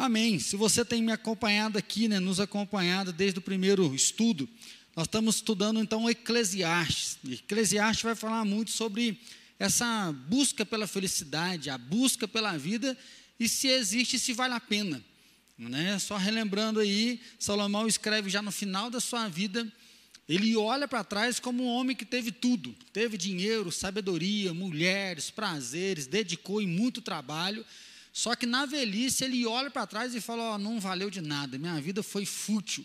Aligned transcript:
Amém. 0.00 0.38
Se 0.38 0.56
você 0.56 0.82
tem 0.82 1.02
me 1.02 1.12
acompanhado 1.12 1.76
aqui, 1.76 2.08
né, 2.08 2.18
nos 2.18 2.40
acompanhado 2.40 3.12
desde 3.12 3.38
o 3.38 3.42
primeiro 3.42 3.94
estudo, 3.94 4.48
nós 4.96 5.06
estamos 5.06 5.34
estudando 5.34 5.78
então 5.78 6.08
Eclesiastes. 6.08 7.18
Eclesiastes 7.22 8.02
vai 8.02 8.14
falar 8.14 8.42
muito 8.46 8.70
sobre 8.70 9.20
essa 9.58 10.10
busca 10.26 10.64
pela 10.64 10.86
felicidade, 10.86 11.68
a 11.68 11.76
busca 11.76 12.26
pela 12.26 12.56
vida 12.56 12.96
e 13.38 13.46
se 13.46 13.68
existe, 13.68 14.18
se 14.18 14.32
vale 14.32 14.54
a 14.54 14.60
pena. 14.60 15.04
Né? 15.58 15.98
Só 15.98 16.16
relembrando 16.16 16.80
aí, 16.80 17.20
Salomão 17.38 17.86
escreve 17.86 18.30
já 18.30 18.40
no 18.40 18.50
final 18.50 18.88
da 18.88 19.00
sua 19.00 19.28
vida, 19.28 19.70
ele 20.26 20.56
olha 20.56 20.88
para 20.88 21.04
trás 21.04 21.38
como 21.38 21.62
um 21.62 21.68
homem 21.68 21.94
que 21.94 22.06
teve 22.06 22.32
tudo, 22.32 22.74
teve 22.90 23.18
dinheiro, 23.18 23.70
sabedoria, 23.70 24.54
mulheres, 24.54 25.30
prazeres, 25.30 26.06
dedicou 26.06 26.62
em 26.62 26.66
muito 26.66 27.02
trabalho, 27.02 27.66
só 28.12 28.34
que 28.34 28.46
na 28.46 28.66
velhice 28.66 29.24
ele 29.24 29.46
olha 29.46 29.70
para 29.70 29.86
trás 29.86 30.14
e 30.14 30.20
fala: 30.20 30.54
oh, 30.54 30.58
não 30.58 30.80
valeu 30.80 31.10
de 31.10 31.20
nada, 31.20 31.58
minha 31.58 31.80
vida 31.80 32.02
foi 32.02 32.26
fútil, 32.26 32.84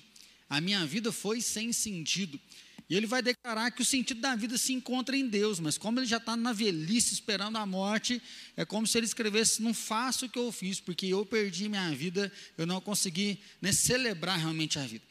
a 0.49 0.61
minha 0.61 0.85
vida 0.85 1.11
foi 1.11 1.41
sem 1.41 1.73
sentido. 1.73 2.39
E 2.87 2.95
ele 2.95 3.07
vai 3.07 3.21
declarar 3.21 3.71
que 3.71 3.81
o 3.81 3.85
sentido 3.85 4.21
da 4.21 4.35
vida 4.35 4.59
se 4.59 4.71
encontra 4.71 5.17
em 5.17 5.27
Deus, 5.27 5.59
mas 5.59 5.75
como 5.75 5.99
ele 5.99 6.05
já 6.05 6.17
está 6.17 6.37
na 6.37 6.53
velhice 6.53 7.15
esperando 7.15 7.57
a 7.57 7.65
morte, 7.65 8.21
é 8.55 8.63
como 8.63 8.85
se 8.85 8.97
ele 8.97 9.07
escrevesse: 9.07 9.61
Não 9.61 9.73
faço 9.73 10.27
o 10.27 10.29
que 10.29 10.37
eu 10.37 10.51
fiz, 10.51 10.79
porque 10.79 11.07
eu 11.07 11.25
perdi 11.25 11.67
minha 11.67 11.89
vida, 11.91 12.31
eu 12.57 12.67
não 12.67 12.79
consegui 12.79 13.39
né, 13.59 13.71
celebrar 13.71 14.37
realmente 14.37 14.77
a 14.77 14.85
vida. 14.85 15.03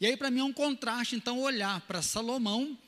E 0.00 0.06
aí, 0.06 0.16
para 0.16 0.30
mim, 0.30 0.40
é 0.40 0.44
um 0.44 0.52
contraste, 0.52 1.16
então, 1.16 1.40
olhar 1.40 1.80
para 1.80 2.00
Salomão, 2.00 2.78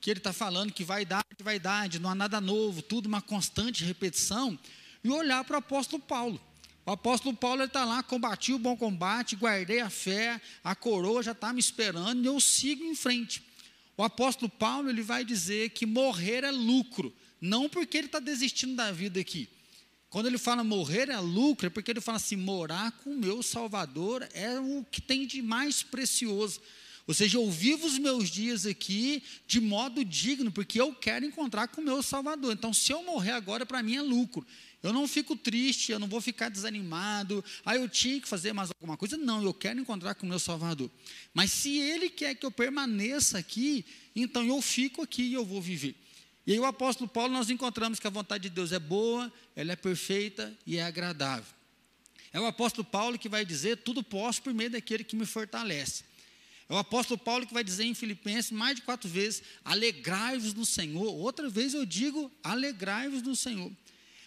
que 0.00 0.10
ele 0.10 0.20
está 0.20 0.32
falando 0.32 0.72
que 0.72 0.84
vaidade, 0.84 1.24
vaidade, 1.40 1.98
não 1.98 2.10
há 2.10 2.14
nada 2.14 2.40
novo, 2.40 2.82
tudo 2.82 3.06
uma 3.06 3.22
constante 3.22 3.84
repetição, 3.84 4.56
e 5.02 5.10
olhar 5.10 5.44
para 5.44 5.56
o 5.56 5.58
apóstolo 5.58 6.02
Paulo. 6.02 6.40
O 6.84 6.90
apóstolo 6.90 7.36
Paulo 7.36 7.64
está 7.64 7.84
lá, 7.84 8.02
combati 8.02 8.52
o 8.52 8.58
bom 8.58 8.76
combate, 8.76 9.36
guardei 9.36 9.80
a 9.80 9.90
fé, 9.90 10.40
a 10.64 10.74
coroa 10.74 11.22
já 11.22 11.32
está 11.32 11.52
me 11.52 11.60
esperando 11.60 12.24
e 12.24 12.26
eu 12.26 12.40
sigo 12.40 12.82
em 12.82 12.94
frente. 12.94 13.42
O 13.96 14.02
apóstolo 14.02 14.50
Paulo 14.50 14.88
ele 14.88 15.02
vai 15.02 15.24
dizer 15.24 15.70
que 15.70 15.84
morrer 15.84 16.44
é 16.44 16.50
lucro, 16.50 17.14
não 17.40 17.68
porque 17.68 17.98
ele 17.98 18.06
está 18.06 18.18
desistindo 18.18 18.74
da 18.74 18.90
vida 18.90 19.20
aqui. 19.20 19.48
Quando 20.08 20.26
ele 20.26 20.38
fala 20.38 20.64
morrer 20.64 21.10
é 21.10 21.18
lucro, 21.18 21.66
é 21.66 21.70
porque 21.70 21.90
ele 21.90 22.00
fala 22.00 22.16
assim: 22.16 22.36
morar 22.36 22.92
com 22.92 23.10
o 23.10 23.18
meu 23.18 23.42
Salvador 23.42 24.26
é 24.32 24.58
o 24.58 24.84
que 24.90 25.02
tem 25.02 25.26
de 25.26 25.42
mais 25.42 25.82
precioso. 25.82 26.60
Ou 27.08 27.14
seja, 27.14 27.38
eu 27.38 27.50
vivo 27.50 27.86
os 27.86 27.98
meus 27.98 28.28
dias 28.28 28.66
aqui 28.66 29.22
de 29.46 29.62
modo 29.62 30.04
digno, 30.04 30.52
porque 30.52 30.78
eu 30.78 30.94
quero 30.94 31.24
encontrar 31.24 31.66
com 31.68 31.80
o 31.80 31.84
meu 31.84 32.02
Salvador. 32.02 32.52
Então, 32.52 32.74
se 32.74 32.92
eu 32.92 33.02
morrer 33.02 33.30
agora, 33.30 33.64
para 33.64 33.82
mim 33.82 33.96
é 33.96 34.02
lucro. 34.02 34.46
Eu 34.82 34.92
não 34.92 35.08
fico 35.08 35.34
triste, 35.34 35.90
eu 35.90 35.98
não 35.98 36.06
vou 36.06 36.20
ficar 36.20 36.50
desanimado. 36.50 37.42
Ah, 37.64 37.74
eu 37.74 37.88
tinha 37.88 38.20
que 38.20 38.28
fazer 38.28 38.52
mais 38.52 38.70
alguma 38.70 38.94
coisa. 38.94 39.16
Não, 39.16 39.42
eu 39.42 39.54
quero 39.54 39.80
encontrar 39.80 40.16
com 40.16 40.26
o 40.26 40.28
meu 40.28 40.38
Salvador. 40.38 40.90
Mas 41.32 41.50
se 41.50 41.78
Ele 41.78 42.10
quer 42.10 42.34
que 42.34 42.44
eu 42.44 42.50
permaneça 42.50 43.38
aqui, 43.38 43.86
então 44.14 44.44
eu 44.44 44.60
fico 44.60 45.00
aqui 45.00 45.22
e 45.22 45.32
eu 45.32 45.46
vou 45.46 45.62
viver. 45.62 45.96
E 46.46 46.52
aí 46.52 46.60
o 46.60 46.66
apóstolo 46.66 47.08
Paulo, 47.08 47.32
nós 47.32 47.48
encontramos 47.48 47.98
que 47.98 48.06
a 48.06 48.10
vontade 48.10 48.50
de 48.50 48.50
Deus 48.50 48.70
é 48.70 48.78
boa, 48.78 49.32
ela 49.56 49.72
é 49.72 49.76
perfeita 49.76 50.54
e 50.66 50.76
é 50.76 50.82
agradável. 50.82 51.54
É 52.34 52.38
o 52.38 52.44
apóstolo 52.44 52.84
Paulo 52.84 53.18
que 53.18 53.30
vai 53.30 53.46
dizer: 53.46 53.78
tudo 53.78 54.02
posso 54.02 54.42
por 54.42 54.52
meio 54.52 54.68
daquele 54.68 55.02
que 55.02 55.16
me 55.16 55.24
fortalece. 55.24 56.07
É 56.68 56.74
o 56.74 56.78
apóstolo 56.78 57.18
Paulo 57.18 57.46
que 57.46 57.54
vai 57.54 57.64
dizer 57.64 57.84
em 57.84 57.94
Filipenses 57.94 58.50
mais 58.50 58.76
de 58.76 58.82
quatro 58.82 59.08
vezes: 59.08 59.42
alegrai-vos 59.64 60.52
no 60.52 60.66
Senhor. 60.66 61.14
Outra 61.14 61.48
vez 61.48 61.72
eu 61.72 61.86
digo: 61.86 62.30
alegrai-vos 62.42 63.22
no 63.22 63.34
Senhor. 63.34 63.72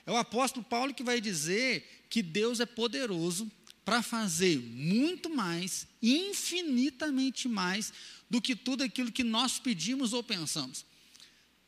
É 0.06 0.12
o 0.12 0.18
apóstolo 0.18 0.66
Paulo 0.66 0.94
que 0.94 1.04
vai 1.04 1.22
dizer 1.22 2.06
que 2.10 2.24
Deus 2.24 2.60
é 2.60 2.66
poderoso 2.66 3.50
para 3.86 4.02
fazer 4.02 4.60
muito 4.60 5.30
mais, 5.30 5.88
infinitamente 6.02 7.48
mais, 7.48 7.94
do 8.30 8.42
que 8.42 8.56
tudo 8.56 8.84
aquilo 8.84 9.12
que 9.12 9.24
nós 9.24 9.60
pedimos 9.60 10.14
ou 10.14 10.24
pensamos. 10.24 10.86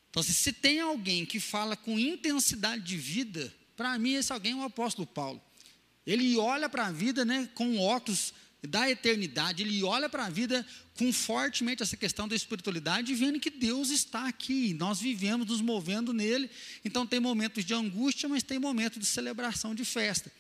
Então, 0.09 0.21
se 0.21 0.53
tem 0.53 0.79
alguém 0.79 1.25
que 1.25 1.39
fala 1.39 1.75
com 1.75 1.97
intensidade 1.97 2.83
de 2.83 2.97
vida, 2.97 3.53
para 3.75 3.97
mim 3.97 4.13
esse 4.13 4.31
alguém 4.31 4.53
é 4.53 4.55
o 4.55 4.63
apóstolo 4.63 5.07
Paulo. 5.07 5.41
Ele 6.05 6.37
olha 6.37 6.69
para 6.69 6.87
a 6.87 6.91
vida 6.91 7.25
né, 7.25 7.49
com 7.55 7.79
óculos 7.79 8.33
da 8.67 8.89
eternidade, 8.89 9.63
ele 9.63 9.83
olha 9.83 10.07
para 10.07 10.25
a 10.25 10.29
vida 10.29 10.65
com 10.95 11.11
fortemente 11.11 11.83
essa 11.83 11.97
questão 11.97 12.27
da 12.27 12.35
espiritualidade, 12.35 13.13
vendo 13.13 13.39
que 13.39 13.49
Deus 13.49 13.89
está 13.89 14.27
aqui, 14.27 14.73
nós 14.73 15.01
vivemos 15.01 15.47
nos 15.47 15.59
movendo 15.59 16.13
nele. 16.13 16.49
Então 16.85 17.05
tem 17.05 17.19
momentos 17.19 17.65
de 17.65 17.73
angústia, 17.73 18.29
mas 18.29 18.43
tem 18.43 18.59
momentos 18.59 18.99
de 18.99 19.05
celebração, 19.05 19.75
de 19.75 19.83
festa. 19.83 20.31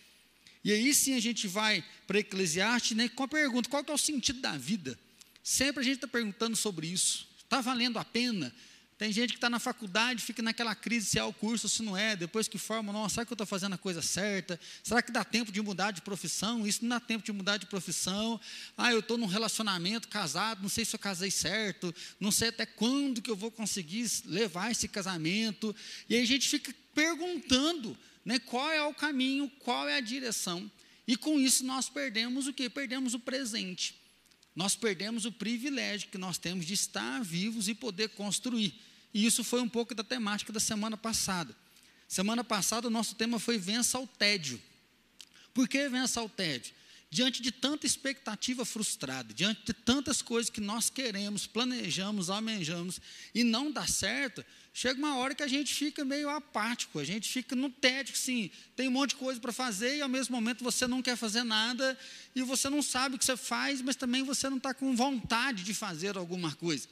E 0.63 0.71
aí 0.71 0.93
sim 0.93 1.15
a 1.15 1.19
gente 1.19 1.47
vai 1.47 1.83
para 2.07 2.19
Eclesiastes 2.19 2.95
né, 2.95 3.09
com 3.09 3.23
a 3.23 3.27
pergunta: 3.27 3.69
qual 3.69 3.83
é 3.85 3.91
o 3.91 3.97
sentido 3.97 4.39
da 4.39 4.57
vida? 4.57 4.97
Sempre 5.43 5.81
a 5.81 5.83
gente 5.83 5.95
está 5.95 6.07
perguntando 6.07 6.55
sobre 6.55 6.87
isso. 6.87 7.27
Está 7.43 7.59
valendo 7.59 7.99
a 7.99 8.05
pena? 8.05 8.53
Tem 9.03 9.11
gente 9.11 9.31
que 9.31 9.37
está 9.37 9.49
na 9.49 9.59
faculdade, 9.59 10.23
fica 10.23 10.41
naquela 10.41 10.73
crise 10.73 11.07
se 11.07 11.19
é 11.19 11.23
o 11.25 11.33
curso 11.33 11.65
ou 11.65 11.69
se 11.69 11.83
não 11.83 11.97
é, 11.97 12.15
depois 12.15 12.47
que 12.47 12.57
forma, 12.57 12.93
nossa, 12.93 13.15
será 13.15 13.25
que 13.25 13.33
eu 13.33 13.35
estou 13.35 13.45
fazendo 13.45 13.73
a 13.73 13.77
coisa 13.77 14.01
certa? 14.01 14.57
Será 14.81 15.01
que 15.01 15.11
dá 15.11 15.25
tempo 15.25 15.51
de 15.51 15.61
mudar 15.61 15.91
de 15.91 16.01
profissão? 16.01 16.65
Isso 16.65 16.83
não 16.83 16.87
dá 16.87 17.01
tempo 17.01 17.21
de 17.21 17.33
mudar 17.33 17.57
de 17.57 17.65
profissão. 17.65 18.39
Ah, 18.77 18.93
eu 18.93 19.01
estou 19.01 19.17
num 19.17 19.25
relacionamento 19.25 20.07
casado, 20.07 20.61
não 20.61 20.69
sei 20.69 20.85
se 20.85 20.95
eu 20.95 20.99
casei 20.99 21.29
certo, 21.29 21.93
não 22.17 22.31
sei 22.31 22.47
até 22.47 22.65
quando 22.65 23.21
que 23.21 23.29
eu 23.29 23.35
vou 23.35 23.51
conseguir 23.51 24.09
levar 24.23 24.71
esse 24.71 24.87
casamento. 24.87 25.75
E 26.07 26.15
aí 26.15 26.21
a 26.21 26.25
gente 26.25 26.47
fica 26.47 26.73
perguntando 26.95 27.97
né, 28.23 28.39
qual 28.39 28.71
é 28.71 28.81
o 28.83 28.93
caminho, 28.93 29.51
qual 29.59 29.85
é 29.85 29.97
a 29.97 29.99
direção. 29.99 30.71
E 31.05 31.17
com 31.17 31.37
isso 31.37 31.65
nós 31.65 31.89
perdemos 31.89 32.47
o 32.47 32.53
que? 32.53 32.69
Perdemos 32.69 33.13
o 33.13 33.19
presente. 33.19 33.95
Nós 34.55 34.77
perdemos 34.77 35.25
o 35.25 35.31
privilégio 35.33 36.07
que 36.07 36.17
nós 36.17 36.37
temos 36.37 36.65
de 36.65 36.73
estar 36.73 37.21
vivos 37.21 37.67
e 37.67 37.75
poder 37.75 38.07
construir. 38.07 38.73
E 39.13 39.25
isso 39.25 39.43
foi 39.43 39.61
um 39.61 39.69
pouco 39.69 39.93
da 39.93 40.03
temática 40.03 40.51
da 40.51 40.59
semana 40.59 40.97
passada. 40.97 41.55
Semana 42.07 42.43
passada 42.43 42.87
o 42.87 42.91
nosso 42.91 43.15
tema 43.15 43.39
foi 43.39 43.57
vença 43.57 43.97
ao 43.97 44.07
tédio. 44.07 44.61
Por 45.53 45.67
que 45.67 45.87
vença 45.87 46.19
ao 46.19 46.27
tédio? 46.27 46.73
Diante 47.09 47.43
de 47.43 47.51
tanta 47.51 47.85
expectativa 47.85 48.65
frustrada, 48.65 49.31
diante 49.35 49.63
de 49.65 49.73
tantas 49.73 50.19
coisas 50.19 50.49
que 50.49 50.59
nós 50.59 50.89
queremos, 50.89 51.45
planejamos, 51.45 52.31
almejamos 52.31 52.99
e 53.35 53.43
não 53.43 53.71
dá 53.71 53.85
certo, 53.85 54.43
chega 54.73 54.97
uma 54.97 55.17
hora 55.17 55.35
que 55.35 55.43
a 55.43 55.47
gente 55.47 55.71
fica 55.71 56.03
meio 56.03 56.27
apático, 56.27 56.97
a 56.97 57.03
gente 57.03 57.29
fica 57.29 57.55
no 57.55 57.69
tédio, 57.69 58.15
sim, 58.15 58.49
tem 58.75 58.87
um 58.87 58.91
monte 58.91 59.11
de 59.11 59.17
coisa 59.17 59.39
para 59.39 59.53
fazer 59.53 59.97
e 59.97 60.01
ao 60.01 60.09
mesmo 60.09 60.35
momento 60.35 60.63
você 60.63 60.87
não 60.87 61.03
quer 61.03 61.15
fazer 61.15 61.43
nada 61.43 61.95
e 62.35 62.41
você 62.41 62.67
não 62.67 62.81
sabe 62.81 63.15
o 63.15 63.19
que 63.19 63.25
você 63.25 63.37
faz, 63.37 63.79
mas 63.79 63.95
também 63.95 64.23
você 64.23 64.49
não 64.49 64.57
está 64.57 64.73
com 64.73 64.95
vontade 64.95 65.63
de 65.63 65.73
fazer 65.75 66.17
alguma 66.17 66.55
coisa. 66.55 66.87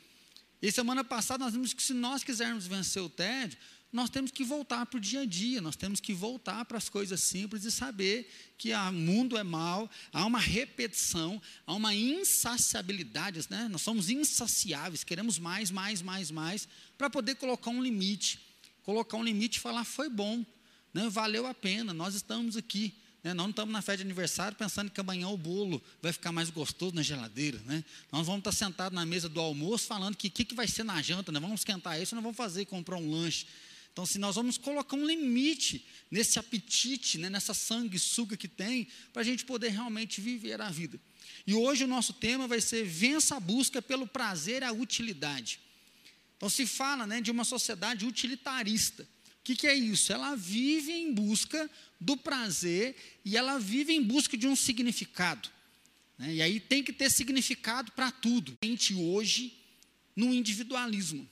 E 0.61 0.71
semana 0.71 1.03
passada 1.03 1.43
nós 1.43 1.53
vimos 1.53 1.73
que 1.73 1.81
se 1.81 1.93
nós 1.93 2.23
quisermos 2.23 2.67
vencer 2.67 3.01
o 3.01 3.09
tédio, 3.09 3.57
nós 3.91 4.09
temos 4.09 4.31
que 4.31 4.43
voltar 4.43 4.85
para 4.85 4.97
o 4.97 5.01
dia 5.01 5.21
a 5.21 5.25
dia, 5.25 5.59
nós 5.59 5.75
temos 5.75 5.99
que 5.99 6.13
voltar 6.13 6.63
para 6.63 6.77
as 6.77 6.87
coisas 6.87 7.19
simples 7.19 7.65
e 7.65 7.71
saber 7.71 8.31
que 8.57 8.73
o 8.73 8.91
mundo 8.93 9.37
é 9.37 9.43
mal, 9.43 9.89
há 10.13 10.25
uma 10.25 10.39
repetição, 10.39 11.41
há 11.65 11.73
uma 11.73 11.93
insaciabilidade, 11.93 13.45
né? 13.49 13.67
nós 13.69 13.81
somos 13.81 14.09
insaciáveis, 14.09 15.03
queremos 15.03 15.37
mais, 15.37 15.69
mais, 15.69 16.01
mais, 16.01 16.31
mais, 16.31 16.67
para 16.97 17.09
poder 17.09 17.35
colocar 17.35 17.69
um 17.69 17.83
limite. 17.83 18.39
Colocar 18.83 19.17
um 19.17 19.23
limite 19.23 19.57
e 19.57 19.61
falar, 19.61 19.83
foi 19.83 20.09
bom, 20.09 20.45
né? 20.93 21.09
valeu 21.09 21.45
a 21.45 21.53
pena, 21.53 21.93
nós 21.93 22.15
estamos 22.15 22.55
aqui. 22.55 22.93
Né? 23.23 23.33
Nós 23.33 23.45
não 23.45 23.49
estamos 23.51 23.71
na 23.71 23.81
festa 23.81 23.97
de 23.97 24.03
aniversário 24.03 24.57
pensando 24.57 24.89
que 24.89 24.99
amanhã 24.99 25.27
o 25.29 25.37
bolo 25.37 25.81
vai 26.01 26.11
ficar 26.11 26.31
mais 26.31 26.49
gostoso 26.49 26.95
na 26.95 27.03
geladeira. 27.03 27.59
Né? 27.65 27.83
Nós 28.11 28.25
vamos 28.25 28.39
estar 28.39 28.51
sentados 28.51 28.95
na 28.95 29.05
mesa 29.05 29.29
do 29.29 29.39
almoço 29.39 29.85
falando 29.85 30.15
que 30.15 30.27
o 30.27 30.31
que, 30.31 30.45
que 30.45 30.55
vai 30.55 30.67
ser 30.67 30.83
na 30.83 31.01
janta, 31.01 31.31
né? 31.31 31.39
vamos 31.39 31.61
esquentar 31.61 32.01
isso, 32.01 32.15
nós 32.15 32.23
vamos 32.23 32.37
fazer, 32.37 32.65
comprar 32.65 32.97
um 32.97 33.11
lanche. 33.11 33.45
Então, 33.91 34.05
se 34.05 34.17
nós 34.17 34.35
vamos 34.35 34.57
colocar 34.57 34.95
um 34.95 35.05
limite 35.05 35.85
nesse 36.09 36.39
apetite, 36.39 37.17
né, 37.17 37.29
nessa 37.29 37.53
sanguessuga 37.53 38.37
que 38.37 38.47
tem, 38.47 38.87
para 39.11 39.21
a 39.21 39.25
gente 39.25 39.43
poder 39.43 39.69
realmente 39.69 40.21
viver 40.21 40.61
a 40.61 40.69
vida. 40.69 40.99
E 41.45 41.53
hoje 41.53 41.83
o 41.83 41.87
nosso 41.87 42.13
tema 42.13 42.47
vai 42.47 42.61
ser 42.61 42.85
vença 42.85 43.35
a 43.35 43.39
busca 43.39 43.81
pelo 43.81 44.07
prazer 44.07 44.61
e 44.61 44.65
a 44.65 44.71
utilidade. 44.71 45.59
Então, 46.37 46.49
se 46.49 46.65
fala 46.65 47.05
né, 47.05 47.19
de 47.19 47.29
uma 47.31 47.43
sociedade 47.43 48.05
utilitarista. 48.05 49.07
O 49.41 49.43
que, 49.43 49.55
que 49.55 49.67
é 49.67 49.73
isso? 49.73 50.13
Ela 50.13 50.35
vive 50.35 50.91
em 50.91 51.11
busca 51.11 51.69
do 51.99 52.15
prazer 52.15 52.95
e 53.25 53.35
ela 53.35 53.57
vive 53.57 53.91
em 53.91 54.03
busca 54.03 54.37
de 54.37 54.47
um 54.47 54.55
significado. 54.55 55.49
Né? 56.17 56.35
E 56.35 56.41
aí 56.43 56.59
tem 56.59 56.83
que 56.83 56.93
ter 56.93 57.09
significado 57.09 57.91
para 57.93 58.11
tudo. 58.11 58.55
A 58.61 58.65
gente 58.65 58.93
hoje, 58.93 59.57
no 60.15 60.31
individualismo. 60.31 61.27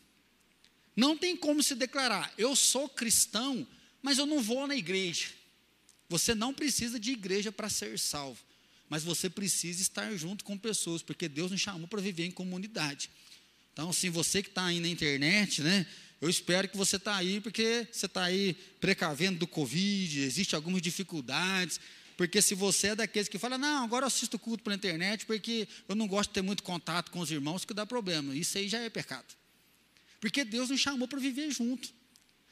Não 0.95 1.15
tem 1.15 1.37
como 1.37 1.61
se 1.61 1.75
declarar, 1.75 2.33
eu 2.37 2.55
sou 2.55 2.89
cristão, 2.89 3.65
mas 4.01 4.17
eu 4.17 4.25
não 4.25 4.41
vou 4.41 4.67
na 4.67 4.75
igreja. 4.75 5.27
Você 6.09 6.33
não 6.33 6.51
precisa 6.51 6.99
de 6.99 7.11
igreja 7.11 7.51
para 7.51 7.69
ser 7.69 7.97
salvo, 7.99 8.43
mas 8.89 9.03
você 9.03 9.29
precisa 9.29 9.81
estar 9.81 10.13
junto 10.17 10.43
com 10.43 10.57
pessoas, 10.57 11.03
porque 11.03 11.29
Deus 11.29 11.51
nos 11.51 11.61
chamou 11.61 11.87
para 11.87 12.01
viver 12.01 12.25
em 12.25 12.31
comunidade. 12.31 13.11
Então, 13.71 13.93
se 13.93 14.09
você 14.09 14.41
que 14.41 14.49
está 14.49 14.65
aí 14.65 14.79
na 14.79 14.87
internet, 14.87 15.61
né? 15.61 15.85
Eu 16.21 16.29
espero 16.29 16.67
que 16.67 16.75
você 16.75 16.97
está 16.97 17.15
aí, 17.15 17.39
porque 17.39 17.87
você 17.91 18.05
está 18.05 18.23
aí 18.23 18.53
precavendo 18.79 19.39
do 19.39 19.47
Covid, 19.47 20.21
existem 20.21 20.55
algumas 20.55 20.81
dificuldades. 20.81 21.79
Porque 22.17 22.41
se 22.41 22.53
você 22.53 22.87
é 22.87 22.95
daqueles 22.95 23.29
que 23.29 23.39
fala, 23.39 23.57
não, 23.57 23.85
agora 23.85 24.03
eu 24.03 24.07
assisto 24.07 24.37
culto 24.37 24.61
pela 24.61 24.75
internet 24.75 25.25
porque 25.25 25.65
eu 25.87 25.95
não 25.95 26.05
gosto 26.05 26.31
de 26.31 26.33
ter 26.33 26.41
muito 26.41 26.61
contato 26.63 27.11
com 27.11 27.19
os 27.19 27.31
irmãos, 27.31 27.63
que 27.63 27.73
dá 27.73 27.85
problema. 27.85 28.35
Isso 28.35 28.57
aí 28.57 28.67
já 28.67 28.79
é 28.79 28.89
pecado. 28.89 29.25
Porque 30.19 30.43
Deus 30.43 30.69
nos 30.69 30.81
chamou 30.81 31.07
para 31.07 31.17
viver 31.17 31.49
junto. 31.49 31.89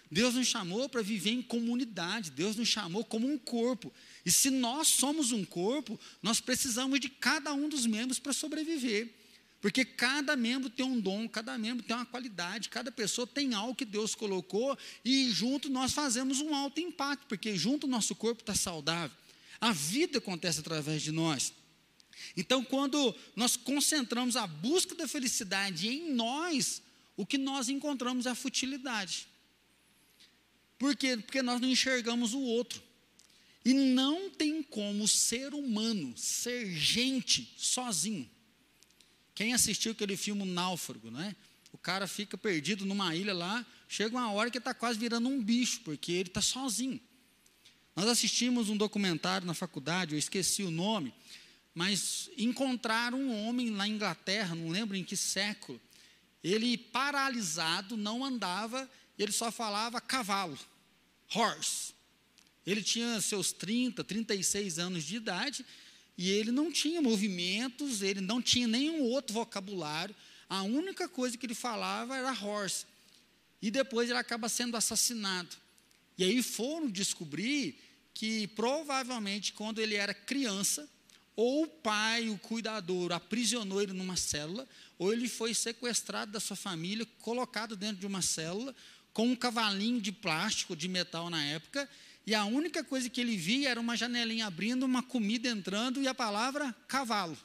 Deus 0.10 0.36
nos 0.36 0.48
chamou 0.48 0.88
para 0.88 1.02
viver 1.02 1.32
em 1.32 1.42
comunidade. 1.42 2.32
Deus 2.32 2.56
nos 2.56 2.70
chamou 2.70 3.04
como 3.04 3.30
um 3.30 3.38
corpo. 3.38 3.94
E 4.26 4.32
se 4.32 4.50
nós 4.50 4.88
somos 4.88 5.34
um 5.34 5.44
corpo, 5.44 6.00
nós 6.24 6.40
precisamos 6.40 7.02
de 7.02 7.10
cada 7.10 7.54
um 7.54 7.68
dos 7.68 7.86
membros 7.86 8.20
para 8.20 8.32
sobreviver. 8.32 9.14
Porque 9.60 9.84
cada 9.84 10.36
membro 10.36 10.70
tem 10.70 10.86
um 10.86 11.00
dom, 11.00 11.28
cada 11.28 11.58
membro 11.58 11.84
tem 11.84 11.96
uma 11.96 12.06
qualidade, 12.06 12.70
cada 12.70 12.92
pessoa 12.92 13.26
tem 13.26 13.54
algo 13.54 13.74
que 13.74 13.86
Deus 13.86 14.14
colocou 14.14 14.78
e 15.04 15.32
junto 15.32 15.70
nós 15.70 15.94
fazemos 15.94 16.40
um 16.40 16.54
alto 16.54 16.80
impacto, 16.80 17.26
porque 17.28 17.58
junto 17.58 17.88
o 17.88 17.90
nosso 17.90 18.16
corpo 18.16 18.42
está 18.42 18.54
saudável. 18.54 19.16
A 19.60 19.72
vida 19.72 20.20
acontece 20.20 20.60
através 20.60 21.02
de 21.02 21.12
nós. 21.12 21.54
Então, 22.36 22.64
quando 22.64 23.16
nós 23.36 23.56
concentramos 23.56 24.36
a 24.36 24.46
busca 24.46 24.94
da 24.94 25.08
felicidade 25.08 25.88
em 25.88 26.14
nós, 26.14 26.82
o 27.16 27.26
que 27.26 27.38
nós 27.38 27.68
encontramos 27.68 28.28
é 28.28 28.30
a 28.30 28.36
futilidade. 28.36 29.28
Por 30.78 30.96
quê? 30.96 31.18
Porque 31.18 31.42
nós 31.42 31.60
não 31.60 31.68
enxergamos 31.68 32.34
o 32.34 32.40
outro. 32.40 32.82
E 33.66 33.74
não 33.74 34.30
tem 34.30 34.62
como 34.62 35.08
ser 35.08 35.54
humano 35.54 36.16
ser 36.16 36.72
gente 36.72 37.54
sozinho. 37.58 38.30
Quem 39.38 39.54
assistiu 39.54 39.92
aquele 39.92 40.18
filme 40.18 40.44
Náufrago, 40.46 41.12
né? 41.12 41.36
O 41.72 41.78
cara 41.78 42.08
fica 42.08 42.36
perdido 42.36 42.88
numa 42.88 43.16
ilha 43.16 43.36
lá, 43.36 43.64
chega 43.88 44.18
uma 44.18 44.32
hora 44.32 44.50
que 44.50 44.58
está 44.58 44.74
quase 44.74 44.98
virando 44.98 45.30
um 45.30 45.40
bicho, 45.40 45.82
porque 45.82 46.12
ele 46.12 46.30
está 46.30 46.42
sozinho. 46.42 47.00
Nós 47.96 48.08
assistimos 48.08 48.68
um 48.68 48.76
documentário 48.76 49.46
na 49.46 49.54
faculdade, 49.54 50.16
eu 50.16 50.18
esqueci 50.18 50.64
o 50.64 50.72
nome, 50.72 51.14
mas 51.72 52.32
encontraram 52.36 53.22
um 53.22 53.48
homem 53.48 53.68
em 53.68 53.92
Inglaterra, 53.92 54.56
não 54.56 54.70
lembro 54.70 54.98
em 54.98 55.04
que 55.04 55.16
século. 55.16 55.80
Ele 56.44 56.76
paralisado, 56.76 57.96
não 57.96 58.26
andava, 58.26 58.90
ele 59.20 59.32
só 59.32 59.52
falava 59.52 60.02
cavalo, 60.02 60.58
horse. 61.36 61.94
Ele 62.66 62.82
tinha 62.82 63.22
seus 63.22 63.52
30, 63.52 64.04
36 64.04 64.80
anos 64.80 65.04
de 65.04 65.16
idade 65.16 65.64
e 66.18 66.32
ele 66.32 66.52
não 66.52 66.72
tinha 66.72 67.02
movimentos, 67.02 68.02
ele 68.02 68.22
não 68.22 68.42
tinha 68.42 68.68
nenhum 68.68 69.04
outro 69.04 69.34
vocabulário. 69.34 70.16
A 70.50 70.64
única 70.64 71.08
coisa 71.08 71.38
que 71.38 71.46
ele 71.46 71.54
falava 71.54 72.18
era 72.18 72.32
horse. 72.32 72.86
E 73.62 73.70
depois 73.70 74.10
ele 74.10 74.18
acaba 74.18 74.50
sendo 74.50 74.76
assassinado. 74.76 75.56
E 76.18 76.24
aí 76.24 76.42
foram 76.42 76.90
descobrir 76.90 77.80
que 78.14 78.48
provavelmente 78.48 79.54
quando 79.54 79.80
ele 79.80 79.94
era 79.94 80.14
criança, 80.14 80.90
ou 81.36 81.66
o 81.66 81.68
pai, 81.68 82.30
o 82.30 82.38
cuidador, 82.40 83.12
aprisionou 83.12 83.80
ele 83.80 83.94
numa 83.94 84.18
célula, 84.18 84.68
ou 84.98 85.14
ele 85.14 85.30
foi 85.30 85.54
sequestrado 85.54 86.32
da 86.32 86.40
sua 86.40 86.56
família, 86.56 87.06
colocado 87.22 87.76
dentro 87.76 87.98
de 87.98 88.08
uma 88.08 88.24
célula, 88.24 88.76
com 89.14 89.28
um 89.28 89.36
cavalinho 89.36 90.02
de 90.02 90.12
plástico, 90.12 90.76
de 90.76 90.88
metal 90.88 91.30
na 91.30 91.44
época, 91.46 91.88
e 92.28 92.36
a 92.36 92.44
única 92.44 92.84
coisa 92.84 93.10
que 93.10 93.22
ele 93.22 93.38
via 93.38 93.70
era 93.70 93.80
uma 93.80 93.96
janelinha 93.96 94.48
abrindo, 94.48 94.86
uma 94.86 95.02
comida 95.02 95.48
entrando 95.48 96.02
e 96.02 96.10
a 96.10 96.14
palavra 96.14 96.76
cavalo. 96.86 97.38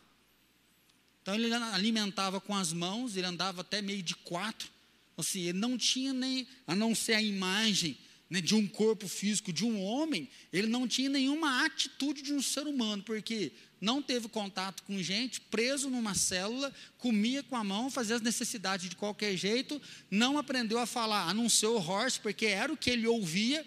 Então 1.23 1.37
ele 1.37 1.55
alimentava 1.55 2.41
com 2.41 2.53
as 2.53 2.73
mãos, 2.73 3.17
ele 3.17 3.25
andava 3.25 3.61
até 3.61 3.81
meio 3.81 4.03
de 4.03 4.17
quatro. 4.17 4.69
Assim, 5.17 5.43
ele 5.43 5.59
não 5.59 5.79
tinha 5.79 6.13
nem, 6.13 6.49
a 6.67 6.75
não 6.75 6.97
ser 6.97 7.15
a 7.15 7.23
imagem 7.23 7.97
né, 8.29 8.41
de 8.41 8.57
um 8.57 8.67
corpo 8.67 9.07
físico 9.07 9.53
de 9.53 9.65
um 9.65 9.81
homem, 9.81 10.29
ele 10.53 10.67
não 10.67 10.89
tinha 10.89 11.09
nenhuma 11.09 11.65
atitude 11.65 12.21
de 12.21 12.33
um 12.33 12.43
ser 12.43 12.67
humano, 12.67 13.05
porque 13.05 13.53
não 13.81 14.03
teve 14.03 14.27
contato 14.27 14.83
com 14.83 15.01
gente, 15.01 15.41
preso 15.43 15.91
numa 15.91 16.17
célula, 16.17 16.75
comia 16.99 17.45
com 17.45 17.55
a 17.55 17.63
mão, 17.63 17.89
fazia 17.89 18.17
as 18.17 18.23
necessidades 18.23 18.91
de 18.91 18.97
qualquer 18.97 19.37
jeito, 19.37 19.81
não 20.11 20.39
aprendeu 20.39 20.81
a 20.81 20.87
falar, 20.87 21.29
a 21.29 21.35
não 21.35 21.49
ser 21.49 21.67
o 21.67 21.77
horse, 21.77 22.19
porque 22.19 22.47
era 22.47 22.73
o 22.73 22.77
que 22.77 22.91
ele 22.91 23.07
ouvia, 23.07 23.65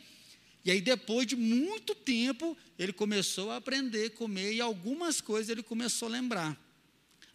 e 0.65 0.71
aí, 0.71 0.81
depois 0.81 1.27
de 1.27 1.35
muito 1.35 1.93
tempo, 1.93 2.57
ele 2.79 2.91
começou 2.91 3.51
a 3.51 3.57
aprender 3.57 4.07
a 4.07 4.09
comer 4.09 4.51
e 4.51 4.59
algumas 4.59 5.21
coisas 5.21 5.47
ele 5.47 5.61
começou 5.61 6.07
a 6.07 6.11
lembrar. 6.11 6.59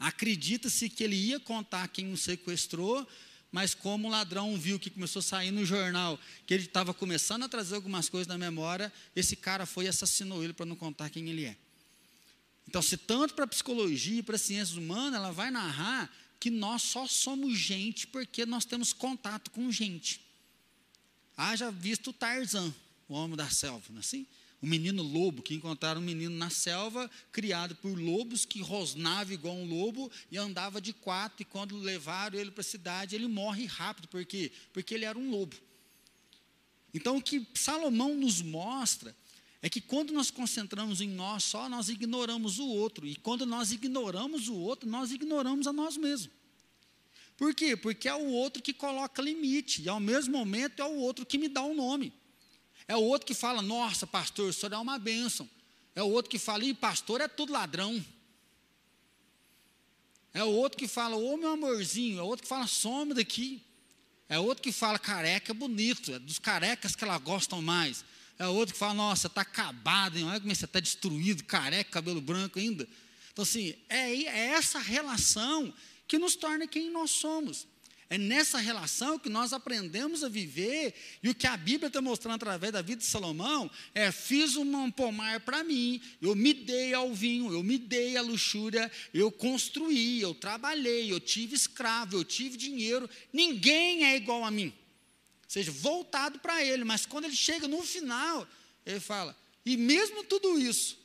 Acredita-se 0.00 0.88
que 0.90 1.04
ele 1.04 1.14
ia 1.14 1.38
contar 1.38 1.86
quem 1.86 2.12
o 2.12 2.16
sequestrou, 2.16 3.06
mas 3.52 3.72
como 3.72 4.08
o 4.08 4.10
ladrão 4.10 4.58
viu 4.58 4.80
que 4.80 4.90
começou 4.90 5.20
a 5.20 5.22
sair 5.22 5.52
no 5.52 5.64
jornal, 5.64 6.18
que 6.44 6.52
ele 6.52 6.64
estava 6.64 6.92
começando 6.92 7.44
a 7.44 7.48
trazer 7.48 7.76
algumas 7.76 8.08
coisas 8.08 8.26
na 8.26 8.36
memória, 8.36 8.92
esse 9.14 9.36
cara 9.36 9.64
foi 9.64 9.84
e 9.84 9.88
assassinou 9.88 10.42
ele 10.42 10.52
para 10.52 10.66
não 10.66 10.74
contar 10.74 11.08
quem 11.08 11.28
ele 11.28 11.44
é. 11.44 11.56
Então, 12.66 12.82
se 12.82 12.96
tanto 12.96 13.34
para 13.34 13.44
a 13.44 13.48
psicologia 13.48 14.18
e 14.18 14.22
para 14.24 14.34
as 14.34 14.42
ciências 14.42 14.76
humanas, 14.76 15.14
ela 15.14 15.30
vai 15.30 15.52
narrar 15.52 16.12
que 16.40 16.50
nós 16.50 16.82
só 16.82 17.06
somos 17.06 17.56
gente 17.56 18.08
porque 18.08 18.44
nós 18.44 18.64
temos 18.64 18.92
contato 18.92 19.52
com 19.52 19.70
gente. 19.70 20.20
Haja 21.36 21.70
visto 21.70 22.12
Tarzan 22.12 22.74
o 23.14 23.16
homem 23.16 23.36
da 23.36 23.50
selva, 23.50 23.84
não 23.90 23.96
é 23.96 24.00
assim? 24.00 24.26
O 24.62 24.66
menino 24.66 25.02
lobo, 25.02 25.42
que 25.42 25.54
encontraram 25.54 26.00
um 26.00 26.04
menino 26.04 26.36
na 26.36 26.50
selva, 26.50 27.10
criado 27.32 27.74
por 27.76 27.98
lobos, 27.98 28.44
que 28.44 28.60
rosnava 28.60 29.32
igual 29.32 29.54
um 29.54 29.66
lobo 29.66 30.10
e 30.30 30.36
andava 30.36 30.80
de 30.80 30.92
quatro, 30.92 31.40
e 31.40 31.44
quando 31.44 31.78
levaram 31.78 32.38
ele 32.38 32.50
para 32.50 32.60
a 32.60 32.64
cidade, 32.64 33.16
ele 33.16 33.26
morre 33.26 33.64
rápido, 33.64 34.06
por 34.06 34.24
quê? 34.24 34.52
Porque 34.72 34.94
ele 34.94 35.06
era 35.06 35.18
um 35.18 35.30
lobo. 35.30 35.56
Então, 36.92 37.16
o 37.16 37.22
que 37.22 37.46
Salomão 37.54 38.14
nos 38.14 38.42
mostra 38.42 39.16
é 39.62 39.70
que 39.70 39.80
quando 39.80 40.12
nós 40.12 40.30
concentramos 40.30 41.00
em 41.00 41.08
nós 41.08 41.44
só, 41.44 41.68
nós 41.68 41.88
ignoramos 41.88 42.58
o 42.58 42.66
outro, 42.66 43.06
e 43.06 43.16
quando 43.16 43.46
nós 43.46 43.72
ignoramos 43.72 44.48
o 44.48 44.54
outro, 44.54 44.88
nós 44.88 45.10
ignoramos 45.10 45.66
a 45.66 45.72
nós 45.72 45.96
mesmos. 45.96 46.30
Por 47.36 47.54
quê? 47.54 47.74
Porque 47.74 48.06
é 48.06 48.14
o 48.14 48.26
outro 48.26 48.62
que 48.62 48.74
coloca 48.74 49.22
limite, 49.22 49.80
e 49.80 49.88
ao 49.88 49.98
mesmo 49.98 50.36
momento 50.36 50.80
é 50.80 50.84
o 50.84 50.96
outro 50.96 51.24
que 51.24 51.38
me 51.38 51.48
dá 51.48 51.62
o 51.62 51.70
um 51.70 51.74
nome. 51.74 52.12
É 52.90 52.96
o 52.96 53.02
outro 53.04 53.24
que 53.24 53.34
fala, 53.34 53.62
nossa, 53.62 54.04
pastor, 54.04 54.48
o 54.48 54.52
senhor 54.52 54.72
é 54.72 54.76
uma 54.76 54.98
bênção. 54.98 55.48
É 55.94 56.02
o 56.02 56.08
outro 56.08 56.28
que 56.28 56.40
fala, 56.40 56.64
e 56.64 56.74
pastor 56.74 57.20
é 57.20 57.28
tudo 57.28 57.52
ladrão. 57.52 58.04
É 60.34 60.42
o 60.42 60.48
outro 60.48 60.76
que 60.76 60.88
fala, 60.88 61.14
ô 61.14 61.36
meu 61.36 61.50
amorzinho. 61.50 62.18
É 62.18 62.22
o 62.22 62.26
outro 62.26 62.42
que 62.42 62.48
fala, 62.48 62.66
some 62.66 63.14
daqui. 63.14 63.62
É 64.28 64.40
outro 64.40 64.60
que 64.60 64.72
fala, 64.72 64.98
careca 64.98 65.52
é 65.52 65.54
bonito. 65.54 66.12
É 66.12 66.18
dos 66.18 66.40
carecas 66.40 66.96
que 66.96 67.04
elas 67.04 67.22
gostam 67.22 67.62
mais. 67.62 68.04
É 68.36 68.48
outro 68.48 68.72
que 68.72 68.80
fala, 68.80 68.94
nossa, 68.94 69.28
está 69.28 69.42
acabado, 69.42 70.18
hein? 70.18 70.24
olha 70.24 70.40
como 70.40 70.52
você 70.52 70.64
está 70.64 70.80
destruído, 70.80 71.44
careca, 71.44 71.92
cabelo 71.92 72.20
branco 72.20 72.58
ainda. 72.58 72.88
Então, 73.32 73.44
assim, 73.44 73.72
é, 73.88 74.12
é 74.24 74.46
essa 74.54 74.80
relação 74.80 75.72
que 76.08 76.18
nos 76.18 76.34
torna 76.34 76.66
quem 76.66 76.90
nós 76.90 77.12
somos. 77.12 77.68
É 78.12 78.18
nessa 78.18 78.58
relação 78.58 79.20
que 79.20 79.28
nós 79.28 79.52
aprendemos 79.52 80.24
a 80.24 80.28
viver, 80.28 80.92
e 81.22 81.28
o 81.28 81.34
que 81.34 81.46
a 81.46 81.56
Bíblia 81.56 81.86
está 81.86 82.02
mostrando 82.02 82.34
através 82.34 82.72
da 82.72 82.82
vida 82.82 83.00
de 83.00 83.06
Salomão 83.06 83.70
é: 83.94 84.10
fiz 84.10 84.56
um 84.56 84.90
pomar 84.90 85.38
para 85.38 85.62
mim, 85.62 86.02
eu 86.20 86.34
me 86.34 86.52
dei 86.52 86.92
ao 86.92 87.14
vinho, 87.14 87.52
eu 87.52 87.62
me 87.62 87.78
dei 87.78 88.16
à 88.16 88.20
luxúria, 88.20 88.90
eu 89.14 89.30
construí, 89.30 90.20
eu 90.20 90.34
trabalhei, 90.34 91.12
eu 91.12 91.20
tive 91.20 91.54
escravo, 91.54 92.16
eu 92.16 92.24
tive 92.24 92.56
dinheiro, 92.56 93.08
ninguém 93.32 94.04
é 94.04 94.16
igual 94.16 94.44
a 94.44 94.50
mim. 94.50 94.72
Ou 95.44 95.50
seja, 95.50 95.70
voltado 95.70 96.40
para 96.40 96.64
ele, 96.64 96.82
mas 96.82 97.06
quando 97.06 97.26
ele 97.26 97.36
chega 97.36 97.68
no 97.68 97.80
final, 97.84 98.44
ele 98.84 98.98
fala: 98.98 99.38
e 99.64 99.76
mesmo 99.76 100.24
tudo 100.24 100.58
isso, 100.58 100.98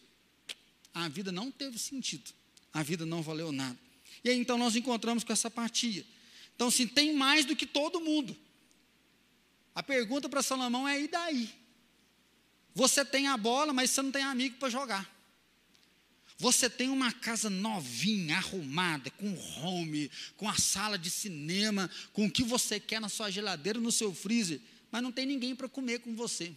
a 0.92 1.08
vida 1.08 1.32
não 1.32 1.52
teve 1.52 1.78
sentido, 1.78 2.34
a 2.74 2.82
vida 2.82 3.06
não 3.06 3.22
valeu 3.22 3.52
nada. 3.52 3.78
E 4.24 4.30
aí 4.32 4.40
então 4.40 4.58
nós 4.58 4.76
encontramos 4.76 5.24
com 5.24 5.32
essa 5.32 5.52
partia. 5.52 6.04
Então, 6.56 6.72
se 6.72 6.88
tem 6.88 7.14
mais 7.14 7.46
do 7.46 7.56
que 7.56 7.66
todo 7.66 8.00
mundo. 8.00 8.36
A 9.74 9.84
pergunta 9.84 10.30
para 10.30 10.42
Salomão 10.42 10.88
é: 10.88 11.02
e 11.02 11.08
daí? 11.08 11.54
Você 12.74 13.06
tem 13.06 13.28
a 13.28 13.38
bola, 13.38 13.74
mas 13.74 13.92
você 13.92 14.02
não 14.02 14.12
tem 14.12 14.24
amigo 14.24 14.58
para 14.58 14.70
jogar. 14.70 15.16
Você 16.38 16.70
tem 16.70 16.90
uma 16.90 17.14
casa 17.14 17.50
novinha, 17.50 18.38
arrumada, 18.38 19.10
com 19.12 19.34
home, 19.62 20.12
com 20.36 20.50
a 20.50 20.58
sala 20.58 20.98
de 20.98 21.10
cinema, 21.10 21.90
com 22.12 22.26
o 22.26 22.32
que 22.32 22.44
você 22.44 22.78
quer 22.80 23.00
na 23.00 23.08
sua 23.08 23.32
geladeira, 23.32 23.80
no 23.80 23.92
seu 23.92 24.14
freezer, 24.14 24.60
mas 24.92 25.02
não 25.02 25.14
tem 25.14 25.26
ninguém 25.26 25.56
para 25.56 25.70
comer 25.70 26.00
com 26.00 26.14
você. 26.14 26.54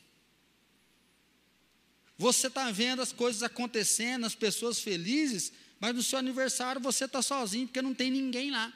Você 2.17 2.49
está 2.49 2.69
vendo 2.73 3.01
as 3.01 3.13
coisas 3.13 3.45
acontecendo, 3.45 4.27
as 4.27 4.35
pessoas 4.35 4.81
felizes, 4.81 5.53
mas 5.79 5.95
no 5.95 6.03
seu 6.03 6.19
aniversário 6.19 6.81
você 6.81 7.05
está 7.05 7.23
sozinho, 7.23 7.69
porque 7.69 7.81
não 7.81 7.95
tem 7.95 8.11
ninguém 8.11 8.51
lá. 8.51 8.73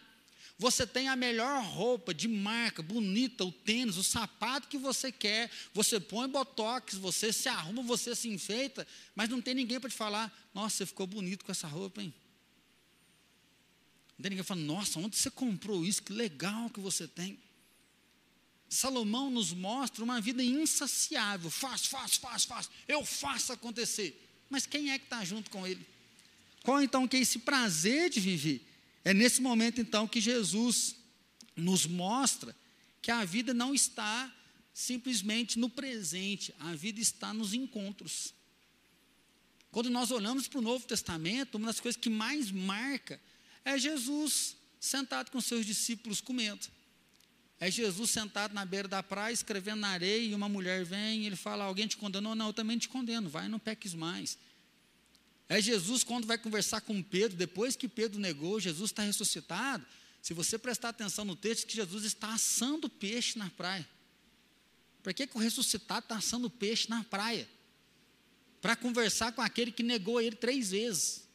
Você 0.63 0.87
tem 0.87 1.09
a 1.09 1.17
melhor 1.17 1.61
roupa 1.65 2.15
de 2.15 2.29
marca, 2.29 2.85
bonita, 2.85 3.45
o 3.45 3.51
tênis, 3.51 3.97
o 3.97 4.05
sapato 4.05 4.69
que 4.69 4.79
você 4.79 5.11
quer. 5.11 5.51
Você 5.75 5.99
põe 5.99 6.29
botox, 6.29 6.95
você 6.95 7.33
se 7.33 7.49
arruma, 7.49 7.83
você 7.83 8.15
se 8.15 8.29
enfeita, 8.29 8.87
mas 9.13 9.29
não 9.29 9.43
tem 9.43 9.57
ninguém 9.57 9.81
para 9.81 9.91
te 9.91 9.97
falar: 9.97 10.33
Nossa, 10.55 10.77
você 10.77 10.87
ficou 10.87 11.05
bonito 11.05 11.45
com 11.45 11.51
essa 11.51 11.67
roupa, 11.67 12.01
hein? 12.01 12.15
Não 14.17 14.23
tem 14.23 14.31
ninguém 14.31 14.45
falando: 14.45 14.65
Nossa, 14.65 15.01
onde 15.01 15.17
você 15.17 15.33
comprou 15.33 15.85
isso? 15.85 16.01
Que 16.01 16.13
legal 16.13 16.71
que 16.71 16.79
você 16.79 17.09
tem. 17.09 17.41
Salomão 18.69 19.33
nos 19.33 19.53
mostra 19.53 20.05
uma 20.05 20.21
vida 20.21 20.45
insaciável. 20.45 21.51
Faz, 21.51 21.87
faz, 21.87 22.15
faz, 22.15 22.45
faz. 22.45 22.71
Eu 22.87 23.05
faço 23.05 23.53
acontecer. 23.53 24.17
mas 24.49 24.65
quem 24.65 24.93
é 24.93 24.99
que 25.01 25.07
está 25.07 25.25
junto 25.25 25.51
com 25.51 25.67
ele? 25.67 25.85
Qual 26.63 26.81
então 26.81 27.09
que 27.09 27.17
é 27.17 27.21
esse 27.21 27.41
prazer 27.41 28.11
de 28.11 28.21
viver? 28.21 28.72
É 29.05 29.13
nesse 29.13 29.41
momento 29.41 29.81
então 29.81 30.07
que 30.07 30.21
Jesus 30.21 30.97
nos 31.57 31.87
mostra 31.87 32.55
que 33.01 33.11
a 33.11 33.25
vida 33.25 33.53
não 33.53 33.75
está 33.75 34.33
simplesmente 34.73 35.59
no 35.59 35.69
presente, 35.69 36.55
a 36.59 36.75
vida 36.75 37.01
está 37.01 37.35
nos 37.35 37.53
encontros. 37.53 38.33
Quando 39.71 39.91
nós 39.91 40.11
olhamos 40.11 40.47
para 40.47 40.59
o 40.59 40.63
Novo 40.63 40.87
Testamento, 40.87 41.57
uma 41.57 41.67
das 41.67 41.81
coisas 41.81 42.01
que 42.01 42.11
mais 42.11 42.51
marca 42.51 43.21
é 43.65 43.79
Jesus 43.79 44.57
sentado 44.79 45.31
com 45.31 45.41
seus 45.41 45.65
discípulos 45.65 46.21
comendo. 46.21 46.67
É 47.59 47.71
Jesus 47.71 48.11
sentado 48.11 48.53
na 48.53 48.65
beira 48.65 48.89
da 48.89 49.03
praia, 49.03 49.33
escrevendo 49.33 49.81
na 49.81 49.89
areia, 49.89 50.27
e 50.27 50.35
uma 50.35 50.49
mulher 50.49 50.85
vem 50.85 51.23
e 51.23 51.27
ele 51.27 51.37
fala: 51.37 51.65
Alguém 51.65 51.87
te 51.87 51.97
condenou? 51.97 52.35
Não, 52.35 52.49
eu 52.49 52.53
também 52.53 52.77
te 52.77 52.89
condeno, 52.89 53.29
vai, 53.29 53.49
não 53.49 53.59
peques 53.59 53.95
mais. 53.95 54.37
É 55.53 55.61
Jesus 55.61 56.03
quando 56.03 56.27
vai 56.27 56.39
conversar 56.39 56.81
com 56.81 57.03
Pedro, 57.03 57.37
depois 57.37 57.77
que 57.77 57.87
Pedro 57.87 58.19
negou, 58.19 58.59
Jesus 58.59 58.91
está 58.91 59.03
ressuscitado. 59.03 59.85
Se 60.23 60.33
você 60.33 60.59
prestar 60.59 60.89
atenção 60.89 61.27
no 61.27 61.37
texto, 61.37 61.67
que 61.67 61.77
Jesus 61.77 62.07
está 62.07 62.33
assando 62.33 62.89
peixe 62.89 63.39
na 63.39 63.51
praia. 63.51 63.87
Por 65.03 65.13
que, 65.13 65.27
que 65.27 65.37
o 65.37 65.39
ressuscitado 65.39 66.07
está 66.07 66.17
assando 66.17 66.49
peixe 66.49 66.89
na 66.89 67.05
praia? 67.05 67.47
Para 68.63 68.75
conversar 68.75 69.33
com 69.33 69.43
aquele 69.43 69.71
que 69.71 69.83
negou 69.83 70.23
ele 70.23 70.37
três 70.37 70.71
vezes. 70.71 71.29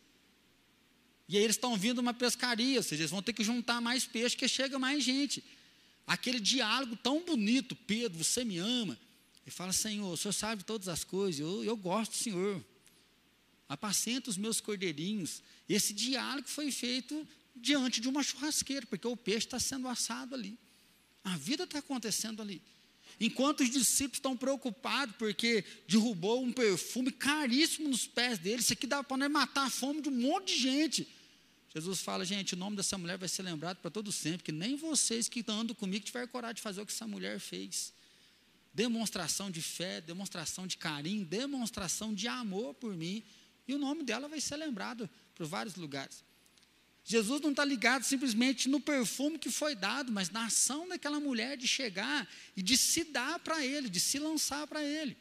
E 1.29 1.38
aí 1.38 1.43
eles 1.43 1.55
estão 1.55 1.77
vindo 1.77 2.00
uma 2.00 2.13
pescaria, 2.13 2.77
ou 2.77 2.83
seja, 2.83 3.03
eles 3.03 3.12
vão 3.12 3.21
ter 3.21 3.33
que 3.33 3.43
juntar 3.43 3.79
mais 3.79 4.07
peixe, 4.07 4.36
que 4.36 4.47
chega 4.47 4.79
mais 4.79 5.03
gente. 5.03 5.43
Aquele 6.07 6.39
diálogo 6.39 6.95
tão 6.95 7.24
bonito, 7.24 7.75
Pedro, 7.75 8.24
você 8.24 8.43
me 8.43 8.57
ama. 8.57 8.97
Ele 9.45 9.51
fala, 9.51 9.71
Senhor, 9.71 10.12
o 10.12 10.17
Senhor 10.17 10.33
sabe 10.33 10.63
todas 10.63 10.88
as 10.88 11.03
coisas, 11.03 11.39
eu, 11.39 11.63
eu 11.63 11.77
gosto 11.77 12.13
do 12.13 12.17
Senhor. 12.17 12.65
Apacenta 13.67 14.29
os 14.29 14.38
meus 14.38 14.62
cordeirinhos. 14.62 15.41
Esse 15.67 15.93
diálogo 15.93 16.47
foi 16.47 16.71
feito 16.71 17.27
diante 17.55 18.00
de 18.00 18.07
uma 18.07 18.24
churrasqueira, 18.24 18.86
porque 18.86 19.07
o 19.07 19.17
peixe 19.17 19.45
está 19.45 19.59
sendo 19.59 19.88
assado 19.88 20.36
ali. 20.36 20.57
A 21.24 21.36
vida 21.38 21.63
está 21.63 21.79
acontecendo 21.79 22.41
ali. 22.41 22.62
Enquanto 23.19 23.62
os 23.62 23.69
discípulos 23.69 24.17
estão 24.17 24.38
preocupados 24.38 25.15
porque 25.17 25.63
derrubou 25.88 26.43
um 26.43 26.51
perfume 26.51 27.12
caríssimo 27.12 27.89
nos 27.89 28.05
pés 28.05 28.38
deles, 28.38 28.65
isso 28.65 28.74
aqui 28.74 28.86
dá 28.86 29.03
para 29.03 29.27
matar 29.27 29.65
a 29.65 29.69
fome 29.69 30.01
de 30.01 30.09
um 30.09 30.12
monte 30.12 30.53
de 30.53 30.62
gente. 30.62 31.07
Jesus 31.74 32.00
fala, 32.01 32.24
gente, 32.25 32.53
o 32.53 32.57
nome 32.57 32.75
dessa 32.75 32.97
mulher 32.97 33.17
vai 33.17 33.27
ser 33.27 33.43
lembrado 33.43 33.77
para 33.77 33.91
todo 33.91 34.12
sempre, 34.12 34.43
que 34.43 34.51
nem 34.51 34.75
vocês 34.75 35.27
que 35.27 35.43
andam 35.47 35.75
comigo 35.75 36.05
tiveram 36.05 36.27
coragem 36.27 36.55
de 36.55 36.62
fazer 36.62 36.81
o 36.81 36.86
que 36.86 36.91
essa 36.91 37.07
mulher 37.07 37.39
fez. 37.39 37.91
Demonstração 38.74 39.50
de 39.50 39.62
fé, 39.62 40.00
demonstração 40.00 40.67
de 40.67 40.77
carinho, 40.77 41.25
demonstração 41.25 42.13
de 42.13 42.27
amor 42.27 42.74
por 42.75 42.95
mim. 42.95 43.24
E 43.67 43.74
o 43.74 43.77
nome 43.77 44.03
dela 44.03 44.27
vai 44.27 44.39
ser 44.39 44.55
lembrado 44.55 45.09
por 45.36 45.45
vários 45.45 45.75
lugares. 45.75 46.24
Jesus 47.03 47.39
não 47.39 47.51
está 47.51 47.63
ligado 47.63 48.03
simplesmente 48.03 48.67
no 48.67 48.81
perfume 48.81 49.39
que 49.39 49.50
foi 49.50 49.75
dado, 49.75 50.12
mas 50.12 50.29
na 50.29 50.45
ação 50.45 50.88
daquela 50.89 51.19
mulher 51.19 51.55
de 51.55 51.67
chegar 51.67 52.27
e 52.55 52.62
de 52.62 52.75
se 52.77 53.05
dar 53.05 53.39
para 53.39 53.65
ele, 53.65 53.89
de 53.89 54.00
se 54.00 54.19
lançar 54.19 54.67
para 54.67 54.83
ele. 54.83 55.15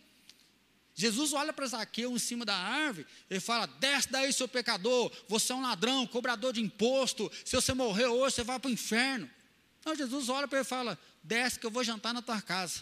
Jesus 0.96 1.32
olha 1.32 1.52
para 1.52 1.66
Zaqueu 1.66 2.10
em 2.10 2.18
cima 2.18 2.44
da 2.44 2.56
árvore, 2.56 3.06
ele 3.28 3.38
fala: 3.38 3.66
Desce 3.66 4.10
daí, 4.10 4.32
seu 4.32 4.48
pecador, 4.48 5.12
você 5.28 5.52
é 5.52 5.54
um 5.54 5.60
ladrão, 5.60 6.06
cobrador 6.06 6.54
de 6.54 6.60
imposto, 6.60 7.30
se 7.44 7.54
você 7.54 7.74
morrer 7.74 8.06
hoje, 8.06 8.36
você 8.36 8.42
vai 8.42 8.58
para 8.58 8.68
o 8.68 8.72
inferno. 8.72 9.30
Então 9.78 9.94
Jesus 9.94 10.28
olha 10.28 10.48
para 10.48 10.58
ele 10.58 10.66
e 10.66 10.68
fala: 10.68 10.98
Desce 11.22 11.58
que 11.60 11.66
eu 11.66 11.70
vou 11.70 11.84
jantar 11.84 12.14
na 12.14 12.22
tua 12.22 12.40
casa. 12.40 12.80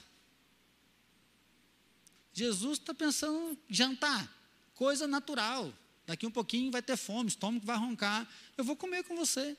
Jesus 2.33 2.78
está 2.78 2.94
pensando 2.94 3.59
jantar, 3.68 4.33
coisa 4.75 5.07
natural. 5.07 5.73
Daqui 6.07 6.26
um 6.26 6.31
pouquinho 6.31 6.71
vai 6.71 6.83
ter 6.83 6.97
fome, 6.97 7.28
estômago 7.28 7.64
vai 7.64 7.76
roncar. 7.76 8.28
Eu 8.57 8.64
vou 8.64 8.76
comer 8.76 9.04
com 9.04 9.16
você. 9.16 9.57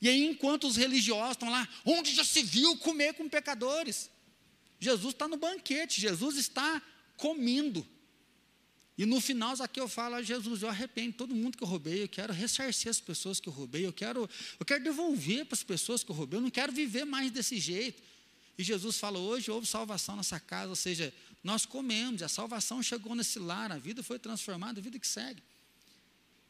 E 0.00 0.08
aí, 0.08 0.24
enquanto 0.24 0.66
os 0.66 0.76
religiosos 0.76 1.32
estão 1.32 1.48
lá, 1.48 1.68
onde 1.84 2.12
já 2.12 2.24
se 2.24 2.42
viu 2.42 2.76
comer 2.78 3.14
com 3.14 3.28
pecadores? 3.28 4.10
Jesus 4.80 5.14
está 5.14 5.28
no 5.28 5.36
banquete, 5.36 6.00
Jesus 6.00 6.36
está 6.36 6.82
comendo. 7.16 7.86
E 8.98 9.06
no 9.06 9.20
final, 9.20 9.54
Zaqueu 9.54 9.86
fala 9.88 10.16
a 10.16 10.22
Jesus: 10.22 10.62
Eu 10.62 10.68
arrependo 10.68 11.14
todo 11.16 11.34
mundo 11.34 11.56
que 11.56 11.62
eu 11.62 11.68
roubei, 11.68 12.02
eu 12.02 12.08
quero 12.08 12.32
ressarcir 12.32 12.90
as 12.90 13.00
pessoas 13.00 13.38
que 13.38 13.48
eu 13.48 13.52
roubei, 13.52 13.86
eu 13.86 13.92
quero, 13.92 14.28
eu 14.58 14.66
quero 14.66 14.82
devolver 14.82 15.46
para 15.46 15.54
as 15.54 15.62
pessoas 15.62 16.02
que 16.02 16.10
eu 16.10 16.16
roubei, 16.16 16.38
eu 16.38 16.42
não 16.42 16.50
quero 16.50 16.72
viver 16.72 17.04
mais 17.04 17.30
desse 17.30 17.58
jeito. 17.58 18.02
E 18.58 18.64
Jesus 18.64 18.98
fala: 18.98 19.18
Hoje 19.18 19.50
houve 19.50 19.66
salvação 19.66 20.16
nessa 20.16 20.40
casa, 20.40 20.68
ou 20.68 20.76
seja, 20.76 21.14
nós 21.42 21.66
comemos, 21.66 22.22
a 22.22 22.28
salvação 22.28 22.82
chegou 22.82 23.14
nesse 23.14 23.38
lar, 23.38 23.72
a 23.72 23.78
vida 23.78 24.02
foi 24.02 24.18
transformada, 24.18 24.80
a 24.80 24.82
vida 24.82 24.98
que 24.98 25.06
segue. 25.06 25.42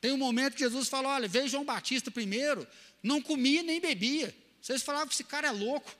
Tem 0.00 0.12
um 0.12 0.18
momento 0.18 0.54
que 0.54 0.60
Jesus 0.60 0.88
fala: 0.88 1.08
olha, 1.08 1.28
veja 1.28 1.48
João 1.48 1.64
Batista 1.64 2.10
primeiro, 2.10 2.66
não 3.02 3.22
comia 3.22 3.62
nem 3.62 3.80
bebia. 3.80 4.34
Vocês 4.60 4.82
falavam 4.82 5.08
que 5.08 5.14
esse 5.14 5.24
cara 5.24 5.48
é 5.48 5.50
louco. 5.50 5.90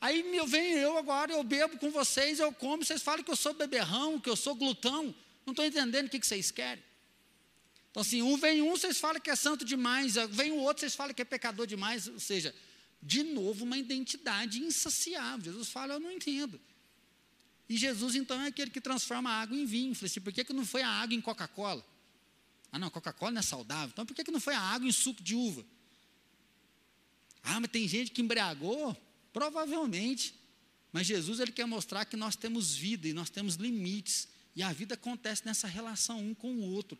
Aí 0.00 0.36
eu 0.36 0.46
venho 0.46 0.78
eu 0.78 0.96
agora, 0.98 1.32
eu 1.32 1.42
bebo 1.42 1.78
com 1.78 1.90
vocês, 1.90 2.38
eu 2.38 2.52
como, 2.52 2.84
vocês 2.84 3.02
falam 3.02 3.24
que 3.24 3.30
eu 3.30 3.36
sou 3.36 3.54
beberrão, 3.54 4.20
que 4.20 4.28
eu 4.28 4.36
sou 4.36 4.54
glutão. 4.54 5.14
Não 5.44 5.52
estou 5.52 5.64
entendendo 5.64 6.06
o 6.06 6.10
que, 6.10 6.20
que 6.20 6.26
vocês 6.26 6.50
querem. 6.50 6.84
Então, 7.90 8.02
assim, 8.02 8.20
um 8.20 8.36
vem 8.36 8.60
um, 8.60 8.72
vocês 8.72 8.98
falam 8.98 9.20
que 9.20 9.30
é 9.30 9.36
santo 9.36 9.64
demais, 9.64 10.16
vem 10.30 10.52
o 10.52 10.56
outro, 10.56 10.80
vocês 10.80 10.94
falam 10.94 11.14
que 11.14 11.22
é 11.22 11.24
pecador 11.24 11.66
demais. 11.66 12.06
Ou 12.08 12.20
seja, 12.20 12.54
de 13.02 13.22
novo, 13.22 13.64
uma 13.64 13.78
identidade 13.78 14.60
insaciável. 14.60 15.52
Jesus 15.52 15.68
fala, 15.68 15.94
eu 15.94 16.00
não 16.00 16.12
entendo. 16.12 16.60
E 17.68 17.76
Jesus, 17.76 18.14
então, 18.14 18.40
é 18.40 18.46
aquele 18.46 18.70
que 18.70 18.80
transforma 18.80 19.30
a 19.30 19.40
água 19.40 19.56
em 19.56 19.66
vinho. 19.66 19.94
falei 19.94 20.10
assim, 20.10 20.20
por 20.20 20.32
que, 20.32 20.44
que 20.44 20.52
não 20.52 20.64
foi 20.64 20.82
a 20.82 20.88
água 20.88 21.14
em 21.14 21.20
Coca-Cola? 21.20 21.84
Ah, 22.70 22.78
não, 22.78 22.90
Coca-Cola 22.90 23.32
não 23.32 23.38
é 23.40 23.42
saudável. 23.42 23.88
Então 23.92 24.04
por 24.04 24.14
que, 24.14 24.22
que 24.22 24.30
não 24.30 24.40
foi 24.40 24.54
a 24.54 24.60
água 24.60 24.86
em 24.86 24.92
suco 24.92 25.22
de 25.22 25.34
uva? 25.34 25.64
Ah, 27.42 27.60
mas 27.60 27.70
tem 27.70 27.86
gente 27.88 28.10
que 28.10 28.20
embriagou? 28.20 28.96
Provavelmente. 29.32 30.34
Mas 30.92 31.06
Jesus 31.06 31.40
ele 31.40 31.52
quer 31.52 31.66
mostrar 31.66 32.04
que 32.04 32.16
nós 32.16 32.36
temos 32.36 32.74
vida 32.74 33.08
e 33.08 33.12
nós 33.12 33.30
temos 33.30 33.54
limites. 33.54 34.28
E 34.54 34.62
a 34.62 34.72
vida 34.72 34.94
acontece 34.94 35.44
nessa 35.44 35.66
relação 35.66 36.20
um 36.20 36.34
com 36.34 36.52
o 36.54 36.72
outro. 36.72 36.98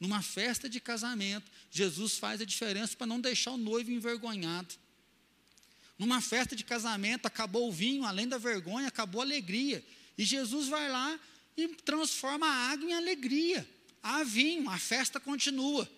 Numa 0.00 0.20
festa 0.20 0.68
de 0.68 0.80
casamento, 0.80 1.50
Jesus 1.70 2.18
faz 2.18 2.40
a 2.40 2.44
diferença 2.44 2.96
para 2.96 3.06
não 3.06 3.20
deixar 3.20 3.52
o 3.52 3.56
noivo 3.56 3.90
envergonhado. 3.90 4.74
Numa 5.98 6.20
festa 6.20 6.56
de 6.56 6.64
casamento, 6.64 7.26
acabou 7.26 7.68
o 7.68 7.72
vinho, 7.72 8.04
além 8.04 8.26
da 8.26 8.36
vergonha, 8.36 8.88
acabou 8.88 9.20
a 9.20 9.24
alegria. 9.24 9.84
E 10.16 10.24
Jesus 10.24 10.68
vai 10.68 10.88
lá 10.88 11.18
e 11.56 11.68
transforma 11.68 12.46
a 12.46 12.70
água 12.70 12.88
em 12.88 12.94
alegria 12.94 13.68
há 14.04 14.22
vinho, 14.22 14.68
a 14.68 14.78
festa 14.78 15.18
continua. 15.18 15.90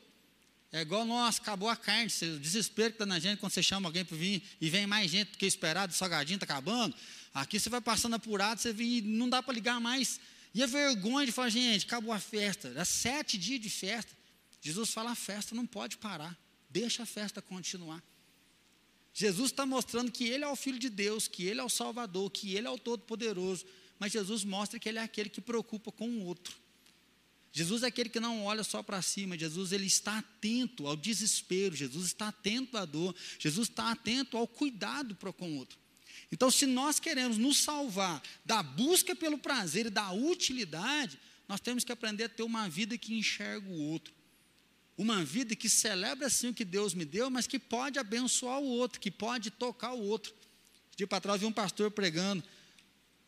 É 0.73 0.81
igual 0.81 1.05
nós, 1.05 1.39
acabou 1.39 1.69
a 1.69 1.77
carne, 1.77 2.11
o 2.23 2.39
desespero 2.39 2.91
que 2.91 2.95
está 2.95 3.07
na 3.07 3.19
gente 3.19 3.41
quando 3.41 3.53
você 3.53 3.63
chama 3.63 3.89
alguém 3.89 4.05
para 4.05 4.17
vir 4.17 4.43
e 4.61 4.71
vem 4.71 4.87
mais 4.87 5.11
gente 5.11 5.33
do 5.33 5.39
que 5.39 5.47
esperado, 5.47 5.93
o 5.93 5.97
salgadinho 5.97 6.37
está 6.37 6.45
acabando. 6.45 6.95
Aqui 7.35 7.59
você 7.59 7.69
vai 7.69 7.81
passando 7.81 8.15
apurado, 8.15 8.61
você 8.61 8.73
vem, 8.73 9.01
não 9.01 9.29
dá 9.29 9.43
para 9.43 9.53
ligar 9.53 9.81
mais. 9.81 10.21
E 10.55 10.63
a 10.63 10.67
vergonha 10.67 11.27
de 11.27 11.33
falar, 11.33 11.49
gente, 11.49 11.85
acabou 11.85 12.13
a 12.13 12.21
festa, 12.21 12.73
é 12.77 12.85
sete 12.85 13.37
dias 13.37 13.61
de 13.61 13.69
festa. 13.69 14.13
Jesus 14.61 14.91
fala, 14.91 15.11
a 15.11 15.15
festa 15.15 15.55
não 15.55 15.67
pode 15.67 15.97
parar, 15.97 16.37
deixa 16.71 17.03
a 17.03 17.07
festa 17.07 17.43
continuar. 17.43 18.03
Jesus 19.13 19.51
está 19.51 19.65
mostrando 19.65 20.13
que 20.13 20.25
Ele 20.25 20.45
é 20.45 20.49
o 20.49 20.57
Filho 20.57 20.79
de 20.79 20.91
Deus, 20.91 21.27
que 21.27 21.45
Ele 21.45 21.61
é 21.61 21.65
o 21.65 21.69
Salvador, 21.69 22.31
que 22.31 22.55
Ele 22.55 22.67
é 22.67 22.71
o 22.71 22.79
Todo-Poderoso, 22.79 23.65
mas 23.99 24.13
Jesus 24.13 24.45
mostra 24.45 24.79
que 24.79 24.89
Ele 24.89 24.99
é 24.99 25.03
aquele 25.03 25.29
que 25.29 25.41
preocupa 25.41 25.91
com 25.91 26.09
o 26.09 26.25
outro. 26.25 26.57
Jesus 27.57 27.83
é 27.83 27.87
aquele 27.87 28.11
que 28.11 28.21
não 28.21 28.45
olha 28.45 28.63
só 28.63 28.83
para 28.83 29.01
cima, 29.01 29.39
Jesus 29.39 29.73
ele 29.73 29.87
está 29.87 30.19
atento 30.19 30.87
ao 30.87 30.95
desespero, 30.95 31.75
Jesus 31.75 32.09
está 32.09 32.29
atento 32.29 32.77
à 32.77 32.85
dor, 32.85 33.17
Jesus 33.39 33.71
está 33.71 33.91
atento 33.91 34.37
ao 34.37 34.47
cuidado 34.47 35.17
com 35.17 35.51
o 35.51 35.57
outro. 35.57 35.79
Então, 36.31 36.51
se 36.51 36.67
nós 36.67 37.01
queremos 37.01 37.39
nos 37.39 37.57
salvar 37.57 38.23
da 38.45 38.63
busca 38.63 39.17
pelo 39.17 39.39
prazer 39.39 39.87
e 39.87 39.91
da 39.91 40.13
utilidade, 40.13 41.19
nós 41.49 41.59
temos 41.59 41.83
que 41.83 41.91
aprender 41.91 42.25
a 42.25 42.29
ter 42.29 42.43
uma 42.43 42.69
vida 42.69 42.99
que 42.99 43.15
enxerga 43.15 43.67
o 43.67 43.81
outro. 43.91 44.13
Uma 44.99 45.25
vida 45.25 45.57
que 45.57 45.69
celebra 45.69 46.29
sim 46.29 46.49
o 46.49 46.55
que 46.55 46.65
Deus 46.65 46.93
me 46.93 47.07
deu, 47.07 47.31
mas 47.31 47.47
que 47.47 47.59
pode 47.59 47.99
abençoar 47.99 48.59
o 48.59 48.67
outro, 48.67 49.01
que 49.01 49.11
pode 49.11 49.51
tocar 49.51 49.93
o 49.93 50.03
outro. 50.03 50.35
De 50.95 51.07
para 51.07 51.23
trás 51.23 51.41
vi 51.41 51.47
um 51.47 51.53
pastor 51.53 51.91
pregando. 51.91 52.45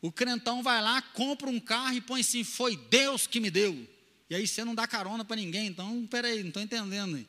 O 0.01 0.11
crentão 0.11 0.63
vai 0.63 0.81
lá, 0.81 1.01
compra 1.01 1.49
um 1.49 1.59
carro 1.59 1.93
e 1.93 2.01
põe 2.01 2.21
assim: 2.21 2.43
Foi 2.43 2.77
Deus 2.77 3.27
que 3.27 3.39
me 3.39 3.51
deu. 3.51 3.87
E 4.29 4.35
aí 4.35 4.47
você 4.47 4.63
não 4.63 4.75
dá 4.75 4.87
carona 4.87 5.25
para 5.25 5.35
ninguém. 5.35 5.67
Então, 5.67 6.07
peraí, 6.07 6.41
não 6.41 6.49
estou 6.49 6.61
entendendo. 6.61 7.25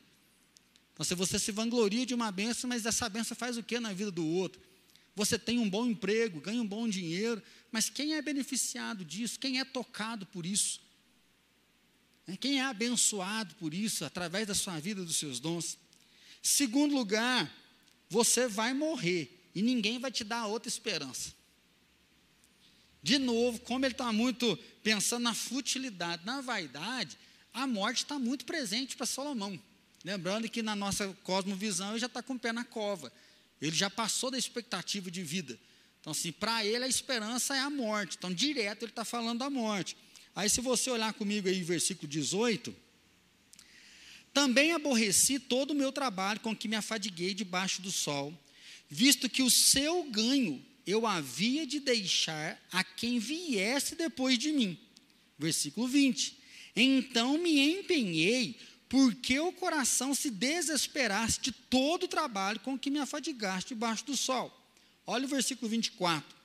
Então, 0.92 1.04
se 1.04 1.14
você 1.14 1.38
se 1.38 1.50
vangloria 1.50 2.04
de 2.04 2.14
uma 2.14 2.30
benção, 2.30 2.68
mas 2.68 2.84
essa 2.84 3.08
benção 3.08 3.36
faz 3.36 3.56
o 3.56 3.62
que 3.62 3.80
na 3.80 3.92
vida 3.92 4.10
do 4.10 4.26
outro? 4.26 4.60
Você 5.16 5.38
tem 5.38 5.58
um 5.58 5.68
bom 5.68 5.86
emprego, 5.86 6.40
ganha 6.40 6.60
um 6.60 6.66
bom 6.66 6.88
dinheiro, 6.88 7.42
mas 7.72 7.88
quem 7.88 8.14
é 8.14 8.22
beneficiado 8.22 9.04
disso? 9.04 9.38
Quem 9.38 9.58
é 9.58 9.64
tocado 9.64 10.26
por 10.26 10.46
isso? 10.46 10.80
É, 12.26 12.36
quem 12.36 12.60
é 12.60 12.64
abençoado 12.64 13.54
por 13.56 13.74
isso, 13.74 14.04
através 14.04 14.46
da 14.46 14.54
sua 14.54 14.78
vida, 14.78 15.04
dos 15.04 15.16
seus 15.16 15.40
dons? 15.40 15.78
Segundo 16.42 16.94
lugar, 16.94 17.52
você 18.08 18.46
vai 18.46 18.72
morrer 18.72 19.50
e 19.54 19.62
ninguém 19.62 19.98
vai 19.98 20.10
te 20.10 20.22
dar 20.22 20.46
outra 20.46 20.68
esperança. 20.68 21.34
De 23.02 23.18
novo, 23.18 23.60
como 23.60 23.84
ele 23.84 23.94
está 23.94 24.12
muito 24.12 24.56
pensando 24.82 25.22
na 25.22 25.34
futilidade, 25.34 26.24
na 26.24 26.40
vaidade, 26.40 27.16
a 27.52 27.66
morte 27.66 28.04
está 28.04 28.18
muito 28.18 28.44
presente 28.44 28.96
para 28.96 29.06
Salomão. 29.06 29.60
Lembrando 30.04 30.48
que 30.48 30.62
na 30.62 30.76
nossa 30.76 31.08
cosmovisão 31.22 31.90
ele 31.90 31.98
já 31.98 32.06
está 32.06 32.22
com 32.22 32.34
o 32.34 32.38
pé 32.38 32.52
na 32.52 32.64
cova. 32.64 33.12
Ele 33.60 33.74
já 33.74 33.90
passou 33.90 34.30
da 34.30 34.38
expectativa 34.38 35.10
de 35.10 35.22
vida. 35.22 35.58
Então, 36.00 36.12
assim, 36.12 36.32
para 36.32 36.64
ele 36.64 36.84
a 36.84 36.88
esperança 36.88 37.54
é 37.54 37.58
a 37.58 37.68
morte. 37.68 38.16
Então, 38.16 38.32
direto 38.32 38.84
ele 38.84 38.92
está 38.92 39.04
falando 39.04 39.40
da 39.40 39.50
morte. 39.50 39.96
Aí, 40.34 40.48
se 40.48 40.60
você 40.60 40.90
olhar 40.90 41.12
comigo 41.12 41.48
aí, 41.48 41.62
versículo 41.62 42.08
18. 42.08 42.74
Também 44.32 44.72
aborreci 44.72 45.38
todo 45.38 45.72
o 45.72 45.74
meu 45.74 45.90
trabalho 45.90 46.40
com 46.40 46.54
que 46.54 46.68
me 46.68 46.76
afadiguei 46.76 47.34
debaixo 47.34 47.82
do 47.82 47.90
sol, 47.90 48.32
visto 48.88 49.28
que 49.28 49.42
o 49.42 49.50
seu 49.50 50.04
ganho 50.04 50.64
eu 50.86 51.06
havia 51.06 51.66
de 51.66 51.80
deixar 51.80 52.60
a 52.72 52.82
quem 52.82 53.18
viesse 53.18 53.94
depois 53.94 54.38
de 54.38 54.52
mim. 54.52 54.78
Versículo 55.38 55.86
20. 55.88 56.38
Então 56.76 57.38
me 57.38 57.58
empenhei, 57.58 58.58
porque 58.88 59.38
o 59.38 59.52
coração 59.52 60.14
se 60.14 60.30
desesperasse 60.30 61.40
de 61.40 61.52
todo 61.52 62.04
o 62.04 62.08
trabalho 62.08 62.60
com 62.60 62.78
que 62.78 62.90
me 62.90 62.98
afadigaste 62.98 63.74
debaixo 63.74 64.04
do 64.04 64.16
sol. 64.16 64.56
Olha 65.06 65.24
o 65.24 65.28
versículo 65.28 65.68
24. 65.68 66.40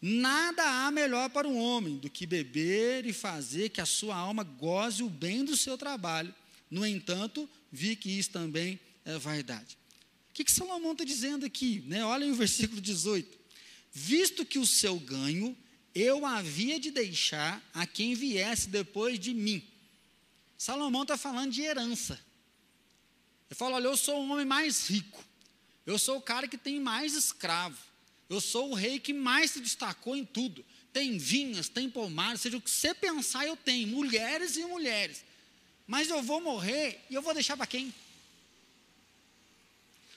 Nada 0.00 0.62
há 0.62 0.90
melhor 0.90 1.30
para 1.30 1.48
um 1.48 1.58
homem 1.58 1.96
do 1.96 2.10
que 2.10 2.26
beber 2.26 3.06
e 3.06 3.12
fazer 3.12 3.70
que 3.70 3.80
a 3.80 3.86
sua 3.86 4.14
alma 4.14 4.44
goze 4.44 5.02
o 5.02 5.08
bem 5.08 5.44
do 5.44 5.56
seu 5.56 5.78
trabalho. 5.78 6.34
No 6.70 6.86
entanto, 6.86 7.48
vi 7.72 7.96
que 7.96 8.10
isso 8.10 8.30
também 8.30 8.78
é 9.04 9.18
vaidade. 9.18 9.78
Que, 10.36 10.44
que 10.44 10.52
Salomão 10.52 10.92
está 10.92 11.02
dizendo 11.02 11.46
aqui? 11.46 11.82
Né? 11.86 12.04
Olha 12.04 12.26
o 12.26 12.34
versículo 12.34 12.78
18. 12.78 13.38
Visto 13.90 14.44
que 14.44 14.58
o 14.58 14.66
seu 14.66 14.98
ganho 15.00 15.56
eu 15.94 16.26
havia 16.26 16.78
de 16.78 16.90
deixar 16.90 17.66
a 17.72 17.86
quem 17.86 18.14
viesse 18.14 18.68
depois 18.68 19.18
de 19.18 19.32
mim. 19.32 19.66
Salomão 20.58 21.04
está 21.04 21.16
falando 21.16 21.52
de 21.52 21.62
herança. 21.62 22.20
Ele 23.48 23.56
fala: 23.56 23.76
olha, 23.76 23.86
eu 23.86 23.96
sou 23.96 24.20
o 24.20 24.28
homem 24.30 24.44
mais 24.44 24.90
rico. 24.90 25.24
Eu 25.86 25.98
sou 25.98 26.18
o 26.18 26.22
cara 26.22 26.46
que 26.46 26.58
tem 26.58 26.78
mais 26.78 27.14
escravo. 27.14 27.78
Eu 28.28 28.38
sou 28.38 28.72
o 28.72 28.74
rei 28.74 29.00
que 29.00 29.14
mais 29.14 29.52
se 29.52 29.60
destacou 29.60 30.14
em 30.14 30.26
tudo. 30.26 30.62
Tem 30.92 31.16
vinhas, 31.16 31.66
tem 31.66 31.88
pomares, 31.88 32.42
seja 32.42 32.58
o 32.58 32.60
que 32.60 32.70
você 32.70 32.92
pensar, 32.92 33.46
eu 33.46 33.56
tenho, 33.56 33.88
mulheres 33.88 34.58
e 34.58 34.66
mulheres. 34.66 35.24
Mas 35.86 36.10
eu 36.10 36.22
vou 36.22 36.42
morrer 36.42 37.02
e 37.08 37.14
eu 37.14 37.22
vou 37.22 37.32
deixar 37.32 37.56
para 37.56 37.66
quem? 37.66 37.94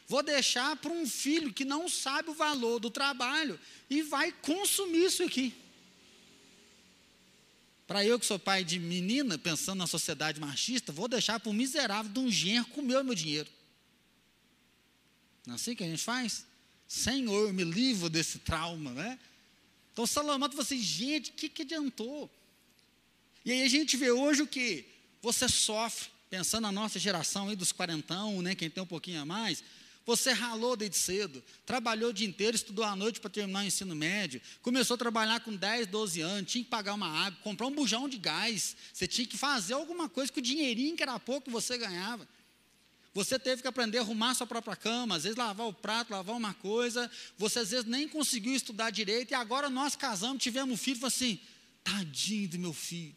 Vou 0.10 0.24
deixar 0.24 0.76
para 0.76 0.92
um 0.92 1.08
filho 1.08 1.54
que 1.54 1.64
não 1.64 1.88
sabe 1.88 2.32
o 2.32 2.34
valor 2.34 2.80
do 2.80 2.90
trabalho 2.90 3.60
e 3.88 4.02
vai 4.02 4.32
consumir 4.32 5.06
isso 5.06 5.22
aqui. 5.22 5.54
Para 7.86 8.04
eu 8.04 8.20
que 8.20 8.26
sou 8.26 8.40
pai 8.40 8.64
de 8.64 8.80
menina, 8.80 9.38
pensando 9.38 9.78
na 9.78 9.86
sociedade 9.86 10.40
machista, 10.40 10.92
vou 10.92 11.08
deixar 11.08 11.40
para 11.40 11.52
um 11.52 11.54
miserável 11.54 12.12
de 12.12 12.20
um 12.20 12.32
genro 12.32 12.66
comer 12.70 12.98
o 12.98 13.04
meu 13.04 13.14
dinheiro. 13.14 13.48
Não 15.46 15.54
é 15.54 15.56
assim 15.56 15.76
que 15.76 15.84
a 15.84 15.88
gente 15.88 16.04
faz? 16.04 16.44
Senhor, 16.88 17.54
me 17.54 17.64
livro 17.64 18.10
desse 18.10 18.40
trauma, 18.40 18.92
né? 18.92 19.20
Então 19.94 20.08
Salomão 20.08 20.50
falou 20.50 20.64
assim, 20.64 20.82
gente, 20.82 21.30
o 21.30 21.34
que, 21.36 21.48
que 21.48 21.62
adiantou? 21.62 22.28
E 23.46 23.52
aí 23.52 23.62
a 23.62 23.70
gente 23.70 23.96
vê 23.96 24.10
hoje 24.10 24.42
o 24.42 24.48
que? 24.48 24.86
Você 25.22 25.48
sofre, 25.48 26.10
pensando 26.32 26.64
na 26.64 26.72
nossa 26.72 26.98
geração 26.98 27.50
aí 27.50 27.56
dos 27.56 27.72
quarentão, 27.72 28.42
né? 28.42 28.56
Quem 28.56 28.72
tem 28.72 28.82
um 28.82 28.88
pouquinho 28.88 29.22
a 29.22 29.26
mais, 29.26 29.64
você 30.10 30.32
ralou 30.32 30.76
desde 30.76 30.98
cedo, 30.98 31.44
trabalhou 31.68 32.10
o 32.10 32.14
dia 32.14 32.28
inteiro, 32.28 32.56
estudou 32.56 32.84
à 32.84 32.96
noite 32.96 33.20
para 33.20 33.30
terminar 33.30 33.60
o 33.60 33.68
ensino 33.68 33.94
médio, 33.94 34.42
começou 34.60 34.96
a 34.96 34.98
trabalhar 34.98 35.40
com 35.42 35.56
10, 35.56 35.86
12 35.86 36.22
anos, 36.22 36.52
tinha 36.52 36.64
que 36.64 36.70
pagar 36.70 36.96
uma 36.96 37.08
água, 37.08 37.40
comprar 37.44 37.68
um 37.68 37.72
bujão 37.72 38.10
de 38.10 38.18
gás, 38.18 38.76
você 38.92 39.08
tinha 39.08 39.28
que 39.28 39.38
fazer 39.38 39.74
alguma 39.74 40.10
coisa 40.10 40.34
com 40.34 40.40
o 40.40 40.42
dinheirinho 40.42 40.98
que 40.98 41.04
era 41.04 41.20
pouco 41.20 41.46
que 41.46 41.52
você 41.52 41.78
ganhava. 41.78 42.28
Você 43.14 43.38
teve 43.38 43.62
que 43.62 43.68
aprender 43.68 44.00
a 44.00 44.02
arrumar 44.02 44.34
sua 44.34 44.48
própria 44.48 44.76
cama, 44.76 45.16
às 45.16 45.24
vezes 45.24 45.38
lavar 45.38 45.68
o 45.68 45.74
prato, 45.74 46.10
lavar 46.12 46.36
uma 46.36 46.56
coisa. 46.56 47.10
Você 47.38 47.60
às 47.60 47.70
vezes 47.70 47.86
nem 47.86 48.08
conseguiu 48.08 48.56
estudar 48.56 48.90
direito. 48.90 49.30
E 49.30 49.36
agora 49.36 49.70
nós 49.70 49.96
casamos, 49.96 50.42
tivemos 50.42 50.74
um 50.74 50.78
filho 50.78 51.00
e 51.02 51.06
assim: 51.06 51.40
tadinho 51.84 52.50
do 52.50 52.58
meu 52.60 52.74
filho. 52.74 53.14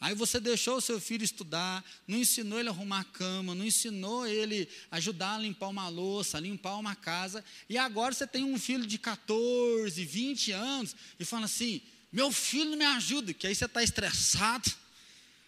Aí 0.00 0.14
você 0.14 0.38
deixou 0.38 0.76
o 0.76 0.80
seu 0.80 1.00
filho 1.00 1.24
estudar, 1.24 1.84
não 2.06 2.18
ensinou 2.18 2.60
ele 2.60 2.68
a 2.68 2.72
arrumar 2.72 3.00
a 3.00 3.04
cama, 3.04 3.54
não 3.54 3.64
ensinou 3.64 4.26
ele 4.26 4.68
ajudar 4.90 5.36
a 5.36 5.38
limpar 5.38 5.68
uma 5.68 5.88
louça, 5.88 6.38
limpar 6.38 6.76
uma 6.76 6.94
casa. 6.94 7.44
E 7.68 7.78
agora 7.78 8.12
você 8.14 8.26
tem 8.26 8.44
um 8.44 8.58
filho 8.58 8.86
de 8.86 8.98
14, 8.98 10.04
20 10.04 10.52
anos 10.52 10.94
e 11.18 11.24
fala 11.24 11.46
assim: 11.46 11.80
meu 12.12 12.30
filho 12.30 12.76
me 12.76 12.84
ajuda, 12.84 13.32
que 13.32 13.46
aí 13.46 13.54
você 13.54 13.64
está 13.64 13.82
estressado 13.82 14.84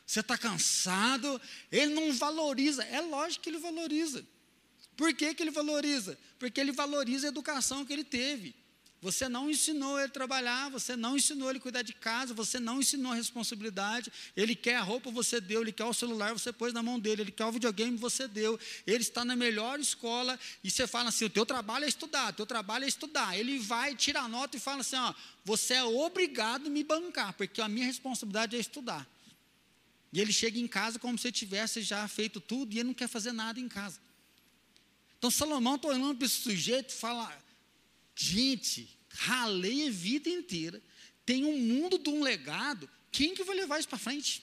você 0.06 0.20
está 0.20 0.38
cansado, 0.38 1.40
ele 1.70 1.92
não 1.92 2.12
valoriza. 2.12 2.85
É 2.85 3.00
lógico 3.00 3.42
que 3.42 3.50
ele 3.50 3.59
valoriza. 3.59 4.24
Por 4.96 5.12
que, 5.12 5.35
que 5.35 5.42
ele 5.42 5.50
valoriza? 5.50 6.16
Porque 6.38 6.61
ele 6.61 6.70
valoriza 6.70 7.26
a 7.26 7.28
educação 7.28 7.85
que 7.85 7.92
ele 7.92 8.04
teve. 8.04 8.54
Você 9.07 9.29
não 9.29 9.49
ensinou 9.49 10.01
ele 10.01 10.09
trabalhar, 10.09 10.69
você 10.69 10.97
não 10.97 11.16
ensinou 11.16 11.49
ele 11.49 11.61
cuidar 11.61 11.83
de 11.83 11.92
casa, 11.92 12.35
você 12.35 12.59
não 12.59 12.81
ensinou 12.81 13.12
a 13.12 13.14
responsabilidade. 13.14 14.12
Ele 14.37 14.57
quer 14.57 14.75
a 14.75 14.83
roupa, 14.83 15.12
você 15.12 15.40
deu, 15.40 15.62
ele 15.62 15.71
quer 15.71 15.85
o 15.85 15.95
celular, 15.95 16.33
você 16.33 16.53
pôs 16.53 16.73
na 16.73 16.83
mão 16.83 16.99
dele, 16.99 17.23
ele 17.23 17.31
quer 17.31 17.45
o 17.45 17.53
videogame, 17.53 17.97
você 17.97 18.27
deu. 18.27 18.59
Ele 18.85 19.03
está 19.03 19.25
na 19.25 19.37
melhor 19.37 19.79
escola 19.79 20.37
e 20.64 20.73
você 20.73 20.88
fala 20.88 21.11
assim: 21.11 21.27
o 21.27 21.31
teu 21.31 21.47
trabalho 21.47 21.85
é 21.85 21.88
estudar, 21.88 22.31
o 22.31 22.33
teu 22.33 22.47
trabalho 22.47 22.85
é 22.85 22.88
estudar. 22.88 23.38
Ele 23.38 23.61
vai, 23.61 23.95
tira 23.95 24.23
a 24.23 24.29
nota 24.29 24.57
e 24.57 24.61
fala 24.61 24.81
assim: 24.81 24.97
ó, 24.97 25.14
você 25.45 25.75
é 25.75 25.85
obrigado 25.85 26.66
a 26.66 26.71
me 26.71 26.83
bancar, 26.83 27.33
porque 27.35 27.61
a 27.61 27.69
minha 27.69 27.87
responsabilidade 27.87 28.57
é 28.57 28.59
estudar. 28.59 29.09
E 30.12 30.21
ele 30.21 30.33
chega 30.33 30.59
em 30.59 30.66
casa 30.66 30.99
como 30.99 31.16
se 31.16 31.31
tivesse 31.31 31.81
já 31.81 32.09
feito 32.09 32.40
tudo 32.40 32.75
e 32.75 32.81
ele 32.81 32.88
não 32.88 32.95
quer 32.95 33.07
fazer 33.07 33.31
nada 33.31 33.61
em 33.61 33.69
casa. 33.69 34.01
Então 35.16 35.31
Salomão 35.31 35.77
está 35.77 35.87
olhando 35.87 36.16
para 36.16 36.27
esse 36.27 36.40
sujeito 36.40 36.90
e 36.90 36.95
fala: 36.95 37.33
gente, 38.16 38.95
ralei 39.16 39.88
a 39.88 39.90
vida 39.90 40.29
inteira, 40.29 40.83
tem 41.24 41.44
um 41.44 41.59
mundo 41.59 41.98
de 41.98 42.09
um 42.09 42.22
legado, 42.22 42.88
quem 43.11 43.35
que 43.35 43.44
vai 43.44 43.57
levar 43.57 43.79
isso 43.79 43.88
para 43.88 43.98
frente? 43.98 44.42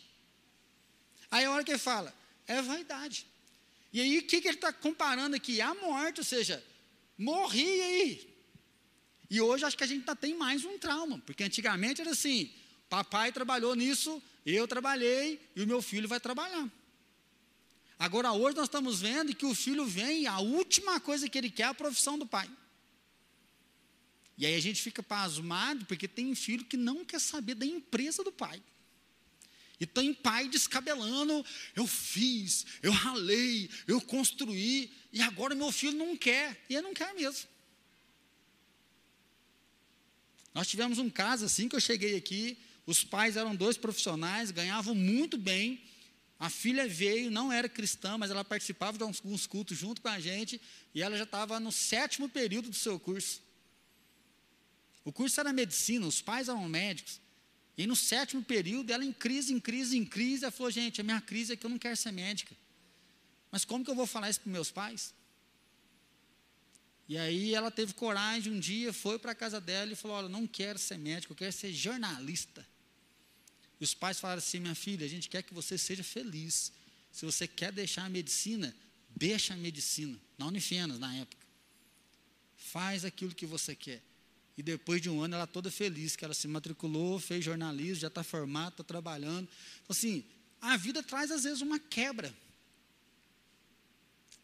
Aí 1.32 1.46
a 1.46 1.52
hora 1.52 1.64
que 1.64 1.72
ele 1.72 1.80
fala, 1.80 2.14
é 2.48 2.62
vaidade. 2.62 3.26
E 3.92 4.02
aí 4.02 4.20
o 4.20 4.24
que, 4.24 4.42
que 4.42 4.48
ele 4.48 4.58
está 4.58 4.74
comparando 4.74 5.36
aqui? 5.36 5.62
A 5.62 5.74
morte, 5.76 6.20
ou 6.20 6.26
seja, 6.26 6.64
morri 7.18 7.82
aí. 7.82 8.34
E 9.30 9.40
hoje 9.40 9.66
acho 9.66 9.78
que 9.78 9.84
a 9.84 9.88
gente 9.88 10.00
ainda 10.00 10.16
tem 10.16 10.36
mais 10.36 10.66
um 10.66 10.78
trauma, 10.78 11.20
porque 11.26 11.44
antigamente 11.44 12.02
era 12.02 12.12
assim, 12.12 12.52
papai 12.90 13.32
trabalhou 13.32 13.76
nisso 13.76 14.22
eu 14.46 14.68
trabalhei 14.68 15.40
e 15.56 15.62
o 15.62 15.68
meu 15.68 15.82
filho 15.82 16.08
vai 16.08 16.20
trabalhar. 16.20 16.70
Agora, 17.98 18.34
hoje 18.34 18.58
nós 18.58 18.66
estamos 18.66 19.00
vendo 19.00 19.34
que 19.34 19.46
o 19.46 19.56
filho 19.56 19.86
vem 19.86 20.24
e 20.24 20.28
a 20.28 20.40
última 20.40 21.00
coisa 21.00 21.30
que 21.30 21.38
ele 21.38 21.50
quer 21.50 21.64
é 21.64 21.68
a 21.68 21.74
profissão 21.74 22.18
do 22.18 22.26
pai. 22.26 22.50
E 24.38 24.46
aí 24.46 24.56
a 24.56 24.60
gente 24.60 24.82
fica 24.82 25.04
pasmado, 25.04 25.86
porque 25.86 26.08
tem 26.08 26.34
filho 26.34 26.66
que 26.66 26.78
não 26.78 27.06
quer 27.06 27.20
saber 27.20 27.56
da 27.56 27.66
empresa 27.66 28.24
do 28.24 28.32
pai. 28.32 28.62
E 29.80 29.86
tem 29.86 30.14
pai 30.14 30.48
descabelando, 30.48 31.46
eu 31.76 31.86
fiz, 31.86 32.66
eu 32.82 32.92
ralei, 32.92 33.70
eu 33.86 34.00
construí, 34.00 34.92
e 35.12 35.22
agora 35.22 35.54
meu 35.54 35.72
filho 35.72 35.98
não 35.98 36.16
quer, 36.16 36.64
e 36.70 36.74
ele 36.74 36.84
não 36.84 36.94
quer 36.94 37.14
mesmo. 37.14 37.50
Nós 40.54 40.68
tivemos 40.68 41.00
um 41.00 41.10
caso 41.10 41.46
assim 41.46 41.68
que 41.68 41.76
eu 41.76 41.82
cheguei 41.82 42.16
aqui, 42.16 42.58
os 42.86 43.04
pais 43.04 43.36
eram 43.36 43.56
dois 43.56 43.78
profissionais, 43.78 44.52
ganhavam 44.52 44.96
muito 44.96 45.38
bem. 45.38 45.82
A 46.40 46.50
filha 46.50 46.88
veio, 46.88 47.30
não 47.30 47.52
era 47.52 47.68
cristã, 47.68 48.18
mas 48.18 48.32
ela 48.32 48.46
participava 48.46 48.98
de 48.98 49.04
alguns 49.04 49.46
cultos 49.46 49.78
junto 49.78 50.02
com 50.02 50.08
a 50.08 50.20
gente, 50.20 50.62
e 50.96 51.02
ela 51.02 51.18
já 51.18 51.24
estava 51.24 51.60
no 51.60 51.74
sétimo 51.74 52.30
período 52.30 52.70
do 52.70 52.76
seu 52.76 52.98
curso. 52.98 53.42
O 55.04 55.12
curso 55.12 55.40
era 55.40 55.52
medicina, 55.52 56.06
os 56.06 56.22
pais 56.22 56.48
eram 56.48 56.68
médicos. 56.68 57.20
E 57.78 57.88
no 57.88 57.96
sétimo 57.96 58.44
período, 58.44 58.92
ela 58.92 59.04
em 59.04 59.12
crise, 59.12 59.54
em 59.54 59.60
crise, 59.60 59.98
em 59.98 60.06
crise, 60.06 60.44
ela 60.44 60.52
falou: 60.52 60.72
gente, 60.72 61.02
a 61.02 61.04
minha 61.04 61.20
crise 61.20 61.54
é 61.54 61.56
que 61.56 61.66
eu 61.66 61.70
não 61.70 61.80
quero 61.80 61.98
ser 61.98 62.12
médica. 62.12 62.56
Mas 63.52 63.66
como 63.66 63.84
que 63.84 63.92
eu 63.92 63.96
vou 63.96 64.08
falar 64.08 64.30
isso 64.30 64.42
para 64.42 64.52
meus 64.52 64.72
pais? 64.72 65.14
E 67.08 67.18
aí 67.18 67.54
ela 67.54 67.70
teve 67.70 67.94
coragem 67.94 68.54
um 68.54 68.60
dia, 68.60 68.94
foi 68.94 69.20
para 69.20 69.32
a 69.32 69.36
casa 69.36 69.60
dela 69.60 69.92
e 69.92 69.96
falou: 69.96 70.18
Olha, 70.18 70.30
não 70.30 70.48
quero 70.48 70.80
ser 70.80 70.98
médico, 70.98 71.34
eu 71.34 71.38
quero 71.38 71.52
ser 71.52 71.74
jornalista. 71.74 72.66
E 73.80 73.84
os 73.84 73.94
pais 73.94 74.20
falaram 74.20 74.40
assim: 74.40 74.60
minha 74.60 74.76
filha, 74.76 75.06
a 75.06 75.10
gente 75.10 75.28
quer 75.28 75.44
que 75.44 75.54
você 75.54 75.78
seja 75.78 76.04
feliz. 76.04 76.72
Se 77.12 77.26
você 77.26 77.48
quer 77.48 77.72
deixar 77.72 78.06
a 78.06 78.10
medicina, 78.10 78.76
deixa 79.16 79.54
a 79.54 79.58
medicina. 79.58 80.20
Na 80.38 80.48
Unifenas, 80.48 81.00
na 81.00 81.14
época. 81.16 81.46
Faz 82.56 83.04
aquilo 83.04 83.36
que 83.36 83.46
você 83.46 83.76
quer. 83.76 84.02
E 84.58 84.62
depois 84.62 85.02
de 85.02 85.10
um 85.10 85.22
ano, 85.22 85.36
ela 85.36 85.48
toda 85.48 85.72
feliz, 85.72 86.16
que 86.16 86.24
ela 86.24 86.34
se 86.34 86.48
matriculou, 86.48 87.20
fez 87.20 87.44
jornalismo, 87.44 88.02
já 88.02 88.08
está 88.08 88.24
formada, 88.24 88.70
está 88.70 88.84
trabalhando. 88.84 89.48
Então, 89.84 89.90
assim, 89.90 90.24
a 90.62 90.78
vida 90.78 91.02
traz 91.02 91.32
às 91.32 91.44
vezes 91.44 91.62
uma 91.62 91.80
quebra. 91.80 92.34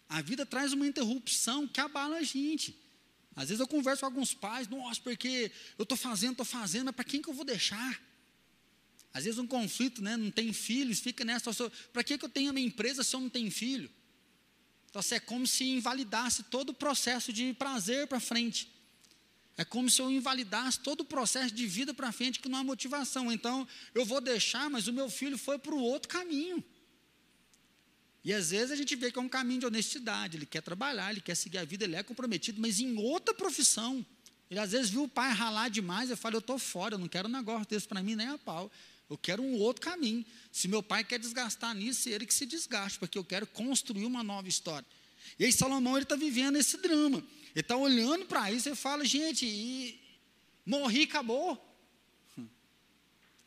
A 0.08 0.22
vida 0.22 0.46
traz 0.46 0.74
uma 0.74 0.88
interrupção 0.88 1.68
que 1.68 1.80
abala 1.80 2.18
a 2.18 2.24
gente. 2.24 2.76
Às 3.36 3.50
vezes 3.50 3.60
eu 3.60 3.68
converso 3.68 4.02
com 4.02 4.08
alguns 4.08 4.34
pais, 4.34 4.68
nossa, 4.68 5.00
porque 5.02 5.52
eu 5.78 5.84
estou 5.84 5.98
fazendo, 5.98 6.32
estou 6.32 6.46
fazendo, 6.46 6.86
mas 6.86 6.96
para 6.96 7.06
quem 7.06 7.22
que 7.22 7.30
eu 7.30 7.34
vou 7.34 7.46
deixar? 7.46 8.02
Às 9.14 9.24
vezes 9.24 9.40
um 9.40 9.48
conflito, 9.48 10.02
né? 10.02 10.18
Não 10.18 10.32
tem 10.32 10.52
filhos, 10.52 11.00
fica 11.00 11.24
nessa. 11.24 11.52
Para 11.94 12.04
que, 12.04 12.18
que 12.18 12.26
eu 12.26 12.30
tenho 12.30 12.50
a 12.50 12.54
minha 12.54 12.66
empresa 12.66 13.04
se 13.04 13.16
eu 13.16 13.20
não 13.20 13.30
tenho 13.30 13.52
filho? 13.52 13.90
Então, 14.90 15.00
assim, 15.00 15.16
é 15.16 15.20
como 15.20 15.46
se 15.46 15.64
invalidasse 15.64 16.44
todo 16.44 16.70
o 16.70 16.74
processo 16.74 17.32
de 17.32 17.54
prazer 17.54 18.08
para 18.08 18.20
frente. 18.20 18.68
É 19.60 19.66
como 19.66 19.90
se 19.90 20.02
eu 20.02 20.10
invalidasse 20.10 20.80
todo 20.80 21.02
o 21.02 21.04
processo 21.04 21.54
de 21.54 21.68
vida 21.68 21.94
para 21.94 22.14
frente 22.14 22.40
que 22.40 22.48
não 22.48 22.60
há 22.60 22.64
motivação. 22.64 23.30
Então, 23.30 23.68
eu 23.94 24.06
vou 24.06 24.22
deixar, 24.22 24.70
mas 24.70 24.88
o 24.88 24.94
meu 24.94 25.10
filho 25.10 25.38
foi 25.38 25.60
para 25.60 25.76
o 25.76 25.82
outro 25.82 26.08
caminho. 26.08 26.64
E 28.24 28.34
às 28.34 28.52
vezes 28.52 28.72
a 28.72 28.76
gente 28.78 28.96
vê 28.96 29.12
que 29.12 29.20
é 29.20 29.22
um 29.22 29.28
caminho 29.28 29.60
de 29.60 29.66
honestidade. 29.66 30.38
Ele 30.38 30.46
quer 30.46 30.62
trabalhar, 30.62 31.12
ele 31.12 31.20
quer 31.20 31.36
seguir 31.36 31.58
a 31.58 31.66
vida, 31.66 31.84
ele 31.84 31.98
é 31.98 32.02
comprometido, 32.02 32.62
mas 32.62 32.80
em 32.80 32.96
outra 33.00 33.34
profissão. 33.34 34.06
Ele 34.50 34.62
às 34.62 34.72
vezes 34.72 34.92
viu 34.92 35.04
o 35.04 35.10
pai 35.10 35.34
ralar 35.34 35.68
demais, 35.70 36.10
eu 36.10 36.16
falo, 36.16 36.38
eu 36.38 36.40
estou 36.40 36.58
fora, 36.58 36.96
eu 36.96 36.98
não 36.98 37.10
quero 37.10 37.28
um 37.28 37.32
negócio 37.32 37.68
desse 37.68 37.86
para 37.86 38.02
mim 38.02 38.16
nem 38.16 38.30
a 38.30 38.38
pau. 38.38 38.72
Eu 39.10 39.18
quero 39.18 39.44
um 39.44 39.56
outro 39.56 39.82
caminho. 39.82 40.26
Se 40.54 40.70
meu 40.70 40.82
pai 40.82 41.04
quer 41.04 41.20
desgastar 41.20 41.76
nisso, 41.76 42.08
ele 42.08 42.26
que 42.26 42.34
se 42.34 42.46
desgaste, 42.46 42.98
porque 42.98 43.18
eu 43.18 43.26
quero 43.26 43.46
construir 43.46 44.06
uma 44.06 44.24
nova 44.24 44.48
história. 44.48 44.88
E 45.38 45.44
aí 45.44 45.52
Salomão 45.52 45.98
ele 45.98 46.04
está 46.04 46.16
vivendo 46.16 46.56
esse 46.56 46.78
drama. 46.78 47.22
Ele 47.56 47.62
está 47.62 47.76
olhando 47.76 48.26
para 48.26 48.52
isso 48.52 48.70
e 48.70 48.76
fala, 48.76 49.04
gente, 49.06 49.46
e 49.46 50.00
morri, 50.66 51.04
acabou. 51.04 51.66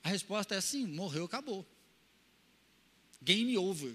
A 0.02 0.08
resposta 0.08 0.54
é 0.54 0.58
assim: 0.58 0.86
morreu, 0.86 1.24
acabou. 1.24 1.66
Game 3.20 3.56
over. 3.56 3.94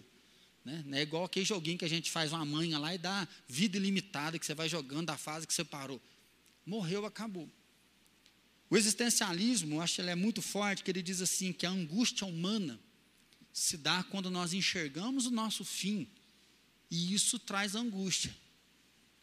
Né? 0.63 0.83
É 0.93 1.01
igual 1.01 1.25
aquele 1.25 1.45
joguinho 1.45 1.77
que 1.77 1.85
a 1.85 1.89
gente 1.89 2.09
faz 2.09 2.31
uma 2.31 2.45
manha 2.45 2.79
lá 2.79 2.93
e 2.95 2.97
dá 2.97 3.27
vida 3.47 3.77
ilimitada, 3.77 4.39
que 4.39 4.45
você 4.45 4.53
vai 4.53 4.69
jogando 4.69 5.07
da 5.07 5.17
fase 5.17 5.45
que 5.45 5.53
você 5.53 5.63
parou. 5.63 6.01
Morreu, 6.65 7.05
acabou. 7.05 7.49
O 8.69 8.75
existencialismo, 8.75 9.75
eu 9.75 9.81
acho 9.81 9.95
que 9.95 10.01
ele 10.01 10.09
é 10.09 10.15
muito 10.15 10.41
forte, 10.41 10.83
que 10.83 10.91
ele 10.91 11.01
diz 11.01 11.21
assim, 11.21 11.53
que 11.53 11.65
a 11.65 11.69
angústia 11.69 12.27
humana 12.27 12.79
se 13.53 13.77
dá 13.77 14.03
quando 14.03 14.29
nós 14.29 14.53
enxergamos 14.53 15.25
o 15.25 15.31
nosso 15.31 15.63
fim, 15.63 16.07
e 16.91 17.13
isso 17.13 17.39
traz 17.39 17.75
angústia 17.75 18.35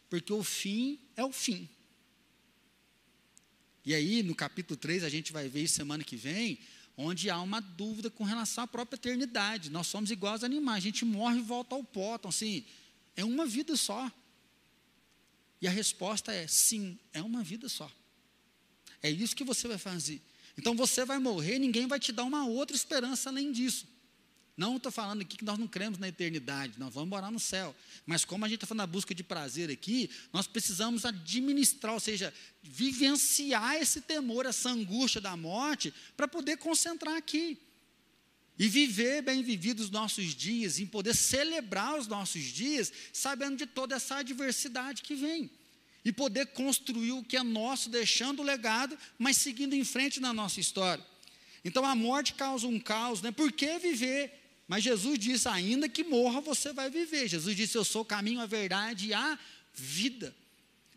porque 0.09 0.31
o 0.31 0.43
fim 0.43 0.99
é 1.15 1.23
o 1.23 1.31
fim. 1.31 1.69
E 3.85 3.93
aí, 3.93 4.23
no 4.23 4.33
capítulo 4.33 4.77
3, 4.77 5.03
a 5.03 5.09
gente 5.09 5.31
vai 5.31 5.47
ver 5.47 5.67
semana 5.67 6.03
que 6.03 6.15
vem, 6.15 6.59
onde 6.97 7.29
há 7.29 7.39
uma 7.39 7.59
dúvida 7.59 8.09
com 8.09 8.23
relação 8.23 8.63
à 8.63 8.67
própria 8.67 8.97
eternidade. 8.97 9.69
Nós 9.69 9.87
somos 9.87 10.09
iguais 10.09 10.35
aos 10.35 10.43
animais, 10.43 10.77
a 10.77 10.87
gente 10.87 11.05
morre 11.05 11.39
e 11.39 11.43
volta 11.43 11.75
ao 11.75 11.83
pó. 11.83 12.15
Então, 12.15 12.29
assim, 12.29 12.65
é 13.15 13.23
uma 13.23 13.45
vida 13.45 13.75
só. 13.75 14.11
E 15.61 15.67
a 15.67 15.71
resposta 15.71 16.33
é 16.33 16.47
sim, 16.47 16.97
é 17.13 17.21
uma 17.21 17.43
vida 17.43 17.69
só. 17.69 17.91
É 19.01 19.09
isso 19.09 19.35
que 19.35 19.43
você 19.43 19.67
vai 19.67 19.77
fazer. 19.77 20.21
Então 20.57 20.75
você 20.75 21.05
vai 21.05 21.19
morrer, 21.19 21.59
ninguém 21.59 21.87
vai 21.87 21.99
te 21.99 22.11
dar 22.11 22.23
uma 22.23 22.45
outra 22.45 22.75
esperança 22.75 23.29
além 23.29 23.51
disso. 23.51 23.87
Não 24.57 24.77
estou 24.77 24.91
falando 24.91 25.21
aqui 25.21 25.35
que 25.35 25.43
nós 25.43 25.59
não 25.59 25.67
cremos 25.67 25.99
na 25.99 26.07
eternidade, 26.07 26.79
nós 26.79 26.93
vamos 26.93 27.09
morar 27.09 27.29
no 27.29 27.39
céu. 27.39 27.75
Mas 28.05 28.23
como 28.23 28.45
a 28.45 28.47
gente 28.47 28.57
está 28.57 28.67
falando 28.67 28.87
da 28.87 28.87
busca 28.87 29.13
de 29.13 29.21
prazer 29.21 29.69
aqui, 29.69 30.09
nós 30.31 30.47
precisamos 30.47 31.03
administrar, 31.03 31.93
ou 31.93 31.99
seja, 31.99 32.33
vivenciar 32.63 33.75
esse 33.75 33.99
temor, 33.99 34.45
essa 34.45 34.69
angústia 34.69 35.19
da 35.19 35.35
morte, 35.35 35.93
para 36.15 36.27
poder 36.27 36.57
concentrar 36.57 37.17
aqui. 37.17 37.57
E 38.57 38.69
viver 38.69 39.21
bem 39.21 39.43
vividos 39.43 39.85
os 39.85 39.91
nossos 39.91 40.33
dias, 40.33 40.79
em 40.79 40.85
poder 40.85 41.13
celebrar 41.13 41.99
os 41.99 42.07
nossos 42.07 42.43
dias, 42.43 42.93
sabendo 43.11 43.57
de 43.57 43.65
toda 43.65 43.95
essa 43.95 44.17
adversidade 44.17 45.01
que 45.01 45.15
vem. 45.15 45.51
E 46.05 46.13
poder 46.13 46.45
construir 46.47 47.11
o 47.11 47.23
que 47.23 47.35
é 47.35 47.43
nosso, 47.43 47.89
deixando 47.89 48.41
o 48.41 48.45
legado, 48.45 48.97
mas 49.19 49.35
seguindo 49.35 49.73
em 49.73 49.83
frente 49.83 50.21
na 50.21 50.31
nossa 50.31 50.61
história. 50.61 51.05
Então 51.65 51.83
a 51.83 51.93
morte 51.93 52.35
causa 52.35 52.65
um 52.67 52.79
caos, 52.79 53.21
né? 53.21 53.31
Por 53.31 53.51
que 53.51 53.77
viver 53.79 54.44
mas 54.67 54.83
Jesus 54.83 55.19
disse: 55.19 55.47
ainda 55.47 55.87
que 55.87 56.03
morra, 56.03 56.41
você 56.41 56.73
vai 56.73 56.89
viver. 56.89 57.27
Jesus 57.27 57.55
disse: 57.55 57.77
Eu 57.77 57.85
sou 57.85 58.01
o 58.01 58.05
caminho, 58.05 58.41
a 58.41 58.45
verdade 58.45 59.07
e 59.07 59.13
a 59.13 59.37
vida. 59.73 60.35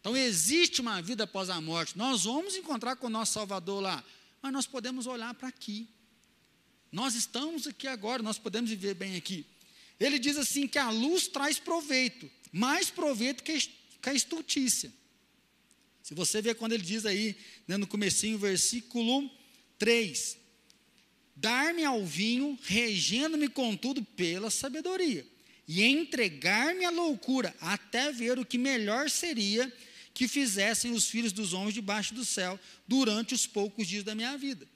Então 0.00 0.16
existe 0.16 0.81
uma 0.81 1.02
vida 1.02 1.24
após 1.24 1.50
a 1.50 1.61
morte. 1.61 1.98
Nós 1.98 2.24
vamos 2.24 2.57
encontrar 2.57 2.96
com 2.96 3.09
o 3.09 3.11
nosso 3.11 3.33
Salvador 3.33 3.83
lá, 3.83 4.02
mas 4.40 4.52
nós 4.52 4.66
podemos 4.66 5.07
olhar 5.07 5.35
para 5.35 5.48
aqui. 5.48 5.88
Nós 6.90 7.14
estamos 7.14 7.66
aqui 7.66 7.87
agora, 7.87 8.22
nós 8.22 8.38
podemos 8.38 8.70
viver 8.70 8.94
bem 8.94 9.16
aqui. 9.16 9.44
Ele 10.00 10.18
diz 10.18 10.37
assim 10.38 10.66
que 10.66 10.78
a 10.78 10.90
luz 10.90 11.26
traz 11.28 11.59
proveito, 11.59 12.31
mais 12.52 12.88
proveito 12.88 13.42
que 13.42 14.09
a 14.09 14.14
estultícia. 14.14 14.92
Se 16.02 16.14
você 16.14 16.40
ver 16.40 16.54
quando 16.54 16.72
ele 16.72 16.83
diz 16.83 17.04
aí, 17.04 17.37
né, 17.66 17.76
no 17.76 17.87
comecinho, 17.87 18.38
versículo 18.38 19.31
3, 19.78 20.38
dar-me 21.40 21.85
ao 21.85 22.05
vinho, 22.05 22.59
regendo-me 22.62 23.48
contudo 23.48 24.03
pela 24.03 24.51
sabedoria, 24.51 25.27
e 25.66 25.85
entregar-me 25.85 26.85
à 26.85 26.90
loucura, 26.90 27.55
até 27.61 28.11
ver 28.11 28.38
o 28.38 28.44
que 28.44 28.59
melhor 28.59 29.09
seria 29.09 29.72
que 30.12 30.27
fizessem 30.27 30.92
os 30.92 31.07
filhos 31.07 31.33
dos 31.33 31.53
homens 31.53 31.74
debaixo 31.74 32.12
do 32.12 32.24
céu 32.24 32.59
durante 32.87 33.35
os 33.35 33.46
poucos 33.46 33.87
dias 33.87 34.03
da 34.03 34.14
minha 34.14 34.37
vida. 34.37 34.66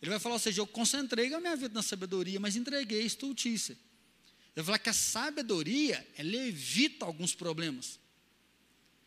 Ele 0.00 0.10
vai 0.10 0.18
falar, 0.18 0.36
ou 0.36 0.38
seja, 0.38 0.60
eu 0.60 0.66
concentrei 0.66 1.32
a 1.34 1.40
minha 1.40 1.54
vida 1.54 1.74
na 1.74 1.82
sabedoria, 1.82 2.40
mas 2.40 2.56
entreguei 2.56 3.02
a 3.02 3.04
estultícia. 3.04 3.72
Ele 3.72 4.56
vai 4.56 4.64
falar 4.64 4.78
que 4.78 4.90
a 4.90 4.94
sabedoria, 4.94 6.06
ela 6.16 6.36
evita 6.36 7.04
alguns 7.04 7.34
problemas. 7.34 8.00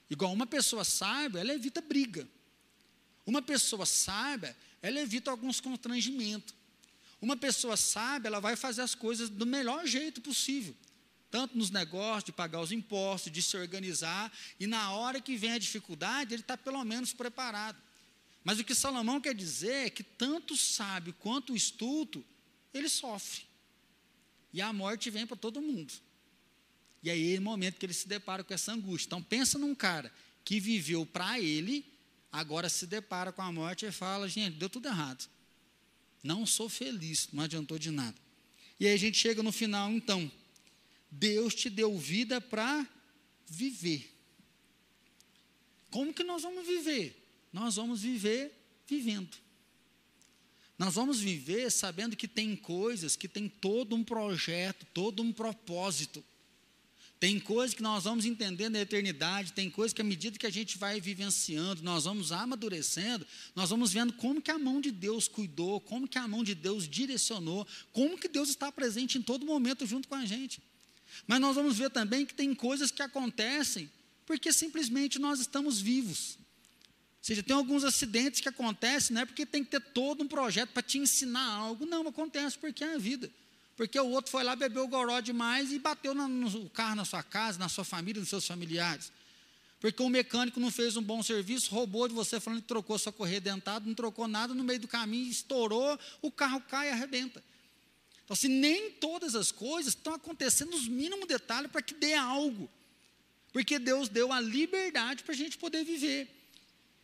Igual 0.10 0.32
uma 0.32 0.46
pessoa 0.46 0.84
sábia, 0.84 1.40
ela 1.40 1.54
evita 1.54 1.82
briga. 1.82 2.28
Uma 3.26 3.42
pessoa 3.42 3.86
sábia, 3.86 4.56
ela 4.82 5.00
evita 5.00 5.32
alguns 5.32 5.60
constrangimentos. 5.60 6.55
Uma 7.26 7.36
pessoa 7.36 7.76
sábia, 7.76 8.28
ela 8.28 8.40
vai 8.40 8.56
fazer 8.56 8.84
as 8.84 8.94
coisas 8.94 9.30
do 9.30 9.48
melhor 9.48 9.88
jeito 9.88 10.22
possível. 10.22 10.76
Tanto 11.32 11.58
nos 11.58 11.72
negócios, 11.72 12.26
de 12.26 12.32
pagar 12.32 12.62
os 12.62 12.72
impostos, 12.72 13.32
de 13.32 13.42
se 13.42 13.58
organizar, 13.58 14.32
e 14.60 14.68
na 14.68 14.92
hora 14.92 15.20
que 15.20 15.36
vem 15.36 15.54
a 15.54 15.58
dificuldade, 15.58 16.36
ele 16.36 16.44
está 16.44 16.56
pelo 16.56 16.84
menos 16.84 17.14
preparado. 17.14 17.82
Mas 18.44 18.60
o 18.60 18.64
que 18.64 18.76
Salomão 18.76 19.20
quer 19.20 19.34
dizer 19.34 19.88
é 19.88 19.90
que 19.90 20.04
tanto 20.04 20.54
o 20.54 20.58
sábio 20.58 21.16
quanto 21.18 21.54
o 21.54 21.56
estulto, 21.56 22.24
ele 22.72 22.88
sofre. 22.88 23.42
E 24.54 24.62
a 24.62 24.72
morte 24.72 25.10
vem 25.10 25.26
para 25.26 25.36
todo 25.36 25.60
mundo. 25.60 25.92
E 27.02 27.10
aí 27.10 27.36
é 27.36 27.40
o 27.40 27.42
momento 27.42 27.80
que 27.80 27.88
ele 27.88 27.94
se 27.94 28.08
depara 28.08 28.44
com 28.44 28.54
essa 28.54 28.72
angústia. 28.72 29.08
Então 29.08 29.24
pensa 29.24 29.58
num 29.58 29.74
cara 29.74 30.14
que 30.44 30.60
viveu 30.60 31.08
para 31.08 31.40
ele, 31.40 31.92
agora 32.32 32.70
se 32.70 32.86
depara 32.86 33.32
com 33.32 33.42
a 33.42 33.52
morte 33.52 33.84
e 33.84 33.92
fala, 33.92 34.30
gente, 34.30 34.58
deu 34.58 34.70
tudo 34.70 34.88
errado. 34.88 35.28
Não 36.24 36.46
sou 36.46 36.68
feliz, 36.70 37.30
não 37.32 37.44
adiantou 37.44 37.78
de 37.78 37.92
nada. 37.92 38.16
E 38.80 38.88
aí 38.88 38.94
a 38.94 38.98
gente 38.98 39.18
chega 39.18 39.42
no 39.42 39.52
final, 39.52 39.92
então. 39.92 40.32
Deus 41.10 41.56
te 41.56 41.70
deu 41.70 41.98
vida 41.98 42.42
para 42.42 42.88
viver. 43.48 44.12
Como 45.90 46.14
que 46.14 46.24
nós 46.24 46.42
vamos 46.42 46.68
viver? 46.68 47.16
Nós 47.54 47.76
vamos 47.76 48.02
viver 48.02 48.52
vivendo. 48.88 49.38
Nós 50.78 50.96
vamos 50.96 51.20
viver 51.20 51.72
sabendo 51.72 52.18
que 52.18 52.28
tem 52.28 52.56
coisas 52.56 53.16
que 53.16 53.30
tem 53.30 53.48
todo 53.48 53.96
um 53.96 54.04
projeto, 54.04 54.86
todo 54.94 55.24
um 55.24 55.32
propósito. 55.32 56.24
Tem 57.20 57.40
coisas 57.40 57.74
que 57.74 57.82
nós 57.82 58.04
vamos 58.04 58.26
entendendo 58.26 58.74
na 58.74 58.82
eternidade, 58.82 59.54
tem 59.54 59.70
coisas 59.70 59.94
que 59.94 60.02
à 60.02 60.04
medida 60.04 60.38
que 60.38 60.46
a 60.46 60.50
gente 60.50 60.78
vai 60.78 61.00
vivenciando, 61.00 61.82
nós 61.82 62.04
vamos 62.04 62.32
amadurecendo, 62.32 63.26
nós 63.56 63.70
vamos 63.70 63.94
vendo 63.94 64.14
como 64.14 64.42
que 64.42 64.52
a 64.52 64.60
mão 64.60 64.82
de 64.82 64.92
Deus 64.92 65.28
cuidou, 65.28 65.80
como 65.80 66.08
que 66.08 66.18
a 66.18 66.28
mão 66.28 66.44
de 66.44 66.54
Deus 66.54 66.88
direcionou, 66.88 67.66
como 67.94 68.18
que 68.18 68.28
Deus 68.28 68.50
está 68.50 68.72
presente 68.72 69.18
em 69.18 69.22
todo 69.22 69.46
momento 69.46 69.86
junto 69.86 70.08
com 70.08 70.16
a 70.16 70.26
gente. 70.26 70.62
Mas 71.26 71.40
nós 71.40 71.56
vamos 71.56 71.78
ver 71.78 71.90
também 71.90 72.26
que 72.26 72.34
tem 72.34 72.54
coisas 72.54 72.92
que 72.92 73.02
acontecem 73.02 73.90
porque 74.26 74.52
simplesmente 74.52 75.20
nós 75.20 75.40
estamos 75.40 75.80
vivos. 75.80 76.38
Ou 76.38 77.28
seja, 77.28 77.42
tem 77.42 77.56
alguns 77.56 77.84
acidentes 77.84 78.42
que 78.42 78.50
acontecem, 78.50 79.14
não 79.14 79.22
é 79.22 79.26
porque 79.26 79.46
tem 79.46 79.64
que 79.64 79.72
ter 79.72 79.80
todo 79.80 80.24
um 80.24 80.28
projeto 80.28 80.72
para 80.72 80.84
te 80.84 80.98
ensinar 80.98 81.46
algo, 81.46 81.86
não, 81.86 82.08
acontece 82.08 82.58
porque 82.58 82.84
é 82.84 82.96
a 82.96 82.98
vida. 82.98 83.32
Porque 83.76 84.00
o 84.00 84.10
outro 84.10 84.32
foi 84.32 84.44
lá, 84.44 84.56
bebeu 84.56 84.86
o 84.86 84.88
goró 84.88 85.20
demais 85.20 85.72
e 85.72 85.80
bateu 85.80 86.16
no, 86.16 86.28
no 86.28 86.70
carro 86.70 86.96
na 86.96 87.06
sua 87.06 87.22
casa, 87.22 87.60
na 87.60 87.68
sua 87.68 87.84
família, 87.84 88.20
nos 88.20 88.30
seus 88.30 88.48
familiares. 88.48 89.12
Porque 89.82 90.02
o 90.02 90.10
mecânico 90.10 90.60
não 90.60 90.72
fez 90.72 90.96
um 90.96 91.02
bom 91.02 91.22
serviço, 91.22 91.70
roubou 91.74 92.08
de 92.08 92.14
você 92.14 92.40
falando 92.40 92.62
que 92.62 92.68
trocou 92.68 92.98
sua 92.98 93.12
correia 93.12 93.42
dentada, 93.42 93.86
não 93.86 93.94
trocou 93.94 94.28
nada, 94.28 94.54
no 94.54 94.64
meio 94.64 94.80
do 94.80 94.88
caminho 94.88 95.30
estourou, 95.30 96.00
o 96.22 96.32
carro 96.32 96.62
cai 96.62 96.88
e 96.88 96.92
arrebenta. 96.92 97.44
Então, 98.24 98.34
assim, 98.34 98.48
nem 98.48 98.90
todas 98.92 99.36
as 99.36 99.52
coisas 99.52 99.94
estão 99.94 100.14
acontecendo 100.16 100.72
nos 100.72 100.88
mínimos 100.88 101.28
detalhes 101.28 101.70
para 101.70 101.82
que 101.82 101.94
dê 101.94 102.16
algo. 102.16 102.70
Porque 103.54 103.78
Deus 103.78 104.10
deu 104.10 104.34
a 104.34 104.40
liberdade 104.40 105.24
para 105.24 105.34
a 105.34 105.38
gente 105.38 105.58
poder 105.58 105.84
viver. 105.84 106.28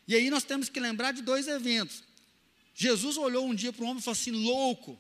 E 0.08 0.16
aí 0.16 0.30
nós 0.30 0.44
temos 0.44 0.68
que 0.68 0.80
lembrar 0.80 1.12
de 1.12 1.22
dois 1.22 1.48
eventos. 1.48 2.04
Jesus 2.74 3.18
olhou 3.18 3.46
um 3.46 3.54
dia 3.54 3.72
para 3.72 3.84
o 3.84 3.88
homem 3.88 4.00
e 4.00 4.04
falou 4.04 4.14
assim: 4.20 4.32
louco, 4.32 5.00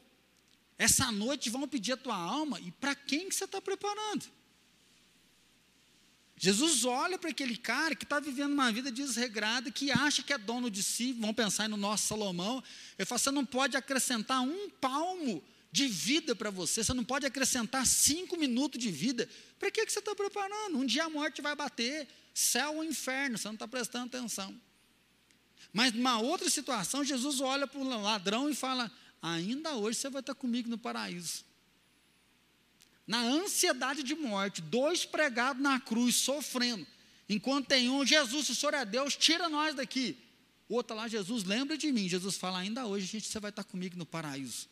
essa 0.81 1.11
noite 1.11 1.47
vão 1.47 1.67
pedir 1.67 1.91
a 1.91 1.97
tua 1.97 2.15
alma, 2.15 2.59
e 2.59 2.71
para 2.71 2.95
quem 2.95 3.29
que 3.29 3.35
você 3.35 3.43
está 3.43 3.61
preparando? 3.61 4.25
Jesus 6.35 6.85
olha 6.85 7.19
para 7.19 7.29
aquele 7.29 7.55
cara 7.55 7.93
que 7.93 8.03
está 8.03 8.19
vivendo 8.19 8.51
uma 8.51 8.71
vida 8.71 8.91
desregrada, 8.91 9.69
que 9.69 9.91
acha 9.91 10.23
que 10.23 10.33
é 10.33 10.39
dono 10.39 10.71
de 10.71 10.81
si, 10.81 11.13
vamos 11.13 11.35
pensar 11.35 11.69
no 11.69 11.77
nosso 11.77 12.07
Salomão. 12.07 12.63
Ele 12.97 13.05
fala: 13.05 13.19
você 13.19 13.29
não 13.29 13.45
pode 13.45 13.77
acrescentar 13.77 14.41
um 14.41 14.71
palmo 14.71 15.43
de 15.71 15.87
vida 15.87 16.35
para 16.35 16.49
você, 16.49 16.83
você 16.83 16.95
não 16.95 17.03
pode 17.03 17.27
acrescentar 17.27 17.85
cinco 17.85 18.35
minutos 18.35 18.81
de 18.81 18.89
vida. 18.89 19.29
Para 19.59 19.69
que, 19.69 19.85
que 19.85 19.91
você 19.91 19.99
está 19.99 20.15
preparando? 20.15 20.79
Um 20.79 20.85
dia 20.85 21.03
a 21.03 21.09
morte 21.11 21.43
vai 21.43 21.55
bater, 21.55 22.07
céu 22.33 22.77
ou 22.77 22.83
inferno, 22.83 23.37
você 23.37 23.47
não 23.47 23.53
está 23.53 23.67
prestando 23.67 24.07
atenção. 24.07 24.59
Mas 25.71 25.93
numa 25.93 26.19
outra 26.19 26.49
situação, 26.49 27.03
Jesus 27.03 27.39
olha 27.39 27.67
para 27.67 27.79
o 27.79 28.01
ladrão 28.01 28.49
e 28.49 28.55
fala: 28.55 28.91
ainda 29.21 29.75
hoje 29.75 29.99
você 29.99 30.09
vai 30.09 30.21
estar 30.21 30.35
comigo 30.35 30.69
no 30.69 30.77
paraíso 30.77 31.43
na 33.11 33.19
ansiedade 33.23 34.03
de 34.03 34.15
morte, 34.15 34.61
dois 34.61 35.03
pregados 35.03 35.61
na 35.61 35.81
cruz, 35.81 36.15
sofrendo. 36.15 36.87
Enquanto 37.27 37.67
tem 37.67 37.89
um, 37.89 38.05
Jesus, 38.05 38.45
se 38.45 38.53
o 38.53 38.55
Senhor 38.55 38.73
é 38.73 38.85
Deus, 38.85 39.17
tira 39.17 39.49
nós 39.49 39.75
daqui. 39.75 40.17
O 40.69 40.75
outro 40.75 40.95
lá, 40.95 41.09
Jesus, 41.09 41.43
lembra 41.43 41.77
de 41.77 41.91
mim. 41.91 42.07
Jesus 42.07 42.37
fala, 42.37 42.59
ainda 42.59 42.85
hoje, 42.85 43.05
gente, 43.05 43.27
você 43.27 43.37
vai 43.37 43.49
estar 43.49 43.65
comigo 43.65 43.97
no 43.97 44.05
paraíso. 44.05 44.69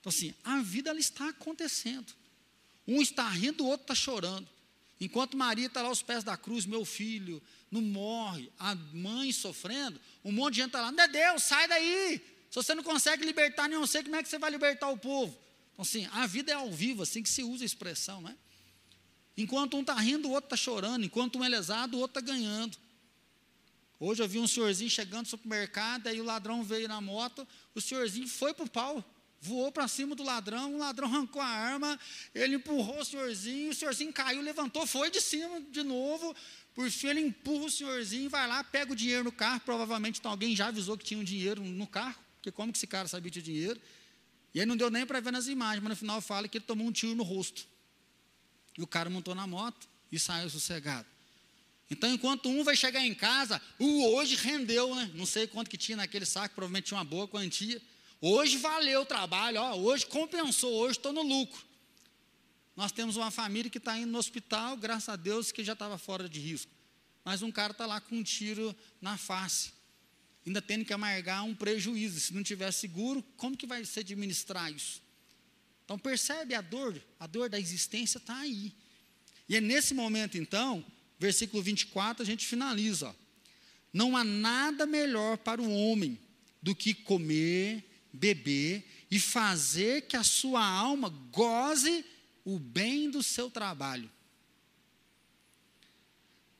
Então, 0.00 0.10
assim, 0.10 0.34
a 0.42 0.60
vida 0.62 0.90
ela 0.90 0.98
está 0.98 1.28
acontecendo. 1.28 2.12
Um 2.84 3.00
está 3.00 3.28
rindo, 3.28 3.62
o 3.62 3.68
outro 3.68 3.84
está 3.84 3.94
chorando. 3.94 4.48
Enquanto 5.00 5.36
Maria 5.36 5.66
está 5.66 5.80
lá 5.80 5.90
aos 5.90 6.02
pés 6.02 6.24
da 6.24 6.36
cruz, 6.36 6.66
meu 6.66 6.84
filho, 6.84 7.40
não 7.70 7.80
morre, 7.80 8.50
a 8.58 8.74
mãe 8.74 9.30
sofrendo, 9.30 10.00
um 10.24 10.32
monte 10.32 10.54
de 10.54 10.60
gente 10.62 10.70
está 10.70 10.80
lá, 10.80 10.90
meu 10.90 11.08
Deus, 11.08 11.44
sai 11.44 11.68
daí. 11.68 12.20
Se 12.50 12.56
você 12.56 12.74
não 12.74 12.82
consegue 12.82 13.24
libertar 13.24 13.68
nenhum 13.68 13.86
ser, 13.86 14.02
como 14.02 14.16
é 14.16 14.22
que 14.22 14.28
você 14.28 14.38
vai 14.38 14.50
libertar 14.50 14.88
o 14.88 14.96
povo? 14.96 15.38
Então, 15.72 15.82
assim, 15.82 16.08
a 16.12 16.26
vida 16.26 16.50
é 16.50 16.54
ao 16.54 16.70
vivo, 16.72 17.02
assim 17.02 17.22
que 17.22 17.28
se 17.28 17.42
usa 17.42 17.64
a 17.64 17.66
expressão, 17.66 18.20
né? 18.20 18.36
Enquanto 19.36 19.76
um 19.76 19.82
está 19.82 19.94
rindo, 19.94 20.28
o 20.28 20.32
outro 20.32 20.46
está 20.46 20.56
chorando. 20.56 21.04
Enquanto 21.04 21.38
um 21.38 21.44
é 21.44 21.48
lesado, 21.48 21.96
o 21.96 22.00
outro 22.00 22.18
está 22.18 22.32
ganhando. 22.32 22.76
Hoje 24.00 24.22
eu 24.22 24.28
vi 24.28 24.38
um 24.38 24.46
senhorzinho 24.46 24.90
chegando 24.90 25.22
no 25.22 25.26
supermercado, 25.26 26.06
aí 26.06 26.20
o 26.20 26.24
ladrão 26.24 26.62
veio 26.62 26.88
na 26.88 27.00
moto, 27.00 27.46
o 27.74 27.80
senhorzinho 27.80 28.28
foi 28.28 28.54
para 28.54 28.64
o 28.64 28.70
pau, 28.70 29.04
voou 29.40 29.72
para 29.72 29.88
cima 29.88 30.14
do 30.14 30.22
ladrão, 30.22 30.74
o 30.74 30.78
ladrão 30.78 31.08
arrancou 31.08 31.42
a 31.42 31.46
arma, 31.46 31.98
ele 32.32 32.56
empurrou 32.56 33.00
o 33.00 33.04
senhorzinho, 33.04 33.70
o 33.70 33.74
senhorzinho 33.74 34.12
caiu, 34.12 34.40
levantou, 34.40 34.86
foi 34.86 35.10
de 35.10 35.20
cima 35.20 35.60
de 35.60 35.82
novo, 35.82 36.34
por 36.74 36.88
fim 36.90 37.08
ele 37.08 37.20
empurra 37.20 37.64
o 37.64 37.70
senhorzinho, 37.70 38.30
vai 38.30 38.46
lá, 38.46 38.62
pega 38.62 38.92
o 38.92 38.96
dinheiro 38.96 39.24
no 39.24 39.32
carro, 39.32 39.60
provavelmente 39.60 40.20
então, 40.20 40.30
alguém 40.30 40.54
já 40.54 40.68
avisou 40.68 40.96
que 40.96 41.04
tinha 41.04 41.18
um 41.18 41.24
dinheiro 41.24 41.60
no 41.60 41.86
carro, 41.86 42.16
porque 42.38 42.50
como 42.52 42.72
que 42.72 42.78
esse 42.78 42.86
cara 42.86 43.06
sabia 43.08 43.30
tinha 43.30 43.42
dinheiro? 43.42 43.80
E 44.54 44.60
aí 44.60 44.66
não 44.66 44.76
deu 44.76 44.90
nem 44.90 45.04
para 45.04 45.20
ver 45.20 45.32
nas 45.32 45.46
imagens, 45.46 45.82
mas 45.82 45.90
no 45.90 45.96
final 45.96 46.20
fala 46.20 46.48
que 46.48 46.58
ele 46.58 46.64
tomou 46.64 46.86
um 46.86 46.92
tiro 46.92 47.14
no 47.14 47.22
rosto. 47.22 47.66
E 48.76 48.82
o 48.82 48.86
cara 48.86 49.10
montou 49.10 49.34
na 49.34 49.46
moto 49.46 49.88
e 50.10 50.18
saiu 50.18 50.48
sossegado. 50.48 51.06
Então, 51.90 52.12
enquanto 52.12 52.48
um 52.48 52.62
vai 52.62 52.76
chegar 52.76 53.04
em 53.04 53.14
casa, 53.14 53.60
o 53.78 54.04
hoje 54.14 54.36
rendeu, 54.36 54.94
né? 54.94 55.10
Não 55.14 55.26
sei 55.26 55.46
quanto 55.46 55.70
que 55.70 55.76
tinha 55.76 55.96
naquele 55.96 56.26
saco, 56.26 56.54
provavelmente 56.54 56.86
tinha 56.86 56.98
uma 56.98 57.04
boa 57.04 57.26
quantia. 57.26 57.80
Hoje 58.20 58.58
valeu 58.58 59.02
o 59.02 59.06
trabalho, 59.06 59.60
ó, 59.60 59.74
hoje 59.76 60.06
compensou, 60.06 60.72
hoje 60.74 60.98
estou 60.98 61.12
no 61.12 61.22
lucro. 61.22 61.62
Nós 62.76 62.92
temos 62.92 63.16
uma 63.16 63.30
família 63.30 63.70
que 63.70 63.78
está 63.78 63.98
indo 63.98 64.12
no 64.12 64.18
hospital, 64.18 64.76
graças 64.76 65.08
a 65.08 65.16
Deus 65.16 65.50
que 65.50 65.64
já 65.64 65.72
estava 65.72 65.98
fora 65.98 66.28
de 66.28 66.38
risco. 66.38 66.70
Mas 67.24 67.42
um 67.42 67.50
cara 67.50 67.72
está 67.72 67.86
lá 67.86 68.00
com 68.00 68.16
um 68.16 68.22
tiro 68.22 68.74
na 69.00 69.16
face 69.16 69.77
ainda 70.46 70.62
tendo 70.62 70.84
que 70.84 70.92
amargar 70.92 71.44
um 71.44 71.54
prejuízo. 71.54 72.20
Se 72.20 72.34
não 72.34 72.42
tiver 72.42 72.72
seguro, 72.72 73.22
como 73.36 73.56
que 73.56 73.66
vai 73.66 73.84
se 73.84 74.00
administrar 74.00 74.72
isso? 74.72 75.02
Então 75.84 75.98
percebe 75.98 76.54
a 76.54 76.60
dor, 76.60 77.00
a 77.18 77.26
dor 77.26 77.48
da 77.48 77.58
existência 77.58 78.18
está 78.18 78.38
aí. 78.38 78.72
E 79.48 79.56
é 79.56 79.60
nesse 79.60 79.94
momento, 79.94 80.36
então, 80.36 80.84
versículo 81.18 81.62
24, 81.62 82.22
a 82.22 82.26
gente 82.26 82.46
finaliza. 82.46 83.08
Ó. 83.08 83.14
Não 83.92 84.16
há 84.16 84.22
nada 84.22 84.84
melhor 84.84 85.38
para 85.38 85.62
o 85.62 85.72
homem 85.72 86.18
do 86.60 86.74
que 86.74 86.92
comer, 86.92 87.84
beber 88.12 88.84
e 89.10 89.18
fazer 89.18 90.02
que 90.02 90.16
a 90.16 90.22
sua 90.22 90.64
alma 90.64 91.08
goze 91.32 92.04
o 92.44 92.58
bem 92.58 93.10
do 93.10 93.22
seu 93.22 93.50
trabalho. 93.50 94.10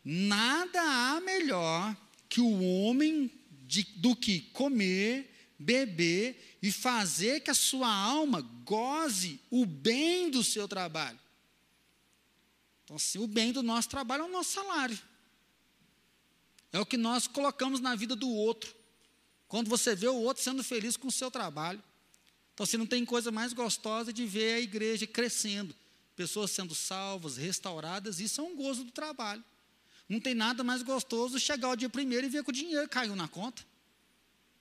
Nada 0.03 0.81
há 0.81 1.21
melhor 1.21 1.97
que 2.29 2.41
o 2.41 2.63
homem 2.63 3.31
de, 3.69 3.83
do 3.97 4.17
que 4.17 4.41
comer, 4.41 5.31
beber 5.59 6.59
e 6.63 6.73
fazer 6.73 7.41
que 7.41 7.51
a 7.51 7.55
sua 7.55 7.95
alma 7.95 8.41
goze 8.65 9.39
o 9.51 9.67
bem 9.67 10.31
do 10.31 10.43
seu 10.43 10.67
trabalho. 10.67 11.21
Então, 12.83 12.97
assim, 12.97 13.19
o 13.19 13.27
bem 13.27 13.53
do 13.53 13.63
nosso 13.63 13.91
trabalho 13.91 14.23
é 14.23 14.27
o 14.27 14.33
nosso 14.33 14.53
salário. 14.53 14.99
É 16.73 16.81
o 16.81 16.87
que 16.87 16.97
nós 16.97 17.27
colocamos 17.27 17.79
na 17.79 17.95
vida 17.95 18.17
do 18.17 18.31
outro. 18.31 18.75
Quando 19.47 19.69
você 19.69 19.95
vê 19.95 20.09
o 20.09 20.17
outro 20.17 20.43
sendo 20.43 20.65
feliz 20.65 20.97
com 20.97 21.09
o 21.09 21.13
seu 21.13 21.31
trabalho. 21.31 21.83
Então, 22.55 22.65
assim, 22.65 22.79
não 22.79 22.87
tem 22.87 23.05
coisa 23.05 23.31
mais 23.31 23.53
gostosa 23.53 24.11
de 24.15 24.25
ver 24.25 24.55
a 24.55 24.61
igreja 24.61 25.07
crescendo, 25.07 25.75
pessoas 26.17 26.51
sendo 26.51 26.75
salvas, 26.75 27.37
restauradas, 27.37 28.19
isso 28.19 28.41
é 28.41 28.45
um 28.45 28.57
gozo 28.57 28.83
do 28.83 28.91
trabalho. 28.91 29.45
Não 30.09 30.21
tem 30.21 30.35
nada 30.35 30.65
mais 30.65 30.83
gostoso 30.83 31.39
chegar 31.39 31.71
o 31.71 31.77
dia 31.77 31.89
primeiro 31.89 32.27
e 32.27 32.31
ver 32.31 32.43
que 32.43 32.51
o 32.51 32.53
dinheiro 32.53 32.89
caiu 32.89 33.15
na 33.15 33.29
conta. 33.29 33.63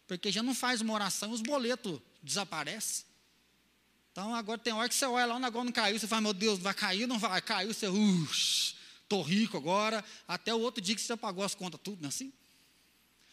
Porque 0.06 0.32
já 0.32 0.44
não 0.44 0.54
faz 0.54 0.82
uma 0.82 0.94
oração, 0.94 1.32
os 1.32 1.42
boletos 1.42 2.00
desaparecem. 2.22 3.06
Então 4.12 4.34
agora 4.34 4.60
tem 4.60 4.74
hora 4.74 4.90
que 4.90 4.96
você 4.96 5.06
olha 5.06 5.26
lá, 5.28 5.36
o 5.36 5.40
negócio 5.40 5.66
não 5.66 5.72
caiu, 5.72 6.00
você 6.00 6.08
fala, 6.08 6.22
meu 6.22 6.34
Deus, 6.34 6.60
vai 6.60 6.74
cair, 6.74 7.08
não 7.08 7.20
vai, 7.20 7.42
caiu, 7.42 7.74
você, 7.74 7.86
estou 9.04 9.22
rico 9.22 9.56
agora, 9.56 10.04
até 10.28 10.54
o 10.54 10.60
outro 10.60 10.82
dia 10.82 10.96
que 10.96 11.02
você 11.02 11.16
pagou 11.16 11.44
as 11.44 11.54
contas, 11.54 11.80
tudo, 11.84 12.02
não 12.02 12.08
é 12.08 12.10
assim? 12.10 12.34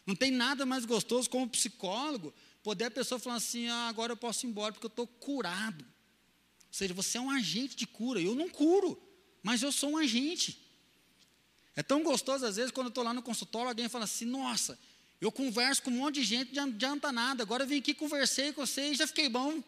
Não 0.06 0.14
tem 0.14 0.30
nada 0.30 0.66
mais 0.66 0.84
gostoso 0.84 1.30
como 1.30 1.48
psicólogo, 1.48 2.34
poder 2.62 2.84
a 2.84 2.90
pessoa 2.90 3.18
falar 3.18 3.36
assim, 3.36 3.66
ah, 3.68 3.88
agora 3.88 4.12
eu 4.12 4.16
posso 4.16 4.44
ir 4.44 4.50
embora 4.50 4.72
porque 4.72 4.86
eu 4.86 4.88
estou 4.88 5.06
curado. 5.06 5.82
Ou 5.82 6.72
seja, 6.72 6.92
você 6.92 7.18
é 7.18 7.20
um 7.20 7.30
agente 7.30 7.74
de 7.74 7.86
cura, 7.86 8.20
eu 8.20 8.34
não 8.34 8.48
curo, 8.48 9.00
mas 9.42 9.62
eu 9.62 9.72
sou 9.72 9.92
um 9.92 9.96
agente. 9.96 10.63
É 11.76 11.82
tão 11.82 12.02
gostoso, 12.02 12.46
às 12.46 12.56
vezes, 12.56 12.70
quando 12.70 12.86
eu 12.86 12.90
estou 12.90 13.02
lá 13.04 13.12
no 13.12 13.22
consultório, 13.22 13.68
alguém 13.68 13.88
fala 13.88 14.04
assim: 14.04 14.24
Nossa, 14.24 14.78
eu 15.20 15.32
converso 15.32 15.82
com 15.82 15.90
um 15.90 15.94
monte 15.94 16.16
de 16.16 16.24
gente, 16.24 16.54
não 16.54 16.64
adianta 16.64 17.10
nada. 17.10 17.42
Agora 17.42 17.64
eu 17.64 17.66
vim 17.66 17.78
aqui, 17.78 17.94
conversei 17.94 18.52
com 18.52 18.64
você 18.64 18.90
e 18.90 18.94
já 18.94 19.06
fiquei 19.06 19.28
bom. 19.28 19.52
Eu 19.52 19.64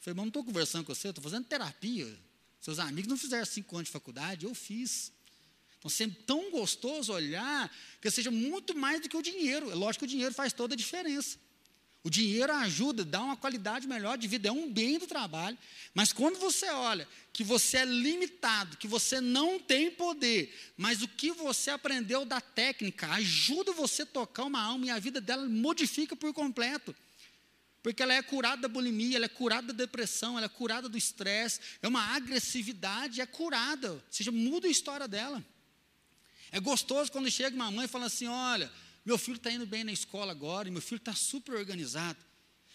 falei, 0.00 0.14
bom, 0.14 0.22
não 0.22 0.28
estou 0.28 0.44
conversando 0.44 0.84
com 0.84 0.94
você, 0.94 1.08
estou 1.08 1.22
fazendo 1.22 1.44
terapia. 1.44 2.18
Seus 2.60 2.78
amigos 2.78 3.08
não 3.08 3.16
fizeram 3.16 3.46
cinco 3.46 3.74
anos 3.76 3.88
de 3.88 3.92
faculdade, 3.92 4.44
eu 4.44 4.54
fiz. 4.54 5.12
Então, 5.78 5.90
sempre 5.90 6.22
tão 6.24 6.50
gostoso 6.50 7.12
olhar 7.12 7.74
que 8.00 8.10
seja 8.10 8.30
muito 8.30 8.76
mais 8.76 9.00
do 9.00 9.08
que 9.08 9.16
o 9.16 9.22
dinheiro. 9.22 9.70
É 9.70 9.74
lógico 9.74 10.00
que 10.00 10.04
o 10.04 10.08
dinheiro 10.08 10.34
faz 10.34 10.52
toda 10.52 10.74
a 10.74 10.76
diferença. 10.76 11.38
O 12.04 12.10
dinheiro 12.10 12.52
ajuda, 12.52 13.04
dá 13.04 13.20
uma 13.22 13.36
qualidade 13.36 13.86
melhor 13.86 14.18
de 14.18 14.26
vida, 14.26 14.48
é 14.48 14.52
um 14.52 14.70
bem 14.70 14.98
do 14.98 15.06
trabalho. 15.06 15.56
Mas 15.94 16.12
quando 16.12 16.36
você 16.38 16.68
olha 16.68 17.06
que 17.32 17.44
você 17.44 17.78
é 17.78 17.84
limitado, 17.84 18.76
que 18.76 18.88
você 18.88 19.20
não 19.20 19.60
tem 19.60 19.90
poder, 19.90 20.52
mas 20.76 21.00
o 21.00 21.08
que 21.08 21.30
você 21.30 21.70
aprendeu 21.70 22.24
da 22.24 22.40
técnica 22.40 23.08
ajuda 23.12 23.72
você 23.72 24.02
a 24.02 24.06
tocar 24.06 24.44
uma 24.44 24.60
alma 24.60 24.86
e 24.86 24.90
a 24.90 24.98
vida 24.98 25.20
dela 25.20 25.48
modifica 25.48 26.16
por 26.16 26.32
completo. 26.34 26.94
Porque 27.84 28.02
ela 28.02 28.14
é 28.14 28.22
curada 28.22 28.62
da 28.62 28.68
bulimia, 28.68 29.16
ela 29.16 29.26
é 29.26 29.28
curada 29.28 29.68
da 29.68 29.72
depressão, 29.72 30.36
ela 30.36 30.46
é 30.46 30.48
curada 30.48 30.88
do 30.88 30.98
estresse, 30.98 31.60
é 31.80 31.86
uma 31.86 32.14
agressividade, 32.14 33.20
é 33.20 33.26
curada, 33.26 33.92
ou 33.92 34.02
seja, 34.10 34.32
muda 34.32 34.66
a 34.66 34.70
história 34.70 35.06
dela. 35.06 35.44
É 36.50 36.60
gostoso 36.60 37.10
quando 37.10 37.30
chega 37.30 37.54
uma 37.54 37.70
mãe 37.70 37.86
e 37.86 37.88
fala 37.88 38.06
assim: 38.06 38.26
olha, 38.26 38.70
meu 39.04 39.18
filho 39.18 39.36
está 39.36 39.50
indo 39.50 39.66
bem 39.66 39.84
na 39.84 39.92
escola 39.92 40.32
agora, 40.32 40.70
meu 40.70 40.82
filho 40.82 40.98
está 40.98 41.14
super 41.14 41.54
organizado. 41.54 42.18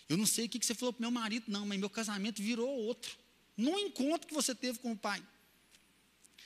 Eu 0.10 0.18
não 0.18 0.26
sei 0.26 0.46
o 0.46 0.50
que 0.50 0.66
você 0.66 0.74
falou 0.74 0.94
para 0.94 1.02
meu 1.02 1.12
marido, 1.12 1.46
não, 1.48 1.66
mas 1.66 1.80
meu 1.80 1.90
casamento 1.90 2.42
virou 2.42 2.70
outro. 2.70 3.18
Num 3.56 3.78
encontro 3.80 4.28
que 4.28 4.34
você 4.34 4.54
teve 4.54 4.80
com 4.80 4.92
o 4.92 4.98
pai. 4.98 5.24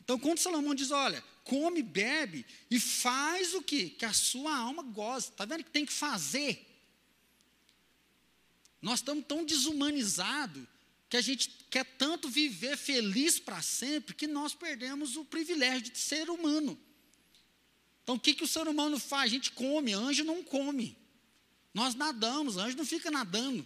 Então, 0.03 0.17
quando 0.17 0.39
Salomão 0.39 0.73
diz, 0.73 0.91
olha, 0.91 1.23
come, 1.43 1.83
bebe 1.83 2.45
e 2.69 2.79
faz 2.79 3.53
o 3.53 3.61
que? 3.61 3.89
Que 3.89 4.05
a 4.05 4.13
sua 4.13 4.55
alma 4.55 4.81
goze. 4.81 5.29
Está 5.29 5.45
vendo 5.45 5.63
que 5.63 5.69
tem 5.69 5.85
que 5.85 5.93
fazer? 5.93 6.67
Nós 8.81 8.99
estamos 8.99 9.25
tão 9.27 9.45
desumanizados 9.45 10.63
que 11.07 11.17
a 11.17 11.21
gente 11.21 11.49
quer 11.69 11.85
tanto 11.97 12.29
viver 12.29 12.77
feliz 12.77 13.37
para 13.37 13.61
sempre 13.61 14.15
que 14.15 14.25
nós 14.25 14.55
perdemos 14.55 15.17
o 15.17 15.25
privilégio 15.25 15.91
de 15.91 15.99
ser 15.99 16.29
humano. 16.29 16.79
Então, 18.03 18.15
o 18.15 18.19
que, 18.19 18.33
que 18.33 18.43
o 18.43 18.47
ser 18.47 18.67
humano 18.67 18.99
faz? 18.99 19.23
A 19.23 19.35
gente 19.35 19.51
come, 19.51 19.93
anjo 19.93 20.23
não 20.23 20.43
come. 20.43 20.97
Nós 21.73 21.95
nadamos, 21.95 22.57
anjo 22.57 22.77
não 22.77 22.85
fica 22.85 23.09
nadando. 23.09 23.65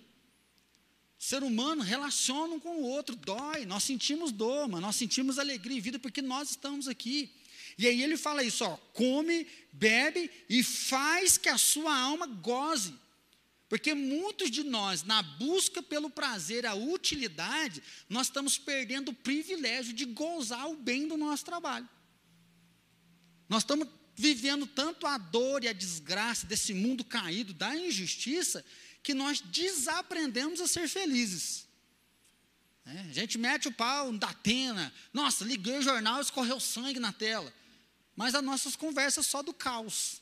O 1.17 1.23
ser 1.23 1.43
humano 1.43 1.81
relaciona 1.81 2.53
um 2.53 2.59
com 2.59 2.77
o 2.77 2.83
outro, 2.83 3.15
dói, 3.15 3.65
nós 3.65 3.83
sentimos 3.83 4.31
dor, 4.31 4.67
mas 4.67 4.81
nós 4.81 4.95
sentimos 4.95 5.39
alegria 5.39 5.77
e 5.77 5.81
vida 5.81 5.97
porque 5.97 6.21
nós 6.21 6.51
estamos 6.51 6.87
aqui. 6.87 7.33
E 7.77 7.87
aí 7.87 8.03
ele 8.03 8.17
fala 8.17 8.43
isso, 8.43 8.63
ó, 8.63 8.77
come, 8.93 9.47
bebe 9.71 10.29
e 10.49 10.61
faz 10.63 11.37
que 11.37 11.49
a 11.49 11.57
sua 11.57 11.97
alma 11.97 12.27
goze. 12.27 12.93
Porque 13.67 13.93
muitos 13.93 14.51
de 14.51 14.63
nós, 14.63 15.03
na 15.03 15.23
busca 15.23 15.81
pelo 15.81 16.09
prazer, 16.09 16.65
a 16.65 16.75
utilidade, 16.75 17.81
nós 18.07 18.27
estamos 18.27 18.57
perdendo 18.57 19.09
o 19.09 19.13
privilégio 19.13 19.93
de 19.93 20.05
gozar 20.05 20.69
o 20.69 20.75
bem 20.75 21.07
do 21.07 21.17
nosso 21.17 21.43
trabalho. 21.43 21.89
Nós 23.49 23.63
estamos 23.63 23.87
vivendo 24.15 24.65
tanto 24.65 25.05
a 25.05 25.17
dor 25.17 25.63
e 25.63 25.67
a 25.67 25.73
desgraça 25.73 26.47
desse 26.47 26.73
mundo 26.73 27.03
caído, 27.03 27.53
da 27.53 27.75
injustiça, 27.75 28.63
que 29.03 29.13
nós 29.13 29.41
desaprendemos 29.41 30.61
a 30.61 30.67
ser 30.67 30.87
felizes. 30.87 31.67
É, 32.85 32.99
a 32.99 33.13
gente 33.13 33.37
mete 33.37 33.67
o 33.67 33.71
pau 33.71 34.11
da 34.13 34.29
Atena, 34.29 34.93
nossa, 35.11 35.43
liguei 35.43 35.77
o 35.77 35.81
jornal, 35.81 36.21
escorreu 36.21 36.59
sangue 36.59 36.99
na 36.99 37.11
tela. 37.11 37.53
Mas 38.15 38.33
as 38.33 38.43
nossas 38.43 38.75
conversas 38.75 39.25
só 39.25 39.43
do 39.43 39.53
caos. 39.53 40.21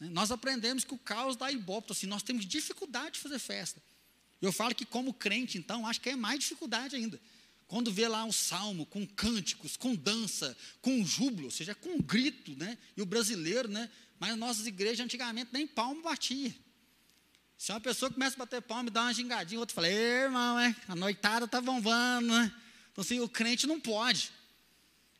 É, 0.00 0.04
nós 0.04 0.30
aprendemos 0.30 0.84
que 0.84 0.94
o 0.94 0.98
caos 0.98 1.36
dá 1.36 1.50
ibope, 1.50 1.92
assim, 1.92 2.06
nós 2.06 2.22
temos 2.22 2.46
dificuldade 2.46 3.12
de 3.12 3.20
fazer 3.20 3.38
festa. 3.38 3.82
Eu 4.40 4.52
falo 4.52 4.74
que, 4.74 4.84
como 4.84 5.12
crente, 5.12 5.58
então, 5.58 5.86
acho 5.86 6.00
que 6.00 6.10
é 6.10 6.16
mais 6.16 6.38
dificuldade 6.38 6.94
ainda. 6.94 7.20
Quando 7.68 7.92
vê 7.92 8.08
lá 8.08 8.24
um 8.24 8.32
salmo 8.32 8.86
com 8.86 9.06
cânticos, 9.06 9.76
com 9.76 9.94
dança, 9.94 10.56
com 10.80 11.04
júbilo, 11.04 11.44
ou 11.44 11.50
seja, 11.50 11.74
com 11.74 12.00
grito, 12.00 12.56
né? 12.56 12.78
E 12.96 13.02
o 13.02 13.06
brasileiro, 13.06 13.68
né? 13.68 13.90
Mas 14.18 14.32
as 14.32 14.38
nossas 14.38 14.66
igrejas 14.66 15.04
antigamente 15.04 15.50
nem 15.52 15.66
palmo 15.66 16.02
batia. 16.02 16.52
Se 17.58 17.70
uma 17.70 17.80
pessoa 17.80 18.10
começa 18.10 18.36
a 18.36 18.38
bater 18.38 18.62
palma 18.62 18.88
e 18.88 18.92
dá 18.92 19.02
uma 19.02 19.12
gingadinha, 19.12 19.58
o 19.58 19.60
outro 19.60 19.74
fala, 19.74 19.88
irmão, 19.88 20.58
é, 20.58 20.74
a 20.88 20.96
noitada 20.96 21.44
está 21.44 21.60
bombando, 21.60 22.28
né? 22.28 22.52
Então, 22.90 23.02
assim, 23.02 23.20
o 23.20 23.28
crente 23.28 23.66
não 23.66 23.78
pode. 23.78 24.30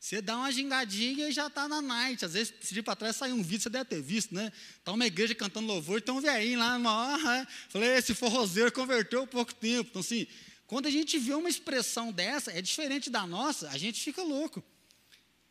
Você 0.00 0.22
dá 0.22 0.36
uma 0.36 0.50
gingadinha 0.50 1.28
e 1.28 1.32
já 1.32 1.48
está 1.48 1.68
na 1.68 1.82
night. 1.82 2.24
Às 2.24 2.32
vezes, 2.32 2.54
esse 2.62 2.72
dia 2.72 2.82
para 2.82 2.96
trás 2.96 3.16
saiu 3.16 3.34
um 3.34 3.42
vídeo, 3.42 3.64
você 3.64 3.68
deve 3.68 3.84
ter 3.84 4.00
visto, 4.00 4.34
né? 4.34 4.52
Está 4.78 4.92
uma 4.92 5.06
igreja 5.06 5.34
cantando 5.34 5.66
louvor, 5.66 5.98
então 5.98 6.16
um 6.16 6.20
velhinho 6.20 6.58
lá, 6.60 6.76
uma, 6.76 7.40
é. 7.40 7.46
falei, 7.68 7.90
esse 7.90 8.14
forrozeiro 8.14 8.72
converteu 8.72 9.24
há 9.24 9.26
pouco 9.26 9.52
tempo. 9.54 9.90
Então, 9.90 10.00
assim, 10.00 10.26
quando 10.68 10.84
a 10.84 10.90
gente 10.90 11.18
vê 11.18 11.32
uma 11.32 11.48
expressão 11.48 12.12
dessa, 12.12 12.52
é 12.52 12.60
diferente 12.60 13.08
da 13.08 13.26
nossa, 13.26 13.70
a 13.70 13.78
gente 13.78 14.02
fica 14.02 14.22
louco. 14.22 14.62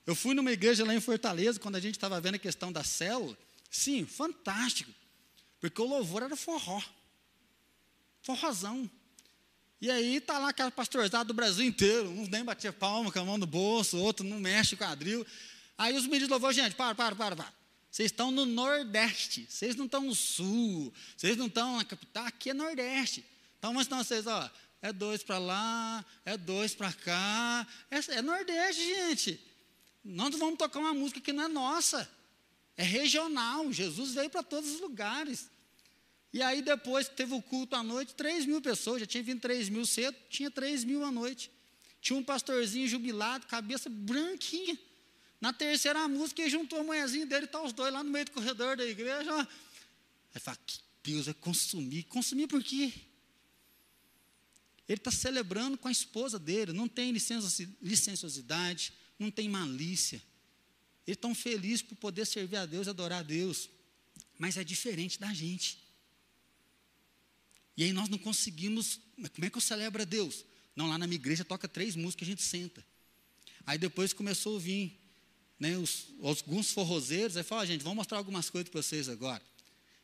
Eu 0.06 0.16
fui 0.16 0.36
numa 0.36 0.52
igreja 0.52 0.86
lá 0.86 0.94
em 0.94 1.02
Fortaleza, 1.02 1.60
quando 1.60 1.76
a 1.76 1.80
gente 1.80 1.96
estava 1.96 2.22
vendo 2.22 2.36
a 2.36 2.40
questão 2.40 2.72
da 2.72 2.84
célula. 2.84 3.36
Sim, 3.70 4.06
fantástico. 4.06 4.94
Porque 5.60 5.82
o 5.82 5.86
louvor 5.86 6.22
era 6.22 6.36
forró. 6.36 6.80
Forrozão. 8.22 8.90
E 9.82 9.90
aí 9.90 10.22
tá 10.22 10.38
lá 10.38 10.50
aquela 10.50 10.70
pastorzada 10.70 11.26
do 11.26 11.34
Brasil 11.34 11.66
inteiro. 11.66 12.10
Uns 12.12 12.30
nem 12.30 12.46
batia 12.46 12.72
palma 12.72 13.12
com 13.12 13.20
a 13.20 13.26
mão 13.26 13.40
no 13.40 13.48
bolso, 13.48 13.98
outro 13.98 14.24
não 14.24 14.40
mexe 14.40 14.76
o 14.76 14.78
quadril. 14.78 15.26
Aí 15.80 15.98
os 15.98 16.06
meninos 16.06 16.30
louvor, 16.30 16.54
gente, 16.54 16.76
para, 16.76 16.94
para, 16.94 17.16
para, 17.16 17.36
para. 17.36 17.54
Vocês 17.90 18.12
estão 18.12 18.30
no 18.30 18.46
Nordeste, 18.46 19.48
vocês 19.50 19.76
não 19.76 19.86
estão 19.86 20.04
no 20.04 20.14
Sul, 20.14 20.94
vocês 21.16 21.36
não 21.36 21.48
estão 21.48 21.78
na 21.78 21.84
capital, 21.84 22.26
aqui 22.28 22.52
é 22.52 22.54
Nordeste. 22.54 23.26
Então, 23.58 23.74
mas 23.74 23.88
não, 23.88 24.04
vocês, 24.04 24.28
ó, 24.28 24.52
é 24.82 24.94
dois 24.94 25.24
para 25.24 25.38
lá, 25.38 26.06
é 26.24 26.38
dois 26.38 26.76
para 26.76 26.94
cá. 26.94 27.68
É, 27.90 27.98
é, 28.18 28.22
Nordeste, 28.22 28.84
gente. 28.84 29.40
Nós 30.04 30.32
não 30.32 30.40
vamos 30.40 30.58
tocar 30.58 30.80
uma 30.80 30.94
música 30.94 31.20
que 31.20 31.34
não 31.34 31.44
é 31.44 31.48
nossa. 31.48 32.10
É 32.76 32.84
regional. 32.84 33.72
Jesus 33.74 34.14
veio 34.14 34.30
para 34.30 34.44
todos 34.44 34.72
os 34.72 34.80
lugares. 34.80 35.50
E 36.32 36.42
aí 36.42 36.62
depois 36.62 37.08
teve 37.10 37.34
o 37.34 37.42
culto 37.42 37.76
à 37.76 37.82
noite, 37.82 38.14
3 38.14 38.46
mil 38.46 38.62
pessoas, 38.62 39.00
já 39.00 39.08
tinha 39.08 39.24
vindo 39.24 39.40
3 39.40 39.70
mil 39.70 39.86
cedo, 39.86 40.16
tinha 40.30 40.52
3 40.52 40.84
mil 40.84 41.04
à 41.04 41.12
noite. 41.12 41.50
Tinha 42.00 42.18
um 42.18 42.24
pastorzinho 42.24 42.88
jubilado, 42.88 43.48
cabeça 43.48 43.90
branquinha. 43.90 44.78
Na 45.42 45.52
terceira 45.52 46.08
música, 46.08 46.42
ele 46.42 46.50
juntou 46.50 46.80
a 46.80 46.84
manhãzinha 46.84 47.26
dele, 47.26 47.46
está 47.46 47.62
os 47.62 47.74
dois 47.74 47.92
lá 47.92 48.04
no 48.04 48.10
meio 48.10 48.26
do 48.26 48.32
corredor 48.32 48.78
da 48.78 48.86
igreja. 48.86 49.48
Aí 50.34 50.40
fala, 50.40 50.58
que 50.66 50.80
Deus 51.04 51.28
é 51.28 51.34
consumir. 51.34 52.04
Consumir 52.04 52.48
por 52.48 52.64
quê? 52.64 52.94
Ele 54.88 54.98
está 55.00 55.12
celebrando 55.12 55.78
com 55.78 55.88
a 55.88 55.92
esposa 55.92 56.40
dele, 56.40 56.72
não 56.72 56.88
tem 56.88 57.12
licenciosidade, 57.12 58.94
não 59.20 59.30
tem 59.30 59.50
malícia. 59.50 60.22
Eles 61.06 61.18
estão 61.18 61.36
felizes 61.36 61.82
por 61.82 61.96
poder 61.96 62.26
servir 62.26 62.58
a 62.58 62.66
Deus 62.66 62.88
adorar 62.88 63.20
a 63.20 63.24
Deus. 63.24 63.70
Mas 64.38 64.58
é 64.58 64.64
diferente 64.64 65.20
da 65.20 65.34
gente. 65.34 65.78
E 67.76 67.84
aí 67.84 67.94
nós 67.94 68.10
não 68.10 68.18
conseguimos. 68.18 69.00
Como 69.34 69.46
é 69.46 69.50
que 69.50 69.58
eu 69.58 69.62
celebro 69.62 70.02
a 70.02 70.06
Deus? 70.06 70.46
Não, 70.76 70.88
lá 70.88 70.98
na 70.98 71.08
minha 71.08 71.16
igreja 71.16 71.44
toca 71.44 71.68
três 71.68 71.96
músicas, 71.96 72.28
a 72.28 72.32
gente 72.32 72.44
senta. 72.44 72.86
Aí 73.66 73.78
depois 73.78 74.14
começou 74.14 74.58
a 74.58 74.60
vir 74.60 74.98
né, 75.60 75.78
os, 75.78 76.08
alguns 76.22 76.72
forrozeiros, 76.72 77.36
aí 77.36 77.44
fala, 77.44 77.66
gente, 77.66 77.82
vamos 77.82 77.98
mostrar 77.98 78.18
algumas 78.18 78.50
coisas 78.50 78.70
para 78.70 78.82
vocês 78.82 79.10
agora. 79.10 79.42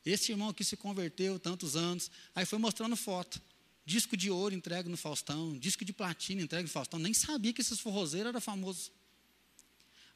Esse 0.06 0.32
irmão 0.32 0.50
aqui 0.50 0.64
se 0.64 0.76
converteu 0.76 1.40
tantos 1.40 1.76
anos, 1.76 2.12
aí 2.36 2.46
foi 2.46 2.60
mostrando 2.60 2.96
foto. 2.96 3.42
Disco 3.86 4.16
de 4.16 4.30
ouro 4.30 4.56
entregue 4.56 4.88
no 4.88 4.96
Faustão, 4.96 5.58
disco 5.58 5.84
de 5.84 5.92
platina 5.92 6.42
entregue 6.42 6.64
no 6.64 6.70
Faustão. 6.70 7.00
Nem 7.00 7.14
sabia 7.14 7.52
que 7.52 7.62
esses 7.62 7.80
forrozeiros 7.80 8.30
eram 8.30 8.40
famosos. 8.40 8.92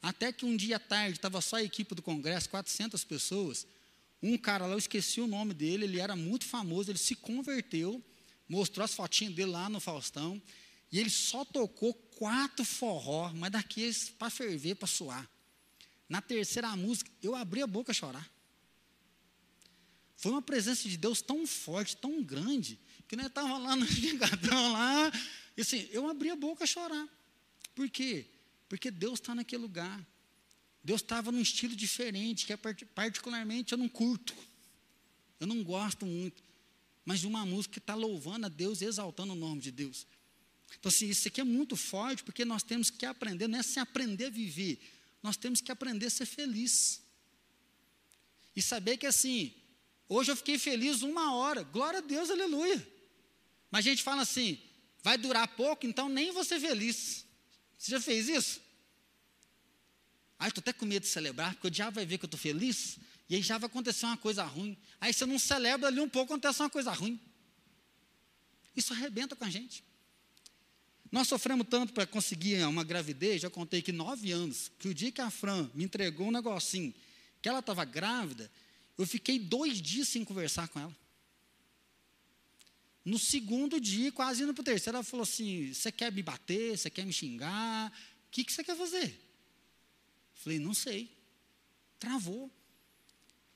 Até 0.00 0.32
que 0.32 0.44
um 0.44 0.56
dia 0.56 0.76
à 0.76 0.78
tarde, 0.78 1.16
estava 1.16 1.40
só 1.40 1.56
a 1.56 1.62
equipe 1.62 1.94
do 1.94 2.02
congresso, 2.02 2.48
400 2.48 3.04
pessoas. 3.04 3.66
Um 4.22 4.38
cara 4.38 4.66
lá, 4.66 4.72
eu 4.72 4.78
esqueci 4.78 5.20
o 5.20 5.26
nome 5.26 5.52
dele, 5.52 5.84
ele 5.84 6.00
era 6.00 6.16
muito 6.16 6.44
famoso, 6.44 6.90
ele 6.90 6.98
se 6.98 7.14
converteu, 7.14 8.02
mostrou 8.48 8.84
as 8.84 8.94
fotinhas 8.94 9.34
dele 9.34 9.50
lá 9.50 9.68
no 9.68 9.80
Faustão, 9.80 10.40
e 10.90 10.98
ele 10.98 11.10
só 11.10 11.44
tocou 11.44 11.92
quatro 11.92 12.64
forró, 12.64 13.32
mas 13.34 13.52
daqueles 13.52 14.08
para 14.08 14.30
ferver, 14.30 14.76
para 14.76 14.88
suar. 14.88 15.28
Na 16.08 16.22
terceira 16.22 16.74
música, 16.74 17.10
eu 17.22 17.34
abri 17.34 17.60
a 17.60 17.66
boca 17.66 17.92
a 17.92 17.94
chorar. 17.94 18.28
Foi 20.16 20.32
uma 20.32 20.42
presença 20.42 20.88
de 20.88 20.96
Deus 20.96 21.20
tão 21.20 21.46
forte, 21.46 21.96
tão 21.96 22.22
grande, 22.22 22.78
que 23.08 23.16
nós 23.16 23.26
estávamos 23.26 23.62
lá 23.62 23.74
no 23.74 23.86
gingadão 23.88 24.72
lá, 24.72 25.10
e 25.56 25.62
assim, 25.62 25.88
eu 25.90 26.08
abri 26.08 26.30
a 26.30 26.36
boca 26.36 26.62
a 26.62 26.66
chorar. 26.66 27.08
Por 27.74 27.90
quê? 27.90 28.26
Porque 28.68 28.90
Deus 28.90 29.18
está 29.18 29.34
naquele 29.34 29.62
lugar. 29.62 30.06
Deus 30.84 31.00
estava 31.00 31.32
num 31.32 31.40
estilo 31.40 31.74
diferente, 31.74 32.46
que 32.46 32.52
é 32.52 32.56
particularmente 32.94 33.72
eu 33.72 33.78
não 33.78 33.88
curto. 33.88 34.34
Eu 35.40 35.46
não 35.46 35.64
gosto 35.64 36.06
muito. 36.06 36.42
Mas 37.04 37.24
uma 37.24 37.44
música 37.44 37.72
que 37.74 37.78
está 37.78 37.94
louvando 37.94 38.46
a 38.46 38.48
Deus, 38.48 38.82
exaltando 38.82 39.32
o 39.32 39.36
nome 39.36 39.60
de 39.60 39.70
Deus. 39.70 40.06
Então, 40.78 40.90
assim, 40.90 41.08
isso 41.08 41.26
aqui 41.26 41.40
é 41.40 41.44
muito 41.44 41.76
forte, 41.76 42.22
porque 42.22 42.44
nós 42.44 42.62
temos 42.62 42.90
que 42.90 43.06
aprender, 43.06 43.48
não 43.48 43.58
é 43.58 43.62
sem 43.62 43.82
aprender 43.82 44.26
a 44.26 44.30
viver, 44.30 44.78
nós 45.22 45.36
temos 45.36 45.60
que 45.60 45.72
aprender 45.72 46.06
a 46.06 46.10
ser 46.10 46.26
feliz. 46.26 47.02
E 48.54 48.60
saber 48.60 48.96
que 48.96 49.06
assim, 49.06 49.54
hoje 50.08 50.30
eu 50.30 50.36
fiquei 50.36 50.58
feliz 50.58 51.02
uma 51.02 51.34
hora, 51.34 51.62
glória 51.62 51.98
a 51.98 52.02
Deus, 52.02 52.30
aleluia. 52.30 52.97
Mas 53.70 53.86
a 53.86 53.90
gente 53.90 54.02
fala 54.02 54.22
assim, 54.22 54.58
vai 55.02 55.18
durar 55.18 55.46
pouco, 55.48 55.86
então 55.86 56.08
nem 56.08 56.32
ser 56.44 56.60
feliz. 56.60 57.26
Você 57.76 57.92
já 57.92 58.00
fez 58.00 58.28
isso? 58.28 58.60
Ai, 60.38 60.48
estou 60.48 60.60
até 60.60 60.72
com 60.72 60.86
medo 60.86 61.02
de 61.02 61.08
celebrar, 61.08 61.54
porque 61.54 61.66
o 61.66 61.70
diabo 61.70 61.96
vai 61.96 62.06
ver 62.06 62.18
que 62.18 62.24
eu 62.24 62.28
estou 62.28 62.38
feliz, 62.38 62.98
e 63.28 63.34
aí 63.34 63.42
já 63.42 63.58
vai 63.58 63.66
acontecer 63.66 64.06
uma 64.06 64.16
coisa 64.16 64.44
ruim. 64.44 64.76
Aí 65.00 65.12
você 65.12 65.26
não 65.26 65.38
celebra 65.38 65.88
ali 65.88 66.00
um 66.00 66.08
pouco, 66.08 66.32
acontece 66.32 66.62
uma 66.62 66.70
coisa 66.70 66.92
ruim. 66.92 67.20
Isso 68.76 68.92
arrebenta 68.92 69.34
com 69.34 69.44
a 69.44 69.50
gente. 69.50 69.82
Nós 71.10 71.26
sofremos 71.26 71.66
tanto 71.68 71.92
para 71.92 72.06
conseguir 72.06 72.62
uma 72.64 72.84
gravidez, 72.84 73.42
já 73.42 73.50
contei 73.50 73.82
que 73.82 73.92
nove 73.92 74.30
anos, 74.30 74.70
que 74.78 74.88
o 74.88 74.94
dia 74.94 75.10
que 75.10 75.20
a 75.20 75.30
Fran 75.30 75.68
me 75.74 75.84
entregou 75.84 76.28
um 76.28 76.30
negocinho, 76.30 76.94
que 77.40 77.48
ela 77.48 77.60
estava 77.60 77.84
grávida, 77.84 78.50
eu 78.96 79.06
fiquei 79.06 79.38
dois 79.38 79.80
dias 79.80 80.08
sem 80.08 80.24
conversar 80.24 80.68
com 80.68 80.78
ela. 80.80 80.96
No 83.08 83.18
segundo 83.18 83.80
dia, 83.80 84.12
quase 84.12 84.42
indo 84.42 84.52
para 84.52 84.60
o 84.60 84.64
terceiro, 84.64 84.98
ela 84.98 85.02
falou 85.02 85.22
assim: 85.22 85.72
Você 85.72 85.90
quer 85.90 86.12
me 86.12 86.22
bater? 86.22 86.76
Você 86.76 86.90
quer 86.90 87.06
me 87.06 87.12
xingar? 87.12 87.90
O 87.90 88.30
que, 88.30 88.44
que 88.44 88.52
você 88.52 88.62
quer 88.62 88.76
fazer? 88.76 89.18
Falei: 90.34 90.58
Não 90.58 90.74
sei. 90.74 91.10
Travou. 91.98 92.50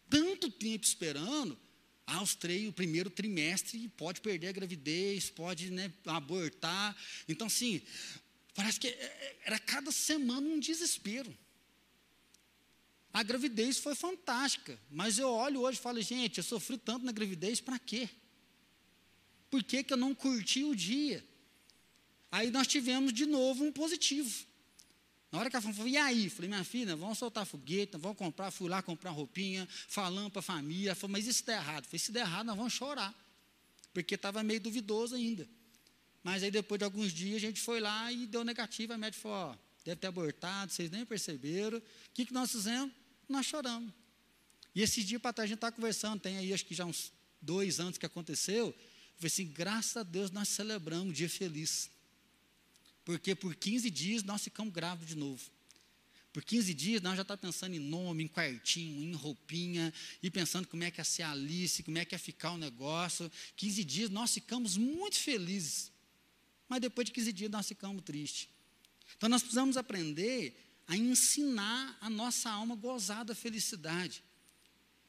Tanto 0.09 0.51
tempo 0.51 0.87
esperando. 0.87 1.59
Ah, 2.07 2.23
os 2.23 2.35
três, 2.35 2.67
o 2.67 2.73
primeiro 2.73 3.11
trimestre 3.11 3.89
pode 3.89 4.23
perder 4.23 4.49
a 4.49 4.53
gravidez, 4.53 5.29
pode 5.29 5.71
né, 5.71 5.93
abortar. 6.07 6.97
Então, 7.29 7.47
assim, 7.47 7.83
parece 8.55 8.81
que 8.81 8.89
é, 8.89 8.91
é, 8.91 9.39
era 9.45 9.59
cada 9.59 9.93
semana 9.93 10.47
um 10.47 10.59
desespero. 10.59 11.37
A 13.13 13.23
gravidez 13.23 13.77
foi 13.77 13.95
fantástica, 13.95 14.81
mas 14.91 15.19
eu 15.19 15.29
olho 15.29 15.61
hoje 15.61 15.79
e 15.79 15.83
falo, 15.83 16.01
gente, 16.01 16.39
eu 16.39 16.45
sofri 16.45 16.79
tanto 16.79 17.05
na 17.05 17.13
gravidez, 17.13 17.61
para 17.61 17.79
quê? 17.79 18.09
Por 19.53 19.63
que, 19.63 19.85
que 19.85 19.93
eu 19.93 19.99
não 19.99 20.15
curti 20.15 20.65
o 20.65 20.75
dia? 20.75 21.23
Aí 22.31 22.51
nós 22.51 22.67
tivemos 22.67 23.13
de 23.13 23.27
novo 23.27 23.63
um 23.63 23.71
positivo. 23.71 24.47
Na 25.31 25.41
hora 25.41 25.51
que 25.51 25.57
ela 25.57 25.75
falou, 25.75 25.87
e 25.87 25.99
aí? 25.99 26.31
Falei, 26.31 26.49
minha 26.49 26.65
filha, 26.65 26.97
vamos 26.97 27.19
soltar 27.19 27.45
foguete, 27.45 27.99
vamos 27.99 28.17
comprar, 28.17 28.51
fui 28.51 28.67
lá 28.67 28.81
comprar 28.81 29.11
roupinha, 29.11 29.69
falando 29.89 30.31
para 30.31 30.41
a 30.41 30.43
família. 30.43 30.95
Falou, 30.95 31.13
mas 31.13 31.27
isso 31.27 31.41
está 31.41 31.53
errado. 31.53 31.85
Falei, 31.85 31.99
se 31.99 32.11
der 32.11 32.21
errado, 32.21 32.47
nós 32.47 32.57
vamos 32.57 32.73
chorar. 32.73 33.15
Porque 33.93 34.15
estava 34.15 34.43
meio 34.43 34.59
duvidoso 34.59 35.15
ainda. 35.15 35.47
Mas 36.23 36.43
aí 36.43 36.51
depois 36.51 36.79
de 36.79 36.87
alguns 36.87 37.13
dias 37.13 37.37
a 37.37 37.41
gente 37.41 37.61
foi 37.61 37.79
lá 37.79 38.11
e 38.11 38.27
deu 38.27 38.45
negativo. 38.45 38.95
A 38.95 38.97
médica 38.97 39.23
falou, 39.23 39.51
ó, 39.51 39.57
deve 39.85 40.01
ter 40.01 40.07
abortado, 40.07 40.73
vocês 40.73 40.91
nem 40.91 41.05
perceberam. 41.05 41.77
O 41.77 41.83
que, 42.15 42.25
que 42.25 42.33
nós 42.33 42.51
fizemos? 42.51 42.91
Nós 43.29 43.45
choramos. 43.45 43.93
E 44.75 44.81
esse 44.81 45.05
dia 45.05 45.21
para 45.21 45.35
trás 45.35 45.45
a 45.45 45.49
gente 45.49 45.59
está 45.59 45.71
conversando, 45.71 46.21
tem 46.21 46.39
aí 46.39 46.55
acho 46.55 46.65
que 46.65 46.75
já 46.75 46.87
uns 46.87 47.13
dois 47.39 47.81
anos 47.81 47.99
que 47.99 48.07
aconteceu. 48.07 48.75
Falei 49.23 49.33
assim, 49.33 49.47
graças 49.47 49.97
a 49.97 50.03
Deus 50.03 50.33
nós 50.33 50.49
celebramos 50.49 51.07
um 51.07 51.13
dia 51.13 51.29
feliz. 51.29 51.89
Porque 53.05 53.37
por 53.37 53.55
15 53.55 53.89
dias 53.89 54.25
nós 54.25 54.43
ficamos 54.43 54.75
grávidos 54.75 55.11
de 55.11 55.17
novo. 55.17 55.41
Por 56.33 56.43
15 56.43 56.75
dias, 56.75 57.03
nós 57.03 57.15
já 57.15 57.23
está 57.23 57.37
pensando 57.37 57.75
em 57.75 57.79
nome, 57.79 58.25
em 58.25 58.27
quartinho, 58.29 59.05
em 59.05 59.13
roupinha, 59.13 59.93
e 60.23 60.31
pensando 60.31 60.67
como 60.67 60.83
é 60.83 60.91
que 60.91 60.99
ia 60.99 61.05
ser 61.05 61.23
a 61.23 61.31
Alice, 61.31 61.83
como 61.83 61.99
é 61.99 62.05
que 62.05 62.15
ia 62.15 62.19
ficar 62.19 62.53
o 62.53 62.57
negócio. 62.57 63.31
15 63.55 63.85
dias, 63.85 64.11
nós 64.11 64.33
ficamos 64.33 64.77
muito 64.77 65.19
felizes. 65.19 65.93
Mas 66.69 66.81
depois 66.81 67.05
de 67.05 67.13
15 67.13 67.33
dias, 67.33 67.51
nós 67.51 67.69
ficamos 67.69 68.03
tristes. 68.03 68.49
Então, 69.17 69.29
nós 69.29 69.43
precisamos 69.43 69.77
aprender 69.77 70.57
a 70.89 70.97
ensinar 70.97 71.97
a 72.01 72.09
nossa 72.09 72.51
alma 72.51 72.75
a 72.75 72.79
gozar 72.79 73.25
da 73.25 73.35
felicidade. 73.35 74.25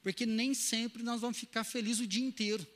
Porque 0.03 0.25
nem 0.25 0.53
sempre 0.53 1.01
nós 1.01 1.21
vamos 1.21 1.37
ficar 1.37 1.63
felizes 1.63 2.01
o 2.01 2.07
dia 2.07 2.23
inteiro. 2.23 2.67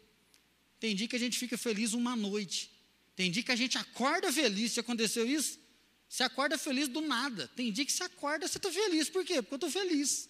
Tem 0.80 0.95
dia 0.95 1.07
que 1.07 1.15
a 1.15 1.19
gente 1.19 1.38
fica 1.38 1.57
feliz 1.57 1.93
uma 1.93 2.15
noite. 2.15 2.71
Tem 3.15 3.32
dia 3.32 3.43
que 3.43 3.51
a 3.51 3.55
gente 3.55 3.78
acorda 3.78 4.32
feliz. 4.32 4.73
Se 4.73 4.80
aconteceu 4.80 5.28
isso, 5.28 5.59
você 6.07 6.23
acorda 6.23 6.57
feliz 6.57 6.88
do 6.88 7.01
nada. 7.01 7.47
Tem 7.55 7.71
dia 7.71 7.86
que 7.86 7.91
você 7.91 8.03
acorda, 8.03 8.47
você 8.47 8.57
está 8.57 8.71
feliz. 8.71 9.09
Por 9.09 9.25
quê? 9.25 9.41
Porque 9.41 9.53
eu 9.53 9.67
estou 9.67 9.71
feliz. 9.71 10.30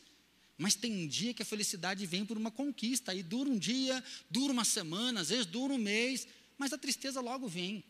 Mas 0.57 0.73
tem 0.73 1.07
dia 1.07 1.33
que 1.33 1.43
a 1.43 1.45
felicidade 1.45 2.05
vem 2.05 2.25
por 2.25 2.37
uma 2.37 2.49
conquista. 2.49 3.11
Aí 3.11 3.21
dura 3.21 3.49
um 3.49 3.57
dia, 3.57 4.03
dura 4.29 4.51
uma 4.51 4.65
semana, 4.65 5.21
às 5.21 5.29
vezes 5.29 5.45
dura 5.45 5.73
um 5.73 5.77
mês, 5.77 6.27
mas 6.57 6.73
a 6.73 6.77
tristeza 6.77 7.21
logo 7.21 7.47
vem. 7.47 7.83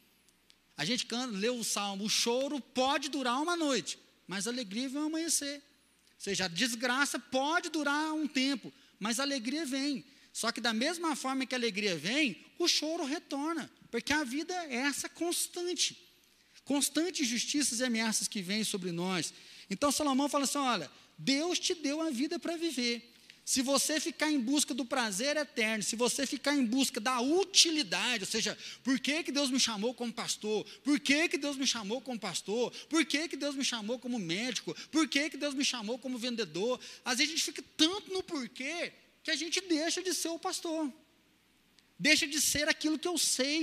A 0.76 0.84
gente 0.84 1.06
canta, 1.06 1.36
lê 1.36 1.50
o 1.50 1.64
salmo, 1.64 2.06
o 2.06 2.10
choro 2.10 2.60
pode 2.60 3.10
durar 3.10 3.42
uma 3.42 3.56
noite, 3.56 3.98
mas 4.28 4.48
a 4.48 4.52
alegria 4.52 4.90
vem 4.90 5.02
amanhecer. 5.02 5.56
Ou 5.56 6.22
seja, 6.22 6.46
a 6.46 6.48
desgraça 6.48 7.18
pode 7.18 7.70
durar 7.70 8.14
um 8.14 8.28
tempo, 8.28 8.72
mas 9.00 9.20
a 9.20 9.24
alegria 9.24 9.66
vem. 9.66 10.04
Só 10.38 10.52
que 10.52 10.62
da 10.62 10.72
mesma 10.72 11.16
forma 11.16 11.48
que 11.48 11.56
a 11.56 11.58
alegria 11.58 11.98
vem, 11.98 12.38
o 12.60 12.68
choro 12.68 13.04
retorna, 13.04 13.68
porque 13.90 14.14
a 14.14 14.24
vida 14.24 14.54
é 14.66 14.76
essa 14.76 15.10
constante 15.10 15.98
constantes 16.64 17.28
justiças 17.28 17.80
e 17.80 17.84
ameaças 17.84 18.28
que 18.28 18.40
vêm 18.40 18.64
sobre 18.64 18.92
nós. 18.92 19.34
Então 19.68 19.92
Salomão 19.92 20.30
fala 20.30 20.44
assim: 20.44 20.60
olha, 20.60 20.92
Deus 21.18 21.58
te 21.58 21.74
deu 21.74 22.02
a 22.02 22.12
vida 22.12 22.38
para 22.38 22.56
viver. 22.56 23.16
Se 23.44 23.64
você 23.64 24.00
ficar 24.00 24.32
em 24.32 24.40
busca 24.40 24.76
do 24.76 24.86
prazer 24.86 25.38
eterno, 25.38 25.82
se 25.82 25.96
você 25.96 26.28
ficar 26.28 26.54
em 26.54 26.64
busca 26.64 27.00
da 27.00 27.20
utilidade, 27.20 28.26
ou 28.26 28.30
seja, 28.30 28.56
por 28.84 29.00
que, 29.00 29.24
que 29.24 29.32
Deus 29.32 29.50
me 29.50 29.60
chamou 29.60 29.92
como 29.92 30.14
pastor? 30.14 30.64
Por 30.84 31.00
que, 31.00 31.28
que 31.30 31.38
Deus 31.38 31.58
me 31.58 31.66
chamou 31.66 32.00
como 32.00 32.20
pastor? 32.20 32.72
Por 32.88 33.04
que, 33.06 33.28
que 33.28 33.38
Deus 33.38 33.56
me 33.56 33.66
chamou 33.66 33.98
como 33.98 34.20
médico? 34.20 34.76
Por 34.92 35.08
que, 35.08 35.32
que 35.32 35.38
Deus 35.38 35.56
me 35.56 35.66
chamou 35.66 35.98
como 35.98 36.20
vendedor? 36.20 36.80
Às 37.04 37.18
vezes 37.18 37.34
a 37.34 37.38
gente 37.38 37.46
fica 37.46 37.64
tanto 37.76 38.14
no 38.14 38.22
porquê 38.22 38.94
que 39.28 39.36
a 39.36 39.42
gente 39.44 39.62
deixa 39.62 40.02
de 40.08 40.14
ser 40.22 40.32
o 40.38 40.40
pastor, 40.48 40.92
deixa 42.08 42.26
de 42.34 42.40
ser 42.52 42.68
aquilo 42.68 43.00
que 43.04 43.08
eu 43.14 43.18
sei 43.18 43.62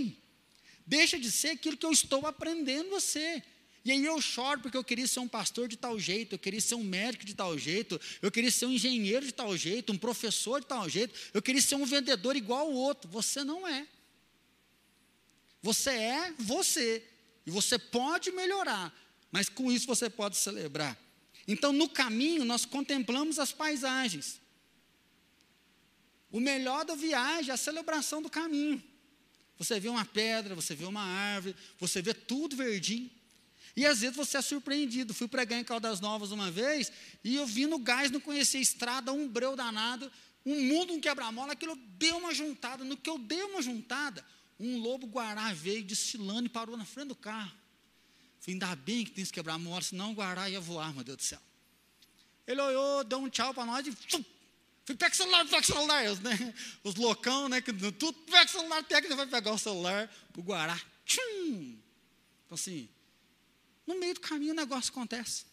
deixa 0.86 1.18
de 1.18 1.30
ser 1.30 1.50
aquilo 1.50 1.76
que 1.76 1.86
eu 1.86 1.92
estou 1.92 2.26
aprendendo 2.26 2.94
a 2.94 3.00
ser. 3.00 3.42
E 3.84 3.92
aí 3.92 4.04
eu 4.04 4.20
choro 4.20 4.60
porque 4.60 4.76
eu 4.76 4.84
queria 4.84 5.06
ser 5.06 5.20
um 5.20 5.28
pastor 5.28 5.68
de 5.68 5.76
tal 5.76 5.98
jeito, 5.98 6.34
eu 6.34 6.38
queria 6.38 6.60
ser 6.60 6.74
um 6.74 6.82
médico 6.82 7.24
de 7.24 7.34
tal 7.34 7.56
jeito, 7.58 8.00
eu 8.22 8.30
queria 8.30 8.50
ser 8.50 8.66
um 8.66 8.72
engenheiro 8.72 9.26
de 9.26 9.32
tal 9.32 9.54
jeito, 9.56 9.92
um 9.92 9.98
professor 9.98 10.60
de 10.60 10.66
tal 10.66 10.88
jeito, 10.88 11.14
eu 11.34 11.42
queria 11.42 11.60
ser 11.60 11.74
um 11.74 11.84
vendedor 11.84 12.34
igual 12.34 12.66
ao 12.66 12.72
outro. 12.72 13.10
Você 13.10 13.44
não 13.44 13.66
é. 13.66 13.86
Você 15.62 15.90
é 15.90 16.32
você. 16.38 17.02
E 17.46 17.50
você 17.50 17.78
pode 17.78 18.32
melhorar, 18.32 18.94
mas 19.30 19.50
com 19.50 19.70
isso 19.70 19.86
você 19.86 20.08
pode 20.08 20.36
celebrar. 20.36 20.98
Então, 21.46 21.74
no 21.74 21.86
caminho, 21.86 22.42
nós 22.42 22.64
contemplamos 22.64 23.38
as 23.38 23.52
paisagens. 23.52 24.40
O 26.34 26.40
melhor 26.40 26.84
da 26.84 26.96
viagem 26.96 27.52
é 27.52 27.54
a 27.54 27.56
celebração 27.56 28.20
do 28.20 28.28
caminho. 28.28 28.82
Você 29.56 29.78
vê 29.78 29.88
uma 29.88 30.04
pedra, 30.04 30.52
você 30.52 30.74
vê 30.74 30.84
uma 30.84 31.00
árvore, 31.00 31.54
você 31.78 32.02
vê 32.02 32.12
tudo 32.12 32.56
verdinho. 32.56 33.08
E 33.76 33.86
às 33.86 34.00
vezes 34.00 34.16
você 34.16 34.38
é 34.38 34.42
surpreendido. 34.42 35.14
Fui 35.14 35.28
pregar 35.28 35.60
em 35.60 35.62
Caldas 35.62 36.00
Novas 36.00 36.32
uma 36.32 36.50
vez 36.50 36.90
e 37.22 37.36
eu 37.36 37.46
vi 37.46 37.66
no 37.66 37.78
gás, 37.78 38.10
não 38.10 38.18
conhecia 38.18 38.58
a 38.58 38.62
estrada, 38.64 39.12
um 39.12 39.28
breu 39.28 39.54
danado, 39.54 40.10
um 40.44 40.60
mundo, 40.60 40.92
um 40.92 41.00
quebra-mola, 41.00 41.52
aquilo 41.52 41.76
deu 41.76 42.16
uma 42.16 42.34
juntada. 42.34 42.82
No 42.82 42.96
que 42.96 43.08
eu 43.08 43.16
dei 43.16 43.44
uma 43.44 43.62
juntada, 43.62 44.26
um 44.58 44.78
lobo 44.78 45.06
guará 45.06 45.52
veio 45.52 45.84
desfilando 45.84 46.46
e 46.46 46.48
parou 46.48 46.76
na 46.76 46.84
frente 46.84 47.10
do 47.10 47.14
carro. 47.14 47.52
Falei, 48.40 48.54
ainda 48.54 48.74
bem 48.74 49.04
que 49.04 49.12
tem 49.12 49.22
esse 49.22 49.32
quebra-mola, 49.32 49.82
senão 49.82 50.10
o 50.10 50.14
guará 50.14 50.50
ia 50.50 50.60
voar, 50.60 50.92
meu 50.92 51.04
Deus 51.04 51.16
do 51.16 51.22
céu. 51.22 51.40
Ele 52.44 52.60
olhou, 52.60 53.04
deu 53.04 53.20
um 53.20 53.28
tchau 53.28 53.54
para 53.54 53.64
nós 53.64 53.86
e 53.86 53.92
Fui, 54.84 54.94
pega 54.94 55.14
o 55.14 55.16
celular, 55.16 55.44
pega 55.46 55.62
o 55.62 55.64
celular. 55.64 56.04
Os, 56.10 56.20
né, 56.20 56.54
os 56.82 56.94
loucão, 56.94 57.48
né? 57.48 57.60
Que, 57.60 57.72
tudo, 57.72 58.12
pega 58.12 58.44
o 58.44 58.48
celular, 58.48 58.84
pega, 58.84 59.16
vai 59.16 59.26
pegar 59.26 59.52
o 59.52 59.58
celular 59.58 60.08
pro 60.32 60.42
Guará. 60.42 60.78
Tchum! 61.06 61.76
Então, 62.44 62.54
assim, 62.54 62.88
no 63.86 63.98
meio 63.98 64.14
do 64.14 64.20
caminho 64.20 64.52
o 64.52 64.56
negócio 64.56 64.90
acontece. 64.90 65.46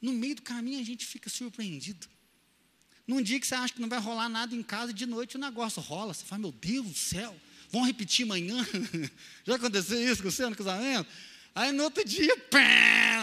No 0.00 0.12
meio 0.12 0.34
do 0.34 0.42
caminho 0.42 0.80
a 0.80 0.84
gente 0.84 1.06
fica 1.06 1.30
surpreendido. 1.30 2.06
Num 3.06 3.20
dia 3.20 3.40
que 3.40 3.46
você 3.46 3.54
acha 3.54 3.74
que 3.74 3.80
não 3.80 3.88
vai 3.88 3.98
rolar 3.98 4.28
nada 4.28 4.54
em 4.54 4.62
casa, 4.62 4.92
de 4.92 5.04
noite 5.06 5.36
o 5.36 5.40
negócio 5.40 5.82
rola. 5.82 6.14
Você 6.14 6.24
fala, 6.24 6.42
meu 6.42 6.52
Deus 6.52 6.86
do 6.86 6.94
céu, 6.94 7.36
vamos 7.70 7.86
repetir 7.86 8.24
amanhã? 8.24 8.64
Já 9.44 9.56
aconteceu 9.56 10.00
isso 10.00 10.22
com 10.22 10.30
você 10.30 10.46
no 10.46 10.54
casamento? 10.54 11.10
Aí 11.54 11.72
no 11.72 11.84
outro 11.84 12.04
dia, 12.04 12.36
pá! 12.48 13.22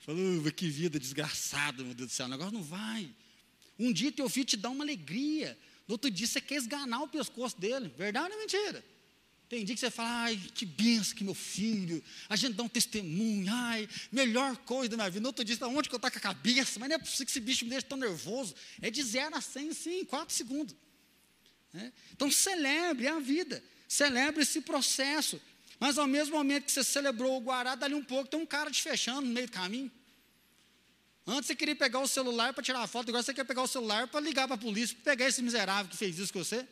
Falou, 0.00 0.52
que 0.52 0.68
vida 0.68 1.00
desgraçada, 1.00 1.82
meu 1.82 1.94
Deus 1.94 2.10
do 2.10 2.14
céu, 2.14 2.26
o 2.26 2.28
negócio 2.28 2.52
não 2.52 2.62
vai. 2.62 3.10
Um 3.78 3.92
dia 3.92 4.10
teu 4.10 4.28
filho 4.28 4.46
te 4.46 4.56
dá 4.56 4.70
uma 4.70 4.84
alegria, 4.84 5.58
no 5.86 5.94
outro 5.94 6.10
dia 6.10 6.26
você 6.26 6.40
quer 6.40 6.56
esganar 6.56 7.02
o 7.02 7.08
pescoço 7.08 7.58
dele. 7.60 7.92
Verdade 7.96 8.32
ou 8.32 8.40
mentira? 8.40 8.84
Tem 9.48 9.64
dia 9.64 9.76
que 9.76 9.80
você 9.80 9.90
fala, 9.90 10.22
ai, 10.22 10.40
que 10.54 10.66
benção 10.66 11.14
que 11.14 11.22
meu 11.22 11.34
filho, 11.34 12.02
a 12.28 12.34
gente 12.34 12.54
dá 12.54 12.64
um 12.64 12.68
testemunho, 12.68 13.46
ai, 13.48 13.88
melhor 14.10 14.56
coisa 14.58 14.88
da 14.88 14.96
minha 14.96 15.08
vida. 15.08 15.20
No 15.20 15.28
outro 15.28 15.44
dia, 15.44 15.54
está 15.54 15.68
onde 15.68 15.88
que 15.88 15.94
eu 15.94 15.98
estou 15.98 16.10
com 16.10 16.18
a 16.18 16.20
cabeça? 16.20 16.80
Mas 16.80 16.88
não 16.88 16.96
é 16.96 16.98
possível 16.98 17.26
que 17.26 17.30
esse 17.30 17.40
bicho 17.40 17.64
me 17.64 17.70
deixe 17.70 17.86
tão 17.86 17.96
nervoso. 17.96 18.56
É 18.82 18.90
de 18.90 19.00
zero 19.04 19.36
a 19.36 19.40
cem, 19.40 19.72
sim, 19.72 20.00
em 20.00 20.04
quatro 20.04 20.34
segundos. 20.34 20.74
É? 21.72 21.92
Então, 22.12 22.28
celebre 22.28 23.06
a 23.06 23.20
vida, 23.20 23.62
celebre 23.86 24.42
esse 24.42 24.60
processo. 24.62 25.40
Mas 25.78 25.96
ao 25.96 26.08
mesmo 26.08 26.36
momento 26.36 26.64
que 26.64 26.72
você 26.72 26.82
celebrou 26.82 27.36
o 27.36 27.40
Guará, 27.40 27.76
dali 27.76 27.94
um 27.94 28.02
pouco, 28.02 28.28
tem 28.28 28.40
um 28.40 28.46
cara 28.46 28.68
te 28.68 28.82
fechando 28.82 29.20
no 29.20 29.32
meio 29.32 29.46
do 29.46 29.52
caminho. 29.52 29.92
Antes 31.26 31.48
você 31.48 31.56
queria 31.56 31.74
pegar 31.74 31.98
o 31.98 32.06
celular 32.06 32.54
para 32.54 32.62
tirar 32.62 32.82
a 32.82 32.86
foto, 32.86 33.08
agora 33.08 33.22
você 33.22 33.34
quer 33.34 33.44
pegar 33.44 33.62
o 33.62 33.66
celular 33.66 34.06
para 34.06 34.20
ligar 34.20 34.46
para 34.46 34.54
a 34.54 34.58
polícia, 34.58 34.94
para 34.94 35.12
pegar 35.12 35.28
esse 35.28 35.42
miserável 35.42 35.90
que 35.90 35.96
fez 35.96 36.18
isso 36.18 36.32
com 36.32 36.38
você. 36.38 36.66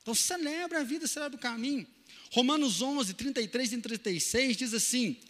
Então 0.00 0.14
celebra 0.14 0.80
a 0.80 0.84
vida, 0.84 1.06
celebra 1.06 1.36
o 1.36 1.40
caminho. 1.40 1.86
Romanos 2.32 2.80
11, 2.80 3.12
33 3.12 3.72
e 3.74 3.80
36 3.82 4.56
diz 4.56 4.72
assim: 4.72 5.20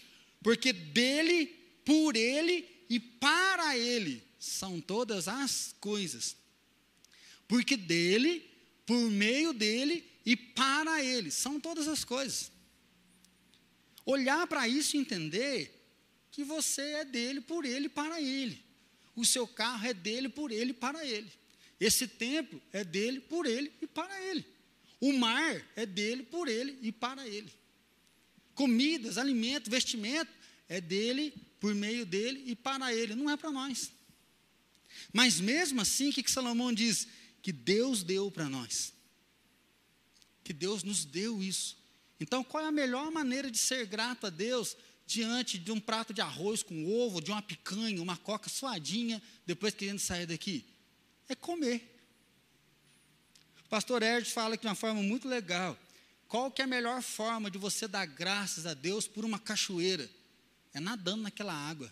Porque 0.41 0.73
dele, 0.73 1.47
por 1.85 2.15
ele 2.15 2.65
e 2.89 3.01
para 3.01 3.77
ele 3.77 4.23
são 4.39 4.81
todas 4.81 5.27
as 5.27 5.75
coisas. 5.81 6.37
Porque 7.49 7.77
dele, 7.77 8.49
por 8.87 9.11
meio 9.11 9.53
dele 9.53 10.09
e 10.25 10.37
para 10.37 11.03
ele 11.03 11.33
são 11.33 11.59
todas 11.59 11.89
as 11.89 12.05
coisas. 12.05 12.53
Olhar 14.07 14.47
para 14.47 14.69
isso 14.69 14.97
e 14.97 15.01
entender 15.01 15.78
que 16.39 16.45
você 16.45 16.83
é 16.93 17.05
dele, 17.05 17.41
por 17.41 17.65
ele, 17.65 17.89
para 17.89 18.23
ele. 18.23 18.63
O 19.17 19.25
seu 19.25 19.45
carro 19.45 19.85
é 19.85 19.93
dele, 19.93 20.29
por 20.29 20.53
ele, 20.53 20.73
para 20.73 21.05
ele. 21.05 21.29
Esse 21.81 22.07
templo 22.07 22.63
é 22.73 22.85
dele, 22.85 23.19
por 23.19 23.45
ele 23.45 23.73
e 23.83 23.89
para 23.89 24.23
ele. 24.23 24.47
O 25.01 25.13
mar 25.15 25.61
é 25.75 25.85
dele, 25.85 26.23
por 26.23 26.47
ele 26.47 26.79
e 26.81 26.93
para 26.93 27.27
ele. 27.27 27.53
Comidas, 28.55 29.19
alimento, 29.19 29.69
vestimento 29.69 30.31
é 30.69 30.81
dele, 30.81 31.35
por 31.59 31.75
meio 31.75 32.07
dele 32.07 32.45
e 32.47 32.55
para 32.55 32.95
ele. 32.95 33.17
Não 33.17 33.29
é 33.29 33.37
para 33.37 33.51
nós. 33.51 33.91
Mas 35.13 35.41
mesmo 35.41 35.81
assim, 35.81 36.11
o 36.11 36.13
que, 36.13 36.23
que 36.23 36.31
Salomão 36.31 36.73
diz? 36.73 37.09
Que 37.43 37.51
Deus 37.51 38.05
deu 38.05 38.31
para 38.31 38.49
nós. 38.49 38.93
Que 40.45 40.53
Deus 40.53 40.85
nos 40.85 41.05
deu 41.05 41.43
isso. 41.43 41.77
Então, 42.21 42.45
qual 42.45 42.63
é 42.63 42.69
a 42.69 42.73
melhor 42.73 43.11
maneira 43.11 43.51
de 43.51 43.59
ser 43.59 43.87
grato 43.87 44.29
a 44.29 44.31
Deus? 44.31 44.77
Diante 45.09 45.57
de 45.57 45.73
um 45.73 45.81
prato 45.81 46.13
de 46.13 46.21
arroz 46.21 46.63
com 46.63 46.87
ovo, 46.87 47.23
de 47.23 47.31
uma 47.31 47.41
picanha, 47.41 48.03
uma 48.03 48.19
coca 48.19 48.51
suadinha, 48.51 49.23
depois 49.47 49.73
que 49.73 49.87
a 49.87 49.89
gente 49.89 50.03
sair 50.03 50.27
daqui? 50.27 50.67
É 51.27 51.35
comer. 51.35 51.99
O 53.65 53.69
pastor 53.71 54.03
Erd 54.03 54.31
fala 54.31 54.55
que 54.55 54.61
de 54.61 54.69
uma 54.69 54.75
forma 54.75 55.03
muito 55.03 55.27
legal. 55.27 55.79
Qual 56.29 56.51
que 56.51 56.61
é 56.61 56.67
a 56.67 56.69
melhor 56.69 57.03
forma 57.03 57.51
de 57.51 57.57
você 57.57 57.89
dar 57.89 58.05
graças 58.05 58.67
a 58.67 58.75
Deus 58.75 59.09
por 59.09 59.25
uma 59.25 59.39
cachoeira? 59.39 60.09
É 60.75 60.81
nadando 60.81 61.23
naquela 61.23 61.55
água. 61.55 61.91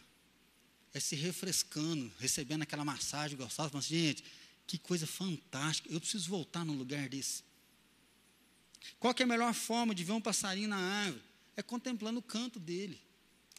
É 0.93 1.01
se 1.01 1.17
refrescando, 1.17 2.13
recebendo 2.19 2.63
aquela 2.63 2.85
massagem 2.85 3.39
gostosa. 3.39 3.71
Mas, 3.73 3.87
gente, 3.87 4.23
que 4.67 4.77
coisa 4.77 5.07
fantástica. 5.07 5.91
Eu 5.91 6.01
preciso 6.01 6.29
voltar 6.29 6.67
num 6.67 6.77
lugar 6.77 7.09
desse. 7.09 7.43
Qual 9.01 9.15
que 9.15 9.23
é 9.23 9.25
a 9.25 9.27
melhor 9.27 9.55
forma 9.55 9.95
de 9.95 10.05
ver 10.05 10.13
um 10.13 10.21
passarinho 10.21 10.69
na 10.69 10.77
árvore? 10.77 11.25
É 11.57 11.63
contemplando 11.63 12.21
o 12.21 12.23
canto 12.23 12.61
dele. 12.61 13.06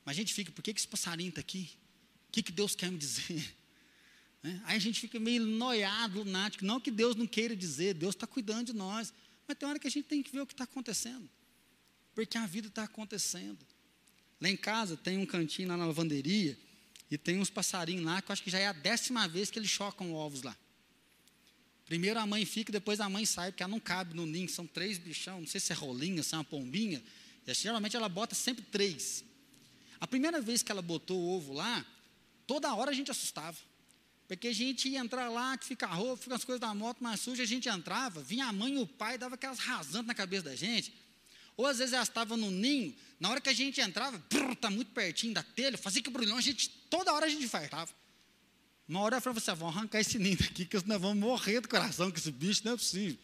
Mas 0.08 0.16
a 0.16 0.20
gente 0.20 0.34
fica, 0.34 0.54
por 0.54 0.64
que, 0.64 0.74
que 0.74 0.80
esse 0.80 0.88
passarinho 0.88 1.28
está 1.28 1.42
aqui? 1.42 1.70
O 2.30 2.32
que, 2.32 2.42
que 2.42 2.52
Deus 2.54 2.74
quer 2.74 2.90
me 2.90 2.98
dizer? 2.98 3.54
Né? 4.44 4.62
Aí 4.66 4.78
a 4.78 4.80
gente 4.80 5.00
fica 5.00 5.20
meio 5.20 5.44
noiado, 5.44 6.20
lunático. 6.20 6.64
Não 6.64 6.80
que 6.80 6.92
Deus 6.92 7.16
não 7.16 7.26
queira 7.26 7.56
dizer, 7.56 7.96
Deus 7.96 8.14
está 8.14 8.28
cuidando 8.28 8.68
de 8.68 8.74
nós. 8.74 9.12
Mas 9.48 9.58
tem 9.58 9.68
hora 9.68 9.80
que 9.80 9.88
a 9.88 9.90
gente 9.90 10.06
tem 10.06 10.22
que 10.22 10.32
ver 10.32 10.42
o 10.42 10.46
que 10.46 10.54
está 10.54 10.64
acontecendo. 10.64 11.28
Porque 12.14 12.38
a 12.38 12.46
vida 12.46 12.68
está 12.68 12.84
acontecendo. 12.84 13.58
Lá 14.40 14.48
em 14.48 14.56
casa 14.56 14.96
tem 14.96 15.18
um 15.18 15.26
cantinho 15.26 15.70
lá 15.70 15.76
na 15.76 15.88
lavanderia 15.88 16.56
e 17.10 17.18
tem 17.18 17.40
uns 17.40 17.50
passarinhos 17.50 18.06
lá 18.06 18.22
que 18.22 18.30
eu 18.30 18.34
acho 18.34 18.44
que 18.44 18.52
já 18.52 18.60
é 18.60 18.68
a 18.68 18.74
décima 18.74 19.28
vez 19.28 19.50
que 19.50 19.58
eles 19.58 19.72
chocam 19.72 20.14
ovos 20.14 20.44
lá. 20.44 20.56
Primeiro 21.88 22.20
a 22.20 22.28
mãe 22.28 22.46
fica, 22.46 22.72
depois 22.72 23.00
a 23.00 23.10
mãe 23.10 23.26
sai, 23.26 23.52
porque 23.52 23.64
ela 23.64 23.72
não 23.72 23.80
cabe 23.80 24.14
no 24.14 24.28
ninho. 24.28 24.48
São 24.48 24.68
três 24.68 25.00
bichão, 25.00 25.40
não 25.40 25.48
sei 25.48 25.60
se 25.60 25.74
é 25.74 25.76
rolinha, 25.76 26.22
se 26.22 26.36
é 26.36 26.38
uma 26.38 26.44
pombinha. 26.44 27.04
E, 27.46 27.54
geralmente 27.56 27.96
ela 27.96 28.08
bota 28.08 28.36
sempre 28.36 28.64
três. 28.64 29.26
A 30.00 30.08
primeira 30.08 30.42
vez 30.42 30.62
que 30.62 30.72
ela 30.72 30.82
botou 30.82 31.18
o 31.18 31.38
ovo 31.38 31.54
lá, 31.54 31.86
toda 32.46 32.74
hora 32.74 32.92
a 32.92 32.94
gente 32.94 33.12
assustava. 33.12 33.58
Porque 34.28 34.50
a 34.50 34.54
gente 34.54 34.90
ia 34.90 35.00
entrar 35.00 35.30
lá, 35.30 35.58
que 35.58 35.66
fica 35.66 35.88
roupa, 35.88 36.24
fica 36.24 36.36
as 36.36 36.44
coisas 36.44 36.60
da 36.60 36.74
moto 36.74 37.02
mais 37.02 37.22
sujas, 37.22 37.42
a 37.42 37.46
gente 37.46 37.70
entrava, 37.70 38.22
vinha 38.22 38.46
a 38.46 38.54
mãe 38.54 38.76
e 38.76 38.78
o 38.80 38.86
pai, 38.86 39.18
dava 39.18 39.36
aquelas 39.36 39.60
rasantes 39.60 40.08
na 40.08 40.14
cabeça 40.14 40.44
da 40.44 40.56
gente. 40.56 40.94
Ou 41.56 41.66
às 41.66 41.78
vezes 41.78 41.94
elas 41.94 42.10
estavam 42.10 42.38
no 42.38 42.52
ninho, 42.52 42.94
na 43.20 43.30
hora 43.30 43.42
que 43.42 43.50
a 43.50 43.54
gente 43.54 43.80
entrava, 43.80 44.22
está 44.52 44.70
muito 44.70 44.92
pertinho 44.92 45.34
da 45.34 45.42
telha, 45.42 45.78
fazia 45.78 46.02
que 46.04 46.10
brulhão, 46.10 46.38
a 46.38 46.42
gente, 46.42 46.70
toda 46.90 47.14
hora 47.14 47.26
a 47.26 47.30
gente 47.30 47.48
fartava. 47.48 47.92
Uma 48.88 49.02
hora 49.02 49.18
eu 49.18 49.22
falei 49.22 49.38
assim, 49.38 49.52
ah, 49.52 49.56
vamos 49.56 49.76
arrancar 49.76 50.00
esse 50.00 50.20
ninho 50.20 50.38
daqui, 50.38 50.66
que 50.66 50.76
nós 50.88 51.02
vamos 51.02 51.18
morrer 51.18 51.62
do 51.62 51.68
coração 51.68 52.12
com 52.12 52.18
esse 52.18 52.32
bicho, 52.32 52.62
não 52.64 52.74
é 52.74 52.78
possível. 52.78 53.18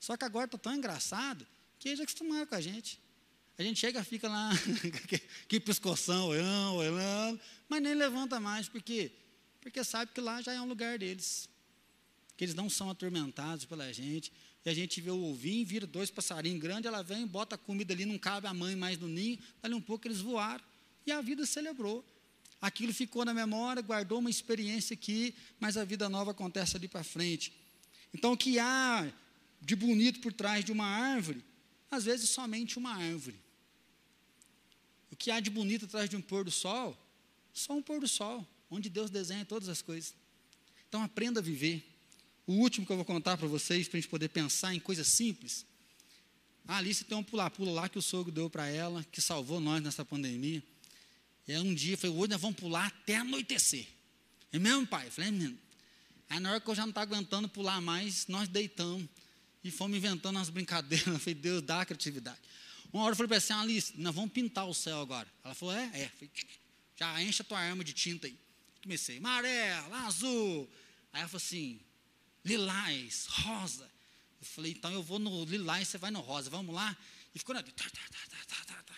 Só 0.00 0.16
que 0.16 0.24
agora 0.24 0.46
está 0.46 0.58
tão 0.58 0.74
engraçado 0.74 1.46
que 1.78 1.88
eles 1.88 2.00
acostumaram 2.00 2.46
com 2.46 2.54
a 2.54 2.60
gente. 2.60 2.98
A 3.60 3.62
gente 3.62 3.78
chega, 3.78 4.02
fica 4.02 4.26
lá, 4.26 4.48
que 5.46 5.60
pescoção, 5.60 6.28
olhando, 6.28 6.76
olhando, 6.76 7.38
mas 7.68 7.82
nem 7.82 7.92
levanta 7.92 8.40
mais, 8.40 8.70
por 8.70 8.80
quê? 8.80 9.12
Porque 9.60 9.84
sabe 9.84 10.12
que 10.14 10.20
lá 10.22 10.40
já 10.40 10.54
é 10.54 10.60
um 10.62 10.64
lugar 10.64 10.98
deles. 10.98 11.46
Que 12.38 12.44
eles 12.44 12.54
não 12.54 12.70
são 12.70 12.88
atormentados 12.88 13.66
pela 13.66 13.92
gente. 13.92 14.32
E 14.64 14.70
a 14.70 14.72
gente 14.72 14.98
vê 15.02 15.10
o 15.10 15.24
ovinho, 15.24 15.66
vira 15.66 15.86
dois 15.86 16.10
passarinhos 16.10 16.58
grandes, 16.58 16.86
ela 16.86 17.02
vem, 17.02 17.26
bota 17.26 17.56
a 17.56 17.58
comida 17.58 17.92
ali, 17.92 18.06
não 18.06 18.16
cabe 18.16 18.46
a 18.46 18.54
mãe 18.54 18.74
mais 18.74 18.98
no 18.98 19.06
ninho, 19.06 19.38
dali 19.60 19.74
um 19.74 19.80
pouco 19.82 20.08
eles 20.08 20.22
voaram. 20.22 20.64
E 21.06 21.12
a 21.12 21.20
vida 21.20 21.44
celebrou. 21.44 22.02
Aquilo 22.62 22.94
ficou 22.94 23.26
na 23.26 23.34
memória, 23.34 23.82
guardou 23.82 24.20
uma 24.20 24.30
experiência 24.30 24.94
aqui, 24.94 25.34
mas 25.58 25.76
a 25.76 25.84
vida 25.84 26.08
nova 26.08 26.30
acontece 26.30 26.78
ali 26.78 26.88
para 26.88 27.04
frente. 27.04 27.52
Então, 28.14 28.32
o 28.32 28.38
que 28.38 28.58
há 28.58 29.06
de 29.60 29.76
bonito 29.76 30.20
por 30.20 30.32
trás 30.32 30.64
de 30.64 30.72
uma 30.72 30.86
árvore, 30.86 31.44
às 31.90 32.06
vezes 32.06 32.30
somente 32.30 32.78
uma 32.78 32.94
árvore. 32.94 33.49
O 35.10 35.16
que 35.16 35.30
há 35.30 35.40
de 35.40 35.50
bonito 35.50 35.84
atrás 35.84 36.08
de 36.08 36.16
um 36.16 36.22
pôr 36.22 36.44
do 36.44 36.50
sol, 36.50 36.96
só 37.52 37.74
um 37.74 37.82
pôr 37.82 38.00
do 38.00 38.08
sol, 38.08 38.46
onde 38.70 38.88
Deus 38.88 39.10
desenha 39.10 39.44
todas 39.44 39.68
as 39.68 39.82
coisas. 39.82 40.14
Então, 40.88 41.02
aprenda 41.02 41.40
a 41.40 41.42
viver. 41.42 41.84
O 42.46 42.52
último 42.54 42.86
que 42.86 42.92
eu 42.92 42.96
vou 42.96 43.04
contar 43.04 43.36
para 43.36 43.46
vocês, 43.46 43.88
para 43.88 43.98
a 43.98 44.00
gente 44.00 44.10
poder 44.10 44.28
pensar 44.28 44.74
em 44.74 44.80
coisas 44.80 45.06
simples. 45.06 45.64
A 46.66 46.76
Alice 46.76 47.04
tem 47.04 47.16
um 47.16 47.22
pula-pula 47.22 47.72
lá 47.72 47.88
que 47.88 47.98
o 47.98 48.02
sogro 48.02 48.32
deu 48.32 48.48
para 48.48 48.68
ela, 48.68 49.04
que 49.10 49.20
salvou 49.20 49.60
nós 49.60 49.82
nessa 49.82 50.04
pandemia. 50.04 50.62
E 51.46 51.52
aí 51.52 51.58
um 51.60 51.74
dia, 51.74 51.96
falei, 51.96 52.16
hoje 52.16 52.30
nós 52.30 52.40
vamos 52.40 52.56
pular 52.56 52.86
até 52.86 53.16
anoitecer. 53.16 53.86
É 54.52 54.58
mesmo, 54.58 54.86
pai? 54.86 55.06
Eu 55.06 55.12
falei, 55.12 55.30
é 55.30 55.32
mesmo. 55.32 55.58
Aí 56.28 56.38
na 56.38 56.50
hora 56.50 56.60
que 56.60 56.68
eu 56.68 56.74
já 56.74 56.82
não 56.82 56.90
estava 56.90 57.12
aguentando 57.12 57.48
pular 57.48 57.80
mais, 57.80 58.26
nós 58.28 58.48
deitamos 58.48 59.08
e 59.64 59.70
fomos 59.70 59.96
inventando 59.96 60.36
umas 60.36 60.48
brincadeiras. 60.48 61.06
Eu 61.08 61.18
falei, 61.18 61.34
Deus, 61.34 61.62
dá 61.62 61.84
criatividade. 61.84 62.38
Uma 62.92 63.04
hora 63.04 63.12
eu 63.12 63.16
falei 63.16 63.28
para 63.28 63.36
ela 63.36 63.44
assim, 63.44 63.52
Alice, 63.52 63.92
nós 63.96 64.14
vamos 64.14 64.32
pintar 64.32 64.68
o 64.68 64.74
céu 64.74 65.00
agora. 65.00 65.28
Ela 65.44 65.54
falou, 65.54 65.74
é? 65.74 65.84
É. 65.94 66.08
Falei, 66.08 66.30
já 66.96 67.22
enche 67.22 67.42
a 67.42 67.44
tua 67.44 67.58
arma 67.58 67.84
de 67.84 67.92
tinta 67.92 68.26
aí. 68.26 68.36
Comecei, 68.82 69.18
amarelo, 69.18 69.94
azul. 69.94 70.68
Aí 71.12 71.20
ela 71.20 71.28
falou 71.28 71.42
assim, 71.42 71.80
lilás, 72.44 73.26
rosa. 73.26 73.88
Eu 74.40 74.46
falei, 74.46 74.72
então 74.72 74.92
eu 74.92 75.02
vou 75.02 75.18
no 75.18 75.44
lilás, 75.44 75.88
você 75.88 75.98
vai 75.98 76.10
no 76.10 76.20
rosa, 76.20 76.50
vamos 76.50 76.74
lá? 76.74 76.96
E 77.34 77.38
ficou 77.38 77.54
na. 77.54 77.62
Tá, 77.62 77.70
tá, 77.72 77.88
tá, 78.10 78.36
tá, 78.46 78.64
tá, 78.64 78.82
tá. 78.82 78.94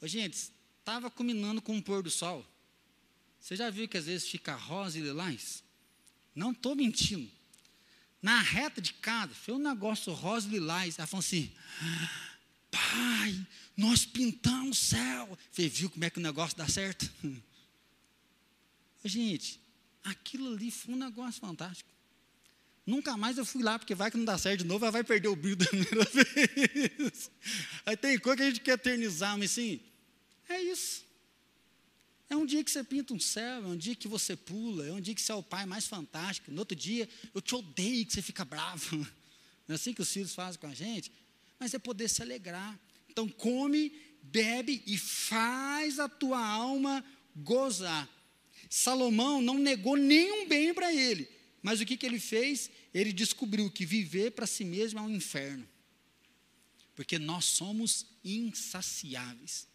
Ô, 0.00 0.06
gente, 0.06 0.50
estava 0.78 1.10
combinando 1.10 1.62
com 1.62 1.76
o 1.76 1.82
pôr 1.82 2.02
do 2.02 2.10
sol. 2.10 2.46
Você 3.40 3.56
já 3.56 3.70
viu 3.70 3.88
que 3.88 3.96
às 3.96 4.06
vezes 4.06 4.28
fica 4.28 4.54
rosa 4.54 4.98
e 4.98 5.02
lilás? 5.02 5.62
Não 6.34 6.50
estou 6.50 6.74
mentindo. 6.74 7.30
Na 8.20 8.40
reta 8.40 8.80
de 8.80 8.92
casa, 8.94 9.34
foi 9.34 9.54
um 9.54 9.58
negócio 9.58 10.12
rosa 10.12 10.48
e 10.48 10.50
lilás. 10.50 10.98
Ela 10.98 11.06
falou 11.06 11.20
assim: 11.20 11.52
Pai, 12.76 13.46
nós 13.76 14.04
pintamos 14.04 14.78
o 14.78 14.84
céu. 14.84 15.38
Você 15.50 15.68
viu 15.68 15.88
como 15.88 16.04
é 16.04 16.10
que 16.10 16.18
o 16.18 16.22
negócio 16.22 16.56
dá 16.56 16.68
certo? 16.68 17.10
Gente, 19.04 19.58
aquilo 20.04 20.52
ali 20.52 20.70
foi 20.70 20.94
um 20.94 20.98
negócio 20.98 21.40
fantástico. 21.40 21.88
Nunca 22.84 23.16
mais 23.16 23.38
eu 23.38 23.44
fui 23.44 23.62
lá, 23.62 23.78
porque 23.78 23.94
vai 23.94 24.10
que 24.10 24.16
não 24.16 24.24
dá 24.24 24.38
certo 24.38 24.60
de 24.60 24.66
novo, 24.66 24.84
ela 24.84 24.92
vai 24.92 25.02
perder 25.02 25.28
o 25.28 25.34
brilho 25.34 25.56
da 25.56 25.66
primeira 25.66 26.04
vez. 26.12 27.30
Aí 27.84 27.96
tem 27.96 28.18
coisa 28.18 28.36
que 28.36 28.42
a 28.42 28.46
gente 28.46 28.60
quer 28.60 28.72
eternizar, 28.72 29.36
mas 29.38 29.52
sim, 29.52 29.80
é 30.48 30.60
isso. 30.62 31.04
É 32.28 32.36
um 32.36 32.44
dia 32.44 32.62
que 32.62 32.70
você 32.70 32.84
pinta 32.84 33.14
um 33.14 33.20
céu, 33.20 33.64
é 33.64 33.66
um 33.66 33.76
dia 33.76 33.94
que 33.94 34.06
você 34.06 34.36
pula, 34.36 34.86
é 34.86 34.92
um 34.92 35.00
dia 35.00 35.14
que 35.14 35.22
você 35.22 35.32
é 35.32 35.34
o 35.34 35.42
pai 35.42 35.64
mais 35.64 35.86
fantástico. 35.86 36.50
No 36.50 36.58
outro 36.60 36.76
dia, 36.76 37.08
eu 37.34 37.40
te 37.40 37.54
odeio 37.54 38.04
que 38.04 38.12
você 38.12 38.22
fica 38.22 38.44
bravo. 38.44 38.96
Não 39.66 39.72
é 39.72 39.74
assim 39.74 39.92
que 39.92 40.02
os 40.02 40.12
filhos 40.12 40.34
fazem 40.34 40.60
com 40.60 40.66
a 40.66 40.74
gente? 40.74 41.10
Mas 41.58 41.74
é 41.74 41.78
poder 41.78 42.08
se 42.08 42.22
alegrar. 42.22 42.78
Então, 43.08 43.28
come, 43.28 43.92
bebe 44.22 44.82
e 44.86 44.98
faz 44.98 45.98
a 45.98 46.08
tua 46.08 46.38
alma 46.38 47.04
gozar. 47.34 48.08
Salomão 48.68 49.40
não 49.40 49.58
negou 49.58 49.96
nenhum 49.96 50.48
bem 50.48 50.74
para 50.74 50.92
ele, 50.92 51.28
mas 51.62 51.80
o 51.80 51.86
que, 51.86 51.96
que 51.96 52.06
ele 52.06 52.18
fez? 52.18 52.70
Ele 52.92 53.12
descobriu 53.12 53.70
que 53.70 53.86
viver 53.86 54.32
para 54.32 54.46
si 54.46 54.64
mesmo 54.64 54.98
é 54.98 55.02
um 55.02 55.10
inferno. 55.10 55.66
Porque 56.94 57.18
nós 57.18 57.44
somos 57.44 58.06
insaciáveis. 58.24 59.68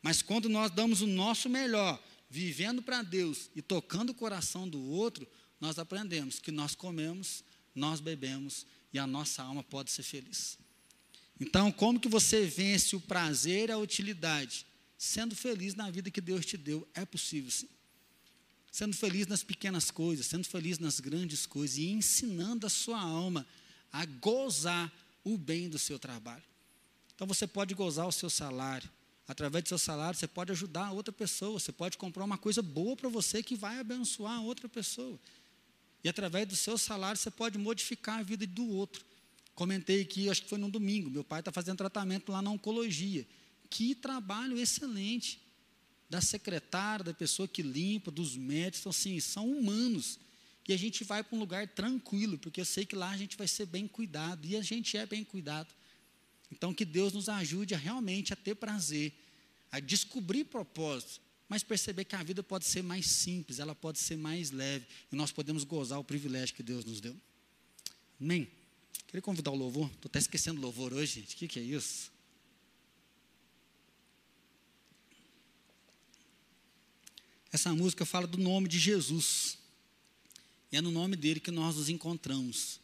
Mas 0.00 0.22
quando 0.22 0.48
nós 0.48 0.70
damos 0.70 1.00
o 1.00 1.06
nosso 1.06 1.48
melhor, 1.48 2.02
vivendo 2.30 2.82
para 2.82 3.02
Deus 3.02 3.50
e 3.56 3.62
tocando 3.62 4.10
o 4.10 4.14
coração 4.14 4.68
do 4.68 4.80
outro, 4.80 5.26
nós 5.60 5.78
aprendemos 5.78 6.38
que 6.38 6.52
nós 6.52 6.74
comemos, 6.74 7.42
nós 7.74 8.00
bebemos 8.00 8.66
e 8.92 8.98
a 8.98 9.06
nossa 9.06 9.42
alma 9.42 9.62
pode 9.64 9.90
ser 9.90 10.02
feliz. 10.02 10.58
Então, 11.38 11.70
como 11.70 12.00
que 12.00 12.08
você 12.08 12.46
vence 12.46 12.96
o 12.96 13.00
prazer 13.00 13.68
e 13.68 13.72
a 13.72 13.78
utilidade? 13.78 14.66
Sendo 14.96 15.36
feliz 15.36 15.74
na 15.74 15.90
vida 15.90 16.10
que 16.10 16.20
Deus 16.20 16.46
te 16.46 16.56
deu. 16.56 16.88
É 16.94 17.04
possível 17.04 17.50
sim 17.50 17.68
sendo 18.76 18.94
feliz 18.94 19.26
nas 19.26 19.42
pequenas 19.42 19.90
coisas, 19.90 20.26
sendo 20.26 20.44
feliz 20.44 20.78
nas 20.78 21.00
grandes 21.00 21.46
coisas 21.46 21.78
e 21.78 21.86
ensinando 21.86 22.66
a 22.66 22.68
sua 22.68 23.00
alma 23.00 23.46
a 23.90 24.04
gozar 24.04 24.92
o 25.24 25.38
bem 25.38 25.66
do 25.66 25.78
seu 25.78 25.98
trabalho. 25.98 26.42
Então 27.14 27.26
você 27.26 27.46
pode 27.46 27.74
gozar 27.74 28.06
o 28.06 28.12
seu 28.12 28.28
salário. 28.28 28.86
Através 29.26 29.64
do 29.64 29.68
seu 29.68 29.78
salário, 29.78 30.18
você 30.18 30.26
pode 30.26 30.52
ajudar 30.52 30.92
outra 30.92 31.10
pessoa, 31.10 31.58
você 31.58 31.72
pode 31.72 31.96
comprar 31.96 32.22
uma 32.22 32.36
coisa 32.36 32.60
boa 32.60 32.94
para 32.94 33.08
você 33.08 33.42
que 33.42 33.56
vai 33.56 33.78
abençoar 33.78 34.42
outra 34.42 34.68
pessoa. 34.68 35.18
E 36.04 36.08
através 36.10 36.46
do 36.46 36.54
seu 36.54 36.76
salário, 36.76 37.18
você 37.18 37.30
pode 37.30 37.56
modificar 37.56 38.18
a 38.18 38.22
vida 38.22 38.46
do 38.46 38.68
outro. 38.68 39.02
Comentei 39.56 40.02
aqui, 40.02 40.28
acho 40.28 40.42
que 40.42 40.50
foi 40.50 40.58
no 40.58 40.70
domingo, 40.70 41.08
meu 41.08 41.24
pai 41.24 41.40
está 41.40 41.50
fazendo 41.50 41.78
tratamento 41.78 42.30
lá 42.30 42.42
na 42.42 42.50
oncologia. 42.50 43.26
Que 43.70 43.94
trabalho 43.94 44.58
excelente 44.58 45.40
da 46.10 46.20
secretária, 46.20 47.06
da 47.06 47.14
pessoa 47.14 47.48
que 47.48 47.62
limpa, 47.62 48.10
dos 48.10 48.36
médicos, 48.36 48.80
então, 48.80 48.90
assim, 48.90 49.18
são 49.18 49.50
humanos. 49.50 50.20
E 50.68 50.74
a 50.74 50.76
gente 50.76 51.04
vai 51.04 51.24
para 51.24 51.34
um 51.34 51.40
lugar 51.40 51.66
tranquilo, 51.68 52.36
porque 52.36 52.60
eu 52.60 52.66
sei 52.66 52.84
que 52.84 52.94
lá 52.94 53.10
a 53.10 53.16
gente 53.16 53.34
vai 53.34 53.48
ser 53.48 53.64
bem 53.64 53.88
cuidado, 53.88 54.46
e 54.46 54.56
a 54.56 54.62
gente 54.62 54.94
é 54.94 55.06
bem 55.06 55.24
cuidado. 55.24 55.74
Então, 56.52 56.74
que 56.74 56.84
Deus 56.84 57.14
nos 57.14 57.30
ajude 57.30 57.74
a 57.74 57.78
realmente 57.78 58.34
a 58.34 58.36
ter 58.36 58.56
prazer, 58.56 59.14
a 59.72 59.80
descobrir 59.80 60.44
propósito, 60.44 61.18
mas 61.48 61.62
perceber 61.62 62.04
que 62.04 62.14
a 62.14 62.22
vida 62.22 62.42
pode 62.42 62.66
ser 62.66 62.82
mais 62.82 63.06
simples, 63.06 63.58
ela 63.58 63.74
pode 63.74 63.98
ser 64.00 64.16
mais 64.16 64.50
leve, 64.50 64.86
e 65.10 65.16
nós 65.16 65.32
podemos 65.32 65.64
gozar 65.64 65.98
o 65.98 66.04
privilégio 66.04 66.54
que 66.54 66.62
Deus 66.62 66.84
nos 66.84 67.00
deu. 67.00 67.16
Amém? 68.20 68.46
Queria 69.06 69.22
convidar 69.22 69.50
o 69.50 69.56
louvor, 69.56 69.90
estou 69.92 70.08
até 70.08 70.18
esquecendo 70.18 70.58
o 70.58 70.62
louvor 70.62 70.92
hoje, 70.92 71.20
gente, 71.20 71.34
o 71.34 71.38
que, 71.38 71.48
que 71.48 71.58
é 71.58 71.62
isso? 71.62 72.10
Essa 77.52 77.74
música 77.74 78.04
fala 78.04 78.26
do 78.26 78.36
nome 78.36 78.68
de 78.68 78.78
Jesus. 78.78 79.56
E 80.70 80.76
é 80.76 80.80
no 80.80 80.90
nome 80.90 81.16
dele 81.16 81.40
que 81.40 81.50
nós 81.50 81.76
nos 81.76 81.88
encontramos. 81.88 82.80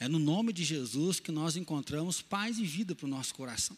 É 0.00 0.08
no 0.08 0.18
nome 0.18 0.52
de 0.52 0.64
Jesus 0.64 1.20
que 1.20 1.30
nós 1.30 1.56
encontramos 1.56 2.20
paz 2.20 2.58
e 2.58 2.64
vida 2.64 2.94
para 2.94 3.06
o 3.06 3.08
nosso 3.08 3.34
coração. 3.34 3.76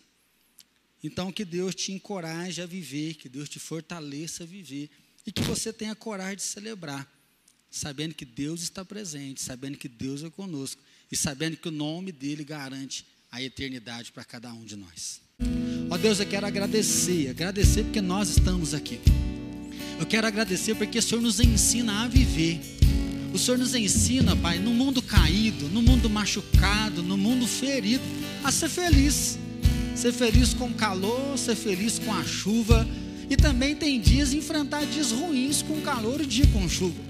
Então, 1.03 1.33
que 1.33 1.45
Deus 1.45 1.75
te 1.75 1.93
encoraje 1.93 2.61
a 2.61 2.67
viver, 2.67 3.15
que 3.15 3.29
Deus 3.29 3.49
te 3.49 3.59
fortaleça 3.59 4.45
a 4.45 4.47
viver 4.47 4.91
e 5.27 5.33
que 5.33 5.43
você 5.43 5.73
tenha 5.73 5.95
coragem 5.95 6.37
de 6.37 6.43
celebrar, 6.43 7.11
sabendo 7.71 8.15
que 8.15 8.25
Deus 8.25 8.63
está 8.63 8.85
presente, 8.85 9.43
sabendo 9.43 9.79
que 9.79 9.89
Deus 9.89 10.23
é 10.23 10.31
conosco 10.31 10.83
e 11.11 11.17
sabendo 11.17 11.57
que 11.57 11.69
o 11.69 11.73
nome 11.73 12.13
dele 12.13 12.45
garante 12.45 13.05
a 13.31 13.43
eternidade 13.43 14.13
para 14.13 14.25
cada 14.25 14.53
um 14.53 14.65
de 14.65 14.77
nós. 14.77 15.21
Ó 15.89 15.97
Deus, 15.97 16.21
eu 16.21 16.27
quero 16.27 16.47
agradecer, 16.47 17.31
agradecer 17.31 17.85
porque 17.85 18.01
nós 18.01 18.29
estamos 18.29 18.75
aqui. 18.75 19.01
Eu 19.99 20.07
quero 20.07 20.27
agradecer 20.27 20.75
porque 20.75 20.99
o 20.99 21.03
Senhor 21.03 21.21
nos 21.21 21.41
ensina 21.41 22.05
a 22.05 22.09
viver. 22.09 22.61
O 23.33 23.39
Senhor 23.39 23.59
nos 23.59 23.75
ensina, 23.75 24.35
Pai, 24.37 24.59
no 24.59 24.71
mundo 24.71 25.03
caído, 25.03 25.69
no 25.69 25.83
mundo 25.83 26.09
machucado, 26.09 27.03
no 27.03 27.17
mundo 27.17 27.47
ferido, 27.47 28.03
a 28.43 28.51
ser 28.51 28.69
feliz. 28.69 29.39
ser 29.95 30.13
feliz 30.13 30.55
com 30.55 30.69
o 30.69 30.75
calor, 30.75 31.37
ser 31.37 31.55
feliz 31.55 31.99
com 31.99 32.13
a 32.13 32.25
chuva. 32.25 32.87
E 33.29 33.37
também 33.37 33.77
tem 33.77 34.01
dias 34.01 34.33
enfrentar 34.33 34.85
dias 34.87 35.13
ruins 35.13 35.63
com 35.63 35.81
calor 35.83 36.21
e 36.21 36.27
dia 36.27 36.47
com 36.49 36.69
chuva. 36.69 37.01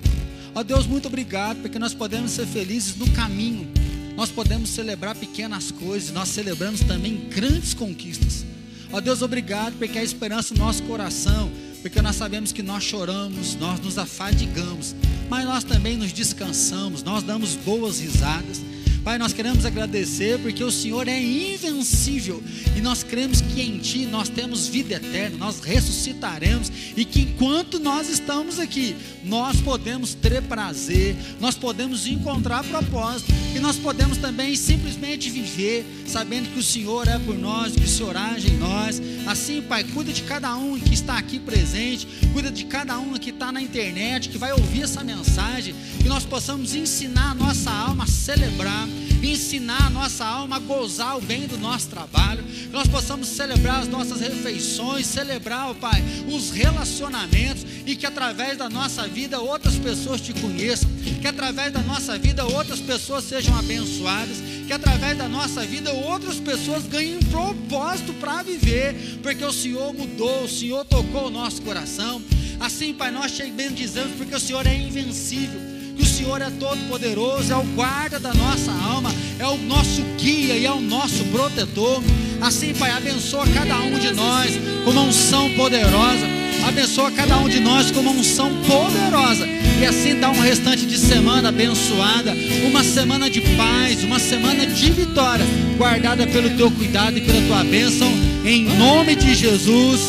Ó 0.54 0.62
Deus, 0.62 0.86
muito 0.86 1.06
obrigado, 1.06 1.62
porque 1.62 1.78
nós 1.78 1.94
podemos 1.94 2.32
ser 2.32 2.46
felizes 2.46 2.96
no 2.96 3.08
caminho. 3.12 3.79
Nós 4.20 4.30
podemos 4.30 4.68
celebrar 4.68 5.14
pequenas 5.14 5.70
coisas, 5.70 6.10
nós 6.12 6.28
celebramos 6.28 6.80
também 6.80 7.26
grandes 7.30 7.72
conquistas. 7.72 8.44
Ó 8.92 9.00
Deus, 9.00 9.22
obrigado, 9.22 9.78
porque 9.78 9.98
a 9.98 10.04
esperança 10.04 10.52
no 10.52 10.60
nosso 10.60 10.82
coração, 10.82 11.50
porque 11.80 12.02
nós 12.02 12.16
sabemos 12.16 12.52
que 12.52 12.62
nós 12.62 12.84
choramos, 12.84 13.54
nós 13.54 13.80
nos 13.80 13.96
afadigamos, 13.96 14.94
mas 15.30 15.46
nós 15.46 15.64
também 15.64 15.96
nos 15.96 16.12
descansamos, 16.12 17.02
nós 17.02 17.22
damos 17.22 17.56
boas 17.56 17.98
risadas. 17.98 18.60
Pai, 19.04 19.16
nós 19.16 19.32
queremos 19.32 19.64
agradecer 19.64 20.38
porque 20.40 20.62
o 20.62 20.70
Senhor 20.70 21.08
é 21.08 21.18
invencível 21.18 22.42
e 22.76 22.80
nós 22.82 23.02
cremos 23.02 23.40
que 23.40 23.62
em 23.62 23.78
Ti 23.78 24.04
nós 24.04 24.28
temos 24.28 24.68
vida 24.68 24.94
eterna, 24.94 25.38
nós 25.38 25.60
ressuscitaremos 25.60 26.70
e 26.94 27.04
que 27.04 27.20
enquanto 27.22 27.78
nós 27.78 28.10
estamos 28.10 28.58
aqui, 28.58 28.94
nós 29.24 29.58
podemos 29.60 30.12
ter 30.12 30.42
prazer, 30.42 31.16
nós 31.40 31.54
podemos 31.54 32.06
encontrar 32.06 32.62
propósito 32.64 33.32
e 33.54 33.58
nós 33.58 33.76
podemos 33.76 34.18
também 34.18 34.54
simplesmente 34.54 35.30
viver 35.30 35.84
sabendo 36.10 36.52
que 36.52 36.58
o 36.58 36.62
Senhor 36.62 37.06
é 37.06 37.18
por 37.18 37.38
nós, 37.38 37.72
que 37.72 37.84
o 37.84 37.88
Senhor 37.88 38.16
age 38.16 38.48
em 38.48 38.58
nós. 38.58 39.00
Assim, 39.26 39.62
Pai, 39.62 39.84
cuida 39.84 40.12
de 40.12 40.22
cada 40.22 40.56
um 40.56 40.78
que 40.78 40.92
está 40.92 41.16
aqui 41.16 41.38
presente, 41.38 42.06
cuida 42.32 42.50
de 42.50 42.64
cada 42.64 42.98
um 42.98 43.12
que 43.14 43.30
está 43.30 43.52
na 43.52 43.62
internet, 43.62 44.28
que 44.28 44.36
vai 44.36 44.52
ouvir 44.52 44.82
essa 44.82 45.04
mensagem, 45.04 45.74
que 46.02 46.08
nós 46.08 46.24
possamos 46.24 46.74
ensinar 46.74 47.30
a 47.30 47.34
nossa 47.34 47.70
alma 47.70 48.04
a 48.04 48.06
celebrar 48.06 48.88
ensinar 49.28 49.86
a 49.86 49.90
nossa 49.90 50.24
alma 50.24 50.56
a 50.56 50.58
gozar 50.58 51.16
o 51.16 51.20
bem 51.20 51.46
do 51.46 51.58
nosso 51.58 51.88
trabalho, 51.88 52.42
que 52.42 52.68
nós 52.68 52.88
possamos 52.88 53.28
celebrar 53.28 53.80
as 53.80 53.88
nossas 53.88 54.20
refeições, 54.20 55.06
celebrar, 55.06 55.74
Pai, 55.74 56.02
os 56.32 56.50
relacionamentos 56.50 57.64
e 57.86 57.96
que 57.96 58.06
através 58.06 58.56
da 58.56 58.68
nossa 58.68 59.06
vida 59.06 59.40
outras 59.40 59.76
pessoas 59.76 60.20
te 60.20 60.32
conheçam, 60.32 60.88
que 61.20 61.26
através 61.26 61.72
da 61.72 61.80
nossa 61.80 62.18
vida 62.18 62.44
outras 62.44 62.80
pessoas 62.80 63.24
sejam 63.24 63.56
abençoadas, 63.58 64.38
que 64.66 64.72
através 64.72 65.18
da 65.18 65.28
nossa 65.28 65.64
vida 65.66 65.92
outras 65.92 66.38
pessoas 66.38 66.84
ganhem 66.84 67.18
propósito 67.24 68.12
para 68.14 68.42
viver, 68.42 69.18
porque 69.22 69.44
o 69.44 69.52
Senhor 69.52 69.92
mudou, 69.92 70.44
o 70.44 70.48
Senhor 70.48 70.84
tocou 70.84 71.26
o 71.26 71.30
nosso 71.30 71.62
coração. 71.62 72.22
Assim, 72.58 72.92
Pai, 72.92 73.10
nós 73.10 73.32
te 73.32 73.44
bendizemos 73.50 74.12
porque 74.16 74.34
o 74.34 74.40
Senhor 74.40 74.66
é 74.66 74.74
invencível 74.74 75.79
que 75.96 76.02
o 76.02 76.06
Senhor 76.06 76.40
é 76.40 76.50
todo 76.58 76.78
poderoso, 76.88 77.52
é 77.52 77.56
o 77.56 77.62
guarda 77.74 78.18
da 78.18 78.32
nossa 78.34 78.70
alma, 78.72 79.12
é 79.38 79.46
o 79.46 79.56
nosso 79.56 80.02
guia 80.18 80.54
e 80.56 80.66
é 80.66 80.72
o 80.72 80.80
nosso 80.80 81.24
protetor. 81.24 82.02
Assim, 82.40 82.72
Pai, 82.74 82.90
abençoa 82.90 83.46
cada 83.48 83.78
um 83.80 83.98
de 83.98 84.12
nós 84.12 84.52
com 84.84 84.90
uma 84.90 85.02
unção 85.02 85.50
poderosa. 85.54 86.40
Abençoa 86.66 87.10
cada 87.10 87.38
um 87.38 87.48
de 87.48 87.60
nós 87.60 87.90
com 87.90 88.00
uma 88.00 88.12
unção 88.12 88.50
poderosa. 88.66 89.46
E 89.80 89.86
assim 89.86 90.20
dá 90.20 90.30
um 90.30 90.40
restante 90.40 90.84
de 90.84 90.98
semana 90.98 91.48
abençoada, 91.48 92.34
uma 92.66 92.84
semana 92.84 93.30
de 93.30 93.40
paz, 93.56 94.04
uma 94.04 94.18
semana 94.18 94.66
de 94.66 94.90
vitória, 94.90 95.44
guardada 95.78 96.26
pelo 96.26 96.50
teu 96.50 96.70
cuidado 96.70 97.16
e 97.16 97.22
pela 97.22 97.40
tua 97.46 97.64
bênção. 97.64 98.08
Em 98.44 98.64
nome 98.76 99.16
de 99.16 99.34
Jesus. 99.34 100.00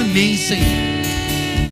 Amém, 0.00 0.36
Senhor. 0.36 0.97